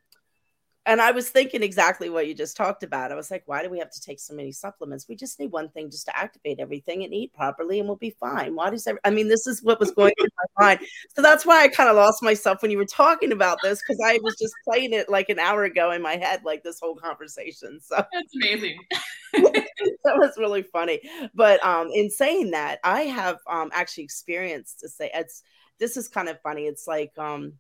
and 0.86 1.02
I 1.02 1.12
was 1.12 1.30
thinking 1.30 1.64
exactly 1.64 2.10
what 2.10 2.28
you 2.28 2.36
just 2.36 2.56
talked 2.56 2.84
about. 2.84 3.12
I 3.12 3.16
was 3.16 3.32
like, 3.32 3.44
why 3.48 3.64
do 3.64 3.70
we 3.70 3.80
have 3.80 3.90
to 3.92 4.02
take 4.02 4.20
so 4.20 4.34
many 4.34 4.52
supplements? 4.52 5.08
We 5.10 5.16
just 5.16 5.40
need 5.40 5.52
one 5.52 5.70
thing 5.70 5.90
just 5.90 6.06
to 6.06 6.18
activate 6.18 6.60
everything 6.60 7.04
and 7.04 7.14
eat 7.14 7.34
properly, 7.34 7.80
and 7.80 7.88
we'll 7.88 7.98
be 7.98 8.16
fine. 8.20 8.56
Why 8.56 8.70
does 8.70 8.86
every- 8.86 9.02
I 9.04 9.10
mean, 9.10 9.28
this 9.28 9.48
is 9.48 9.64
what 9.64 9.80
was 9.80 9.92
going 9.92 10.14
through 10.20 10.30
my 10.58 10.66
mind. 10.66 10.80
So 11.16 11.22
that's 11.22 11.46
why 11.46 11.64
I 11.64 11.68
kind 11.70 11.90
of 11.90 11.96
lost 11.96 12.22
myself 12.22 12.62
when 12.62 12.72
you 12.72 12.78
were 12.78 12.86
talking 12.86 13.32
about 13.32 13.58
this 13.64 13.82
because 13.82 14.00
I 14.06 14.20
was 14.22 14.36
just 14.40 14.54
playing 14.64 14.94
it 14.94 15.10
like 15.10 15.30
an 15.30 15.40
hour 15.40 15.64
ago 15.64 15.92
in 15.92 16.02
my 16.02 16.18
head, 16.18 16.42
like 16.46 16.64
this 16.64 16.80
whole 16.80 16.96
conversation. 16.96 17.80
So 17.82 18.04
that's 18.14 18.36
amazing. 18.36 18.78
that 19.34 20.18
was 20.18 20.36
really 20.38 20.64
funny. 20.64 21.02
But 21.34 21.64
um, 21.66 21.90
in 21.94 22.10
saying 22.10 22.52
that, 22.52 22.80
I 22.84 23.02
have 23.02 23.40
um, 23.48 23.72
actually 23.74 24.04
experienced 24.04 24.80
to 24.82 24.90
say 24.90 25.10
it's 25.14 25.44
this 25.80 25.98
is 25.98 26.08
kind 26.08 26.30
of 26.30 26.40
funny. 26.42 26.68
It's 26.68 26.88
like 26.88 27.12
um 27.18 27.54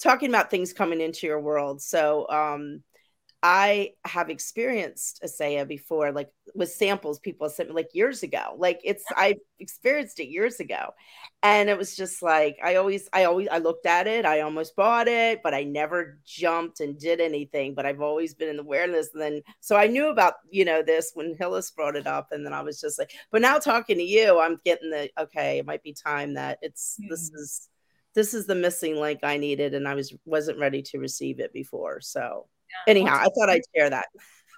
talking 0.00 0.28
about 0.28 0.50
things 0.50 0.72
coming 0.72 1.00
into 1.00 1.26
your 1.26 1.40
world. 1.40 1.82
So, 1.82 2.28
um, 2.28 2.82
I 3.44 3.94
have 4.04 4.30
experienced 4.30 5.20
ASEA 5.24 5.66
before, 5.66 6.12
like 6.12 6.30
with 6.54 6.70
samples 6.70 7.18
people 7.18 7.48
sent 7.48 7.70
me 7.70 7.74
like 7.74 7.88
years 7.92 8.22
ago. 8.22 8.54
Like 8.56 8.80
it's 8.84 9.02
I 9.16 9.34
experienced 9.58 10.20
it 10.20 10.28
years 10.28 10.60
ago. 10.60 10.90
And 11.42 11.68
it 11.68 11.76
was 11.76 11.96
just 11.96 12.22
like 12.22 12.56
I 12.62 12.76
always 12.76 13.08
I 13.12 13.24
always 13.24 13.48
I 13.50 13.58
looked 13.58 13.84
at 13.84 14.06
it, 14.06 14.24
I 14.24 14.42
almost 14.42 14.76
bought 14.76 15.08
it, 15.08 15.40
but 15.42 15.54
I 15.54 15.64
never 15.64 16.20
jumped 16.24 16.78
and 16.78 16.96
did 16.96 17.20
anything. 17.20 17.74
But 17.74 17.84
I've 17.84 18.00
always 18.00 18.32
been 18.32 18.48
in 18.48 18.58
the 18.58 18.62
awareness. 18.62 19.08
And 19.12 19.20
then 19.20 19.42
so 19.58 19.74
I 19.74 19.88
knew 19.88 20.08
about, 20.10 20.34
you 20.48 20.64
know, 20.64 20.80
this 20.80 21.10
when 21.14 21.34
Hillis 21.36 21.72
brought 21.72 21.96
it 21.96 22.06
up. 22.06 22.28
And 22.30 22.46
then 22.46 22.52
I 22.52 22.62
was 22.62 22.80
just 22.80 22.96
like, 22.96 23.10
but 23.32 23.42
now 23.42 23.58
talking 23.58 23.98
to 23.98 24.04
you, 24.04 24.38
I'm 24.38 24.58
getting 24.64 24.90
the 24.90 25.10
okay, 25.18 25.58
it 25.58 25.66
might 25.66 25.82
be 25.82 25.94
time 25.94 26.34
that 26.34 26.58
it's 26.62 26.96
mm-hmm. 27.00 27.10
this 27.10 27.22
is 27.34 27.68
this 28.14 28.34
is 28.34 28.46
the 28.46 28.54
missing 28.54 28.96
link 28.96 29.20
I 29.22 29.36
needed, 29.36 29.74
and 29.74 29.88
I 29.88 29.94
was 29.94 30.14
wasn't 30.24 30.58
ready 30.58 30.82
to 30.82 30.98
receive 30.98 31.40
it 31.40 31.52
before. 31.52 32.00
So 32.00 32.46
yeah. 32.86 32.90
anyhow, 32.90 33.12
well, 33.12 33.20
I 33.20 33.28
thought 33.34 33.50
I'd 33.50 33.62
share 33.74 33.90
that. 33.90 34.06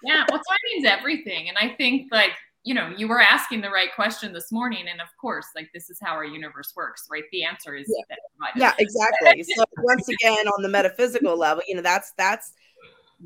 Yeah, 0.02 0.24
well, 0.30 0.40
timing's 0.48 0.86
everything, 0.86 1.48
and 1.48 1.56
I 1.58 1.74
think 1.76 2.08
like 2.12 2.32
you 2.62 2.74
know 2.74 2.92
you 2.96 3.08
were 3.08 3.20
asking 3.20 3.60
the 3.60 3.70
right 3.70 3.94
question 3.94 4.32
this 4.32 4.50
morning, 4.50 4.86
and 4.90 5.00
of 5.00 5.08
course, 5.20 5.46
like 5.54 5.70
this 5.72 5.90
is 5.90 5.98
how 6.02 6.12
our 6.12 6.24
universe 6.24 6.72
works, 6.76 7.06
right? 7.10 7.24
The 7.32 7.44
answer 7.44 7.74
is 7.74 7.86
yeah, 7.88 8.16
yeah 8.56 8.72
exactly. 8.78 9.42
so 9.42 9.64
once 9.78 10.08
again, 10.08 10.46
on 10.48 10.62
the 10.62 10.68
metaphysical 10.68 11.38
level, 11.38 11.62
you 11.66 11.76
know 11.76 11.82
that's 11.82 12.12
that's 12.18 12.52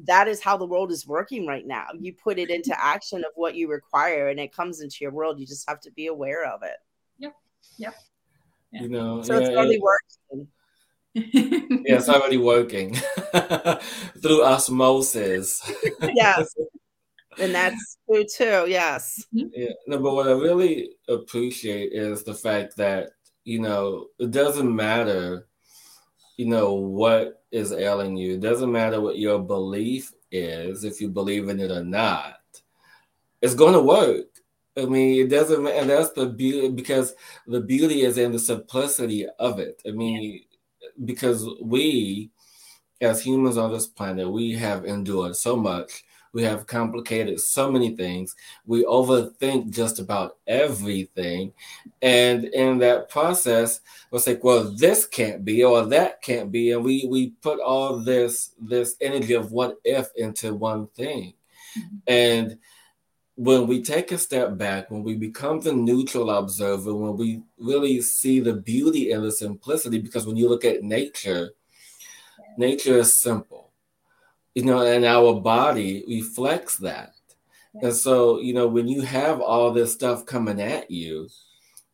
that 0.05 0.28
is 0.28 0.40
how 0.40 0.57
the 0.57 0.66
world 0.66 0.92
is 0.92 1.07
working 1.07 1.46
right 1.46 1.66
now. 1.66 1.86
You 1.98 2.12
put 2.12 2.38
it 2.38 2.50
into 2.50 2.78
action 2.78 3.20
of 3.20 3.32
what 3.34 3.55
you 3.55 3.68
require, 3.68 4.28
and 4.28 4.38
it 4.38 4.52
comes 4.52 4.80
into 4.80 4.98
your 5.00 5.11
world. 5.11 5.40
You 5.40 5.46
just 5.46 5.68
have 5.68 5.80
to 5.80 5.90
be 5.92 6.07
aware 6.07 6.44
of 6.44 6.62
it. 6.62 6.76
Yep. 7.18 7.34
Yep. 7.78 7.94
Yeah. 8.72 8.82
You 8.82 8.88
know, 8.88 9.22
so 9.22 9.34
yeah, 9.34 9.40
it's 9.40 9.57
already 9.57 9.80
working. 9.80 10.17
Yeah, 11.14 11.96
it's 11.96 12.09
already 12.09 12.36
working 12.36 12.94
through 14.22 14.44
osmosis. 14.44 15.61
yes. 16.02 16.54
And 17.38 17.54
that's 17.54 17.98
true 18.09 18.24
too. 18.24 18.64
Yes. 18.68 19.24
Mm-hmm. 19.34 19.48
Yeah. 19.54 19.72
No, 19.86 19.98
but 20.00 20.14
what 20.14 20.28
I 20.28 20.32
really 20.32 20.90
appreciate 21.09 21.92
is 21.92 22.24
the 22.24 22.34
fact 22.34 22.76
that, 22.76 23.11
you 23.44 23.61
know, 23.61 24.06
it 24.18 24.30
doesn't 24.30 24.74
matter, 24.74 25.46
you 26.36 26.46
know, 26.46 26.74
what 26.74 27.42
is 27.50 27.72
ailing 27.72 28.16
you. 28.16 28.34
It 28.34 28.40
doesn't 28.40 28.70
matter 28.70 29.00
what 29.00 29.18
your 29.18 29.38
belief 29.38 30.12
is, 30.30 30.84
if 30.84 31.00
you 31.00 31.09
believe 31.09 31.48
in 31.48 31.61
it 31.61 31.70
or 31.70 31.84
not. 31.84 32.34
It's 33.40 33.54
going 33.54 33.74
to 33.74 33.80
work. 33.80 34.26
I 34.76 34.84
mean, 34.84 35.26
it 35.26 35.30
doesn't, 35.30 35.66
and 35.66 35.90
that's 35.90 36.12
the 36.12 36.26
beauty 36.26 36.68
because 36.68 37.14
the 37.46 37.61
beauty 37.61 38.02
is 38.02 38.18
in 38.18 38.32
the 38.32 38.38
simplicity 38.38 39.26
of 39.38 39.59
it. 39.59 39.82
I 39.86 39.90
mean, 39.90 40.42
because 41.05 41.49
we, 41.61 42.30
as 43.01 43.22
humans 43.22 43.57
on 43.57 43.72
this 43.72 43.86
planet, 43.86 44.30
we 44.30 44.53
have 44.53 44.84
endured 44.84 45.36
so 45.36 45.57
much. 45.57 46.05
We 46.32 46.42
have 46.42 46.66
complicated 46.66 47.40
so 47.40 47.72
many 47.72 47.96
things. 47.96 48.36
We 48.66 48.84
overthink 48.84 49.70
just 49.70 49.99
about 49.99 50.36
everything. 50.46 51.53
And 52.03 52.44
in 52.44 52.78
that 52.78 53.09
process, 53.09 53.80
we'll 54.11 54.20
say, 54.20 54.38
well, 54.42 54.64
this 54.76 55.07
can't 55.07 55.44
be 55.44 55.64
or 55.64 55.86
that 55.86 56.20
can't 56.20 56.53
be. 56.53 56.72
And 56.72 56.84
we 56.84 57.07
we 57.09 57.30
put 57.40 57.61
all 57.61 57.99
this 57.99 58.51
this 58.61 58.96
energy 59.01 59.34
of 59.34 59.53
what 59.53 59.78
if 59.84 60.09
into 60.16 60.55
one 60.55 60.88
thing. 60.88 61.32
Mm-hmm. 61.78 61.96
And 62.07 62.59
when 63.39 63.66
we 63.66 63.82
take 63.82 64.12
a 64.12 64.18
step 64.18 64.59
back, 64.59 64.91
when 64.91 65.03
we 65.03 65.14
become 65.14 65.61
the 65.61 65.72
neutral 65.72 66.30
observer, 66.30 66.95
when 66.95 67.16
we 67.16 67.43
really 67.59 68.03
see 68.03 68.41
the 68.41 68.55
beauty 68.55 69.12
and 69.12 69.24
the 69.24 69.32
simplicity, 69.32 69.99
because 69.99 70.26
when 70.26 70.36
you 70.36 70.49
look 70.49 70.64
at 70.64 70.82
nature, 70.82 71.51
nature 72.57 72.99
is 72.99 73.20
simple 73.20 73.68
you 74.59 74.64
know, 74.64 74.84
and 74.84 75.05
our 75.05 75.41
body 75.41 76.05
reflects 76.09 76.78
that. 76.78 77.12
And 77.80 77.95
so, 77.95 78.41
you 78.41 78.53
know, 78.53 78.66
when 78.66 78.89
you 78.89 79.03
have 79.03 79.41
all 79.41 79.70
this 79.70 79.93
stuff 79.93 80.26
coming 80.26 80.61
at 80.61 80.91
you, 80.91 81.28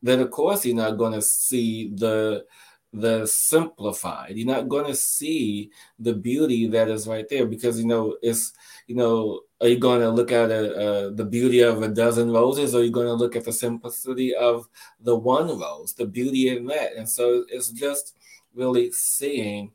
then 0.03 0.21
of 0.21 0.31
course 0.31 0.65
you're 0.65 0.75
not 0.75 0.97
going 0.97 1.13
to 1.13 1.21
see 1.21 1.93
the 1.95 2.47
the 2.95 3.27
simplified. 3.27 4.37
You're 4.37 4.47
not 4.47 4.71
going 4.71 4.87
to 4.87 4.95
see 4.95 5.73
the 5.99 6.15
beauty 6.15 6.69
that 6.69 6.89
is 6.89 7.07
right 7.07 7.29
there 7.29 7.45
because 7.45 7.79
you 7.79 7.87
know 7.87 8.17
it's 8.23 8.55
you 8.87 8.95
know 8.95 9.41
are 9.65 9.69
you 9.69 9.79
going 9.79 10.01
to 10.01 10.11
look 10.11 10.31
at 10.31 10.51
a, 10.51 11.07
a, 11.07 11.11
the 11.11 11.25
beauty 11.25 11.61
of 11.61 11.83
a 11.83 11.89
dozen 11.89 12.31
roses 12.31 12.75
or 12.75 12.81
are 12.81 12.85
you 12.85 12.91
going 12.91 13.07
to 13.07 13.15
look 13.15 13.35
at 13.35 13.47
the 13.47 13.53
simplicity 13.53 14.35
of 14.35 14.69
the 15.01 15.17
one 15.17 15.59
rose, 15.59 15.95
the 15.95 16.05
beauty 16.05 16.55
in 16.55 16.67
that? 16.67 16.93
And 16.97 17.09
so 17.09 17.47
it's 17.49 17.71
just 17.71 18.15
really 18.55 18.93
seeing 18.93 19.73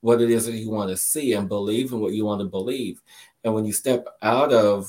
what 0.00 0.20
it 0.20 0.30
is 0.30 0.46
that 0.46 0.52
you 0.52 0.70
want 0.70 0.90
to 0.90 0.96
see 0.96 1.32
and 1.32 1.48
believe 1.48 1.92
in 1.92 1.98
what 1.98 2.12
you 2.12 2.24
want 2.24 2.40
to 2.40 2.46
believe. 2.46 3.02
And 3.42 3.52
when 3.52 3.64
you 3.64 3.72
step 3.72 4.06
out 4.22 4.52
of 4.52 4.88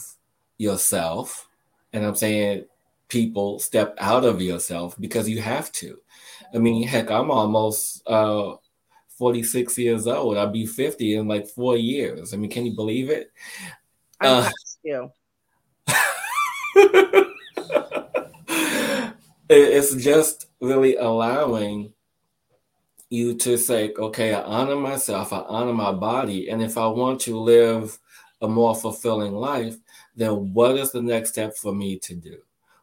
yourself, 0.60 1.50
and 1.92 2.06
I'm 2.06 2.16
saying 2.16 2.66
people 3.08 3.58
step 3.58 3.96
out 3.98 4.24
of 4.24 4.40
yourself 4.40 4.96
because 5.00 5.28
you 5.28 5.42
have 5.42 5.72
to. 5.72 6.00
I 6.54 6.60
mean, 6.60 6.88
heck, 6.88 7.10
I'm 7.10 7.32
almost 7.32 8.08
uh, 8.08 8.54
46 9.18 9.80
years 9.80 10.06
old. 10.06 10.38
I'll 10.38 10.52
be 10.52 10.68
50 10.68 11.16
in 11.16 11.28
like 11.28 11.48
four 11.48 11.76
years. 11.76 12.36
I 12.36 12.38
mean, 12.38 12.52
can 12.52 12.68
you 12.68 12.76
believe 12.76 13.10
it? 13.10 13.32
I 14.24 14.28
uh, 14.28 14.50
you. 14.84 15.12
it's 19.50 19.96
just 19.96 20.48
really 20.62 20.96
allowing 20.96 21.92
you 23.10 23.36
to 23.36 23.58
say, 23.58 23.94
okay, 23.98 24.34
I 24.34 24.42
honor 24.42 24.78
myself, 24.78 25.34
I 25.34 25.40
honor 25.40 25.74
my 25.74 25.92
body. 25.92 26.50
And 26.50 26.64
if 26.64 26.78
I 26.78 26.88
want 26.88 27.20
to 27.22 27.38
live 27.38 28.00
a 28.42 28.48
more 28.48 28.76
fulfilling 28.76 29.34
life, 29.34 29.76
then 30.16 30.54
what 30.54 30.78
is 30.78 30.92
the 30.92 31.02
next 31.02 31.32
step 31.32 31.58
for 31.58 31.76
me 31.76 32.00
to 32.00 32.16
do? 32.16 32.38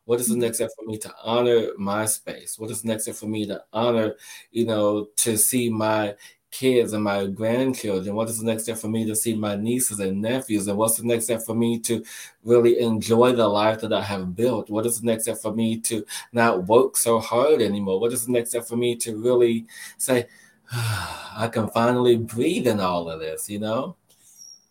What 0.04 0.20
is 0.20 0.28
the 0.28 0.36
next 0.36 0.58
step 0.58 0.70
for 0.78 0.86
me 0.86 0.98
to 0.98 1.14
honor 1.22 1.68
my 1.78 2.04
space? 2.04 2.58
What 2.58 2.70
is 2.70 2.82
the 2.82 2.88
next 2.88 3.04
step 3.04 3.14
for 3.14 3.26
me 3.26 3.46
to 3.46 3.62
honor, 3.72 4.16
you 4.50 4.66
know, 4.66 5.08
to 5.16 5.38
see 5.38 5.70
my 5.70 6.14
kids 6.50 6.92
and 6.92 7.04
my 7.04 7.26
grandchildren? 7.26 8.14
What 8.14 8.28
is 8.28 8.38
the 8.38 8.46
next 8.46 8.64
step 8.64 8.78
for 8.78 8.88
me 8.88 9.06
to 9.06 9.14
see 9.14 9.34
my 9.34 9.56
nieces 9.56 10.00
and 10.00 10.20
nephews? 10.20 10.68
And 10.68 10.76
what's 10.76 10.96
the 10.96 11.06
next 11.06 11.24
step 11.24 11.42
for 11.42 11.54
me 11.54 11.78
to 11.80 12.04
really 12.44 12.80
enjoy 12.80 13.32
the 13.32 13.46
life 13.46 13.80
that 13.80 13.92
I 13.92 14.02
have 14.02 14.34
built? 14.34 14.70
What 14.70 14.86
is 14.86 15.00
the 15.00 15.06
next 15.06 15.24
step 15.24 15.38
for 15.38 15.52
me 15.52 15.78
to 15.80 16.04
not 16.32 16.66
work 16.66 16.96
so 16.96 17.18
hard 17.18 17.62
anymore? 17.62 18.00
What 18.00 18.12
is 18.12 18.26
the 18.26 18.32
next 18.32 18.50
step 18.50 18.64
for 18.64 18.76
me 18.76 18.96
to 18.96 19.16
really 19.16 19.66
say, 19.98 20.26
I 20.72 21.48
can 21.52 21.68
finally 21.68 22.16
breathe 22.16 22.66
in 22.66 22.80
all 22.80 23.10
of 23.10 23.20
this, 23.20 23.50
you 23.50 23.58
know? 23.58 23.96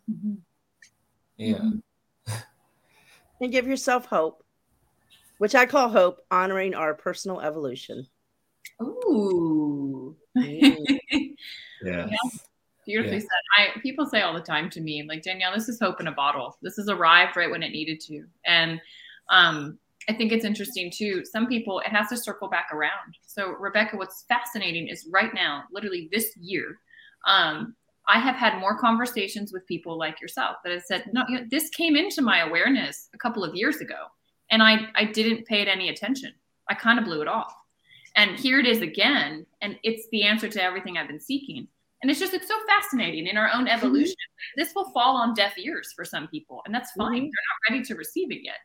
Mm-hmm. 0.10 0.36
Yeah. 1.38 1.56
Mm-hmm. 1.58 2.34
And 3.42 3.52
give 3.52 3.68
yourself 3.68 4.06
hope, 4.06 4.44
which 5.38 5.56
I 5.56 5.66
call 5.66 5.90
hope, 5.90 6.22
honoring 6.30 6.76
our 6.76 6.94
personal 6.94 7.40
evolution. 7.40 8.08
Ooh. 8.82 10.16
Mm. 10.38 11.00
Yeah. 11.84 12.08
Beautifully 12.86 13.18
yeah. 13.18 13.22
said. 13.22 13.76
I 13.76 13.80
people 13.82 14.06
say 14.06 14.22
all 14.22 14.34
the 14.34 14.42
time 14.42 14.70
to 14.72 14.82
me, 14.82 15.04
like 15.08 15.24
Danielle, 15.24 15.54
this 15.54 15.70
is 15.70 15.80
hope 15.80 16.00
in 16.00 16.08
a 16.08 16.12
bottle. 16.12 16.58
This 16.62 16.78
has 16.78 16.90
arrived 16.90 17.36
right 17.36 17.52
when 17.52 17.64
it 17.64 17.72
needed 17.72 18.00
to. 18.02 18.26
And 18.46 18.82
um, 19.30 19.78
I 20.10 20.14
think 20.14 20.32
it's 20.32 20.46
interesting 20.46 20.92
too. 20.92 21.24
Some 21.24 21.46
people, 21.46 21.80
it 21.82 21.90
has 21.90 22.10
to 22.10 22.18
circle 22.18 22.50
back 22.50 22.70
around. 22.74 23.16
So, 23.28 23.50
Rebecca, 23.52 23.96
what's 23.96 24.24
fascinating 24.24 24.88
is 24.88 25.08
right 25.12 25.34
now, 25.36 25.66
literally 25.72 26.10
this 26.12 26.36
year, 26.36 26.80
um, 27.28 27.76
I 28.08 28.18
have 28.18 28.36
had 28.36 28.60
more 28.60 28.76
conversations 28.76 29.54
with 29.54 29.68
people 29.68 29.98
like 30.00 30.20
yourself 30.20 30.58
that 30.64 30.74
have 30.74 30.82
said, 30.82 31.06
no, 31.14 31.26
you 31.30 31.38
know, 31.38 31.46
this 31.52 31.70
came 31.70 31.96
into 31.96 32.24
my 32.24 32.40
awareness 32.40 33.08
a 33.14 33.20
couple 33.20 33.44
of 33.44 33.54
years 33.54 33.82
ago, 33.82 34.08
and 34.50 34.64
I, 34.64 34.88
I 34.96 35.06
didn't 35.06 35.46
pay 35.46 35.62
it 35.62 35.68
any 35.68 35.90
attention. 35.90 36.34
I 36.68 36.74
kind 36.74 36.98
of 36.98 37.06
blew 37.06 37.22
it 37.22 37.28
off. 37.28 37.54
And 38.20 38.38
here 38.38 38.60
it 38.60 38.66
is 38.66 38.82
again. 38.82 39.46
And 39.62 39.80
it's 39.82 40.10
the 40.12 40.24
answer 40.24 40.50
to 40.50 40.62
everything 40.62 40.98
I've 40.98 41.08
been 41.08 41.22
seeking. 41.22 41.70
And 42.02 42.12
it's 42.12 42.20
just, 42.20 42.34
it's 42.34 42.50
so 42.50 42.60
fascinating 42.68 43.28
in 43.28 43.38
our 43.38 43.50
own 43.54 43.66
mm-hmm. 43.66 43.78
evolution. 43.78 44.12
Mm-hmm. 44.12 44.62
This 44.62 44.76
will 44.76 44.92
fall 44.92 45.16
on 45.16 45.34
deaf 45.34 45.58
ears 45.58 45.94
for 45.96 46.04
some 46.04 46.28
people, 46.28 46.62
and 46.66 46.76
that's 46.76 46.92
fine. 46.92 47.08
Mm-hmm. 47.08 47.22
They're 47.22 47.22
not 47.30 47.72
ready 47.72 47.84
to 47.86 47.96
receive 47.96 48.32
it 48.32 48.44
yet. 48.44 48.58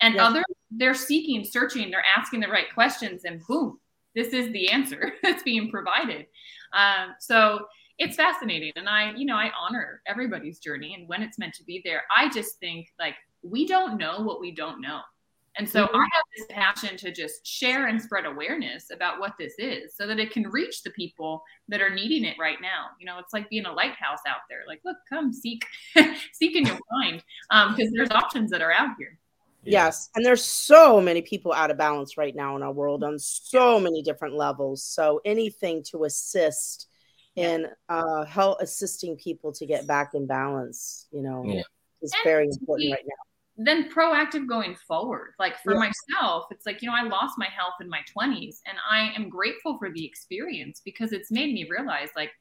And 0.00 0.14
yes. 0.14 0.22
others, 0.22 0.44
they're 0.70 0.94
seeking, 0.94 1.44
searching, 1.44 1.90
they're 1.90 2.04
asking 2.16 2.40
the 2.40 2.48
right 2.48 2.72
questions, 2.72 3.24
and 3.24 3.42
boom, 3.46 3.78
this 4.14 4.28
is 4.28 4.50
the 4.52 4.70
answer 4.70 5.12
that's 5.22 5.42
being 5.42 5.70
provided. 5.70 6.26
Um, 6.72 7.14
so 7.20 7.66
it's 7.98 8.16
fascinating. 8.16 8.72
And 8.76 8.88
I, 8.88 9.12
you 9.14 9.26
know, 9.26 9.36
I 9.36 9.50
honor 9.58 10.00
everybody's 10.06 10.58
journey 10.58 10.94
and 10.94 11.08
when 11.08 11.22
it's 11.22 11.38
meant 11.38 11.54
to 11.54 11.64
be 11.64 11.82
there. 11.84 12.04
I 12.14 12.28
just 12.30 12.58
think 12.58 12.88
like 12.98 13.14
we 13.42 13.66
don't 13.66 13.98
know 13.98 14.20
what 14.22 14.40
we 14.40 14.50
don't 14.50 14.80
know. 14.80 15.00
And 15.56 15.68
so 15.68 15.84
mm-hmm. 15.84 15.96
I 15.96 16.00
have 16.00 16.24
this 16.36 16.46
passion 16.50 16.96
to 16.98 17.12
just 17.12 17.46
share 17.46 17.86
and 17.86 18.00
spread 18.00 18.26
awareness 18.26 18.90
about 18.92 19.20
what 19.20 19.34
this 19.38 19.54
is 19.58 19.94
so 19.96 20.06
that 20.06 20.18
it 20.18 20.32
can 20.32 20.48
reach 20.48 20.82
the 20.82 20.90
people 20.90 21.44
that 21.68 21.80
are 21.80 21.94
needing 21.94 22.24
it 22.24 22.36
right 22.38 22.60
now. 22.60 22.86
You 22.98 23.06
know, 23.06 23.18
it's 23.18 23.32
like 23.32 23.48
being 23.50 23.66
a 23.66 23.72
lighthouse 23.72 24.18
out 24.26 24.40
there. 24.48 24.60
Like, 24.66 24.80
look, 24.84 24.96
come 25.08 25.32
seek, 25.32 25.64
seek 26.32 26.56
and 26.56 26.66
you'll 26.66 26.78
find 26.90 27.22
because 27.76 27.88
um, 27.88 27.92
there's 27.94 28.10
options 28.10 28.50
that 28.50 28.62
are 28.62 28.72
out 28.72 28.90
here. 28.98 29.18
Yes. 29.62 30.10
And 30.14 30.26
there's 30.26 30.44
so 30.44 31.00
many 31.00 31.22
people 31.22 31.52
out 31.52 31.70
of 31.70 31.78
balance 31.78 32.18
right 32.18 32.34
now 32.34 32.56
in 32.56 32.62
our 32.62 32.72
world 32.72 33.02
on 33.02 33.18
so 33.18 33.80
many 33.80 34.02
different 34.02 34.34
levels. 34.34 34.84
So 34.84 35.20
anything 35.24 35.82
to 35.90 36.04
assist 36.04 36.88
in 37.36 37.66
uh 37.88 38.24
help 38.26 38.60
assisting 38.60 39.16
people 39.16 39.52
to 39.52 39.66
get 39.66 39.88
back 39.88 40.14
in 40.14 40.24
balance, 40.24 41.08
you 41.10 41.20
know, 41.20 41.42
yeah. 41.44 41.62
is 42.00 42.12
and 42.12 42.22
very 42.22 42.46
important 42.46 42.92
right 42.92 43.02
now 43.04 43.33
then 43.56 43.90
proactive 43.90 44.48
going 44.48 44.76
forward. 44.86 45.34
Like 45.38 45.58
for 45.62 45.74
yeah. 45.74 45.90
myself, 45.90 46.46
it's 46.50 46.66
like, 46.66 46.82
you 46.82 46.88
know, 46.88 46.96
I 46.96 47.02
lost 47.02 47.34
my 47.38 47.46
health 47.46 47.74
in 47.80 47.88
my 47.88 48.00
20s 48.16 48.60
and 48.66 48.76
I 48.90 49.12
am 49.14 49.28
grateful 49.28 49.78
for 49.78 49.90
the 49.92 50.04
experience 50.04 50.80
because 50.84 51.12
it's 51.12 51.30
made 51.30 51.54
me 51.54 51.66
realize 51.70 52.08
like 52.16 52.32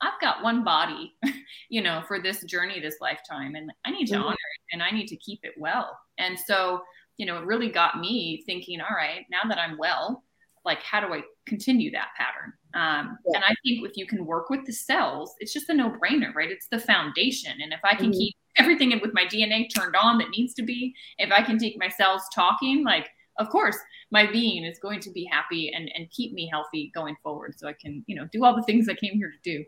I've 0.00 0.20
got 0.20 0.42
one 0.42 0.64
body, 0.64 1.14
you 1.68 1.82
know, 1.82 2.02
for 2.08 2.20
this 2.20 2.42
journey, 2.44 2.80
this 2.80 2.96
lifetime, 3.00 3.54
and 3.54 3.70
I 3.84 3.90
need 3.90 4.06
to 4.06 4.14
mm-hmm. 4.14 4.24
honor 4.24 4.32
it 4.32 4.74
and 4.74 4.82
I 4.82 4.90
need 4.90 5.06
to 5.08 5.16
keep 5.16 5.40
it 5.42 5.54
well. 5.56 5.98
And 6.18 6.38
so, 6.38 6.82
you 7.16 7.26
know, 7.26 7.38
it 7.38 7.46
really 7.46 7.70
got 7.70 8.00
me 8.00 8.42
thinking, 8.46 8.80
all 8.80 8.96
right, 8.96 9.24
now 9.30 9.48
that 9.48 9.58
I'm 9.58 9.78
well, 9.78 10.24
like 10.64 10.82
how 10.82 11.00
do 11.00 11.12
I 11.12 11.22
continue 11.46 11.90
that 11.92 12.08
pattern? 12.16 12.52
Um, 12.74 13.18
yeah. 13.26 13.36
And 13.36 13.44
I 13.44 13.54
think 13.64 13.86
if 13.86 13.96
you 13.96 14.06
can 14.06 14.24
work 14.24 14.50
with 14.50 14.64
the 14.64 14.72
cells, 14.72 15.34
it's 15.40 15.52
just 15.52 15.68
a 15.68 15.74
no 15.74 15.90
brainer, 15.90 16.34
right? 16.34 16.50
It's 16.50 16.68
the 16.70 16.78
foundation. 16.80 17.52
And 17.62 17.72
if 17.72 17.80
I 17.84 17.94
can 17.94 18.06
mm-hmm. 18.06 18.18
keep 18.18 18.36
everything 18.56 18.98
with 19.00 19.14
my 19.14 19.24
DNA 19.24 19.66
turned 19.74 19.96
on 19.96 20.18
that 20.18 20.30
needs 20.30 20.54
to 20.54 20.62
be. 20.62 20.94
If 21.18 21.32
I 21.32 21.42
can 21.42 21.58
take 21.58 21.78
my 21.78 21.88
cells 21.88 22.22
talking, 22.34 22.84
like, 22.84 23.08
of 23.38 23.48
course, 23.48 23.76
my 24.10 24.30
being 24.30 24.64
is 24.64 24.78
going 24.78 25.00
to 25.00 25.10
be 25.10 25.24
happy 25.24 25.72
and, 25.74 25.90
and 25.94 26.10
keep 26.10 26.32
me 26.32 26.48
healthy 26.50 26.92
going 26.94 27.16
forward 27.22 27.54
so 27.58 27.66
I 27.66 27.72
can, 27.72 28.04
you 28.06 28.14
know, 28.14 28.28
do 28.32 28.44
all 28.44 28.54
the 28.54 28.62
things 28.62 28.88
I 28.88 28.94
came 28.94 29.14
here 29.14 29.32
to 29.32 29.38
do. 29.42 29.64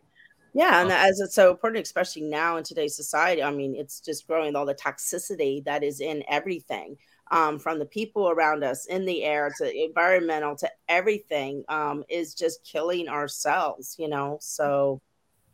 Yeah, 0.54 0.80
and 0.80 0.90
as 0.90 1.20
it's 1.20 1.34
so 1.34 1.50
important, 1.50 1.84
especially 1.84 2.22
now 2.22 2.56
in 2.56 2.64
today's 2.64 2.96
society, 2.96 3.42
I 3.42 3.50
mean, 3.50 3.74
it's 3.76 4.00
just 4.00 4.26
growing 4.26 4.56
all 4.56 4.64
the 4.64 4.74
toxicity 4.74 5.62
that 5.64 5.82
is 5.82 6.00
in 6.00 6.24
everything, 6.30 6.96
um, 7.30 7.58
from 7.58 7.78
the 7.78 7.84
people 7.84 8.30
around 8.30 8.64
us, 8.64 8.86
in 8.86 9.04
the 9.04 9.22
air, 9.22 9.52
to 9.58 9.84
environmental, 9.84 10.56
to 10.56 10.70
everything, 10.88 11.62
um, 11.68 12.04
is 12.08 12.32
just 12.32 12.64
killing 12.64 13.06
ourselves, 13.06 13.96
you 13.98 14.08
know. 14.08 14.38
So 14.40 15.02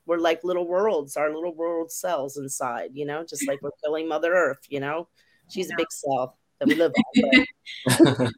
we're 0.06 0.18
like 0.18 0.42
little 0.44 0.66
worlds, 0.66 1.16
our 1.16 1.32
little 1.34 1.54
world 1.54 1.90
cells 1.90 2.36
inside, 2.36 2.90
you 2.94 3.06
know, 3.06 3.24
just 3.24 3.46
like 3.46 3.60
we're 3.62 3.70
killing 3.84 4.08
Mother 4.08 4.34
Earth, 4.34 4.66
you 4.68 4.80
know. 4.80 5.08
She's 5.48 5.70
a 5.70 5.74
big 5.76 5.90
cell 5.90 6.38
that 6.58 6.68
we 6.68 6.74
live 6.74 6.92
on. 6.96 7.42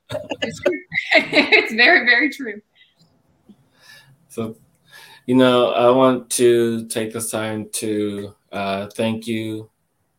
it's 1.15 1.75
very, 1.75 2.05
very 2.07 2.31
true. 2.31 2.61
So, 4.29 4.57
you 5.27 5.37
know, 5.37 5.71
I 5.71 5.91
want 5.91 6.29
to 6.31 6.87
take 6.89 7.13
this 7.13 7.31
time 7.31 7.69
to 7.75 8.35
uh, 8.51 8.87
thank 8.95 9.27
you, 9.27 9.71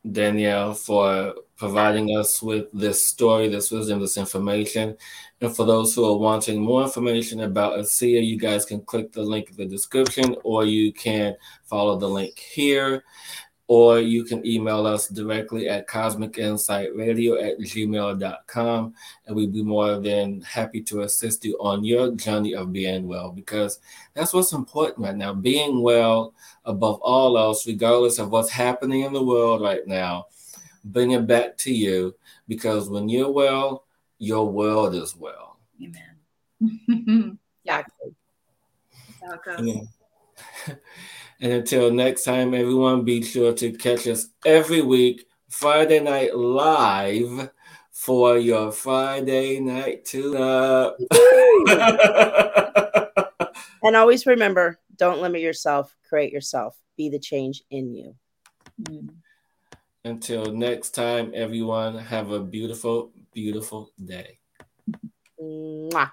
Danielle, 0.09 0.73
for 0.73 1.35
providing 1.57 2.17
us 2.17 2.41
with 2.41 2.65
this 2.73 3.05
story, 3.05 3.47
this 3.47 3.71
wisdom, 3.71 3.99
this 3.99 4.17
information. 4.17 4.97
And 5.41 5.55
for 5.55 5.65
those 5.65 5.95
who 5.95 6.05
are 6.05 6.17
wanting 6.17 6.61
more 6.61 6.83
information 6.83 7.41
about 7.41 7.79
ASEA, 7.79 8.25
you 8.25 8.37
guys 8.37 8.65
can 8.65 8.81
click 8.81 9.11
the 9.11 9.21
link 9.21 9.49
in 9.49 9.57
the 9.57 9.65
description 9.65 10.35
or 10.43 10.65
you 10.65 10.91
can 10.91 11.35
follow 11.65 11.97
the 11.97 12.09
link 12.09 12.37
here. 12.37 13.03
or 13.67 13.99
you 13.99 14.23
can 14.23 14.45
email 14.45 14.85
us 14.85 15.07
directly 15.07 15.67
at 15.67 15.87
cosmicinsightradio 15.87 17.43
at 17.43 17.59
gmail.com 17.59 18.93
and 19.25 19.35
we'd 19.35 19.53
be 19.53 19.63
more 19.63 19.99
than 19.99 20.41
happy 20.41 20.81
to 20.81 21.01
assist 21.01 21.43
you 21.43 21.57
on 21.59 21.83
your 21.83 22.11
journey 22.11 22.53
of 22.53 22.71
being 22.71 23.07
well 23.07 23.31
because 23.31 23.79
that's 24.13 24.33
what's 24.33 24.53
important 24.53 24.99
right 24.99 25.15
now 25.15 25.33
being 25.33 25.81
well 25.81 26.33
above 26.65 26.99
all 27.01 27.37
else 27.37 27.65
regardless 27.65 28.19
of 28.19 28.29
what's 28.29 28.51
happening 28.51 29.01
in 29.01 29.13
the 29.13 29.23
world 29.23 29.61
right 29.61 29.87
now 29.87 30.25
bring 30.85 31.11
it 31.11 31.27
back 31.27 31.57
to 31.57 31.73
you 31.73 32.15
because 32.47 32.89
when 32.89 33.09
you're 33.09 33.31
well 33.31 33.85
your 34.19 34.49
world 34.49 34.95
is 34.95 35.15
well 35.15 35.57
amen 35.81 37.37
yeah 37.63 37.83
and, 39.57 39.87
and 41.41 41.53
until 41.53 41.91
next 41.91 42.23
time, 42.23 42.53
everyone, 42.53 43.03
be 43.03 43.23
sure 43.23 43.53
to 43.53 43.71
catch 43.71 44.07
us 44.07 44.27
every 44.45 44.81
week, 44.81 45.25
Friday 45.49 45.99
night 45.99 46.35
live 46.35 47.49
for 47.91 48.37
your 48.37 48.71
Friday 48.71 49.59
night 49.59 50.05
tune 50.05 50.35
up. 50.35 50.97
and 53.83 53.95
always 53.95 54.25
remember 54.25 54.79
don't 54.97 55.21
limit 55.21 55.41
yourself, 55.41 55.95
create 56.07 56.31
yourself, 56.31 56.77
be 56.97 57.09
the 57.09 57.19
change 57.19 57.63
in 57.69 57.93
you. 57.93 58.15
Mm. 58.83 59.09
Until 60.05 60.53
next 60.53 60.91
time, 60.91 61.31
everyone, 61.33 61.97
have 61.97 62.29
a 62.29 62.39
beautiful, 62.39 63.09
beautiful 63.33 63.89
day. 63.97 64.37
Mwah. 65.41 66.11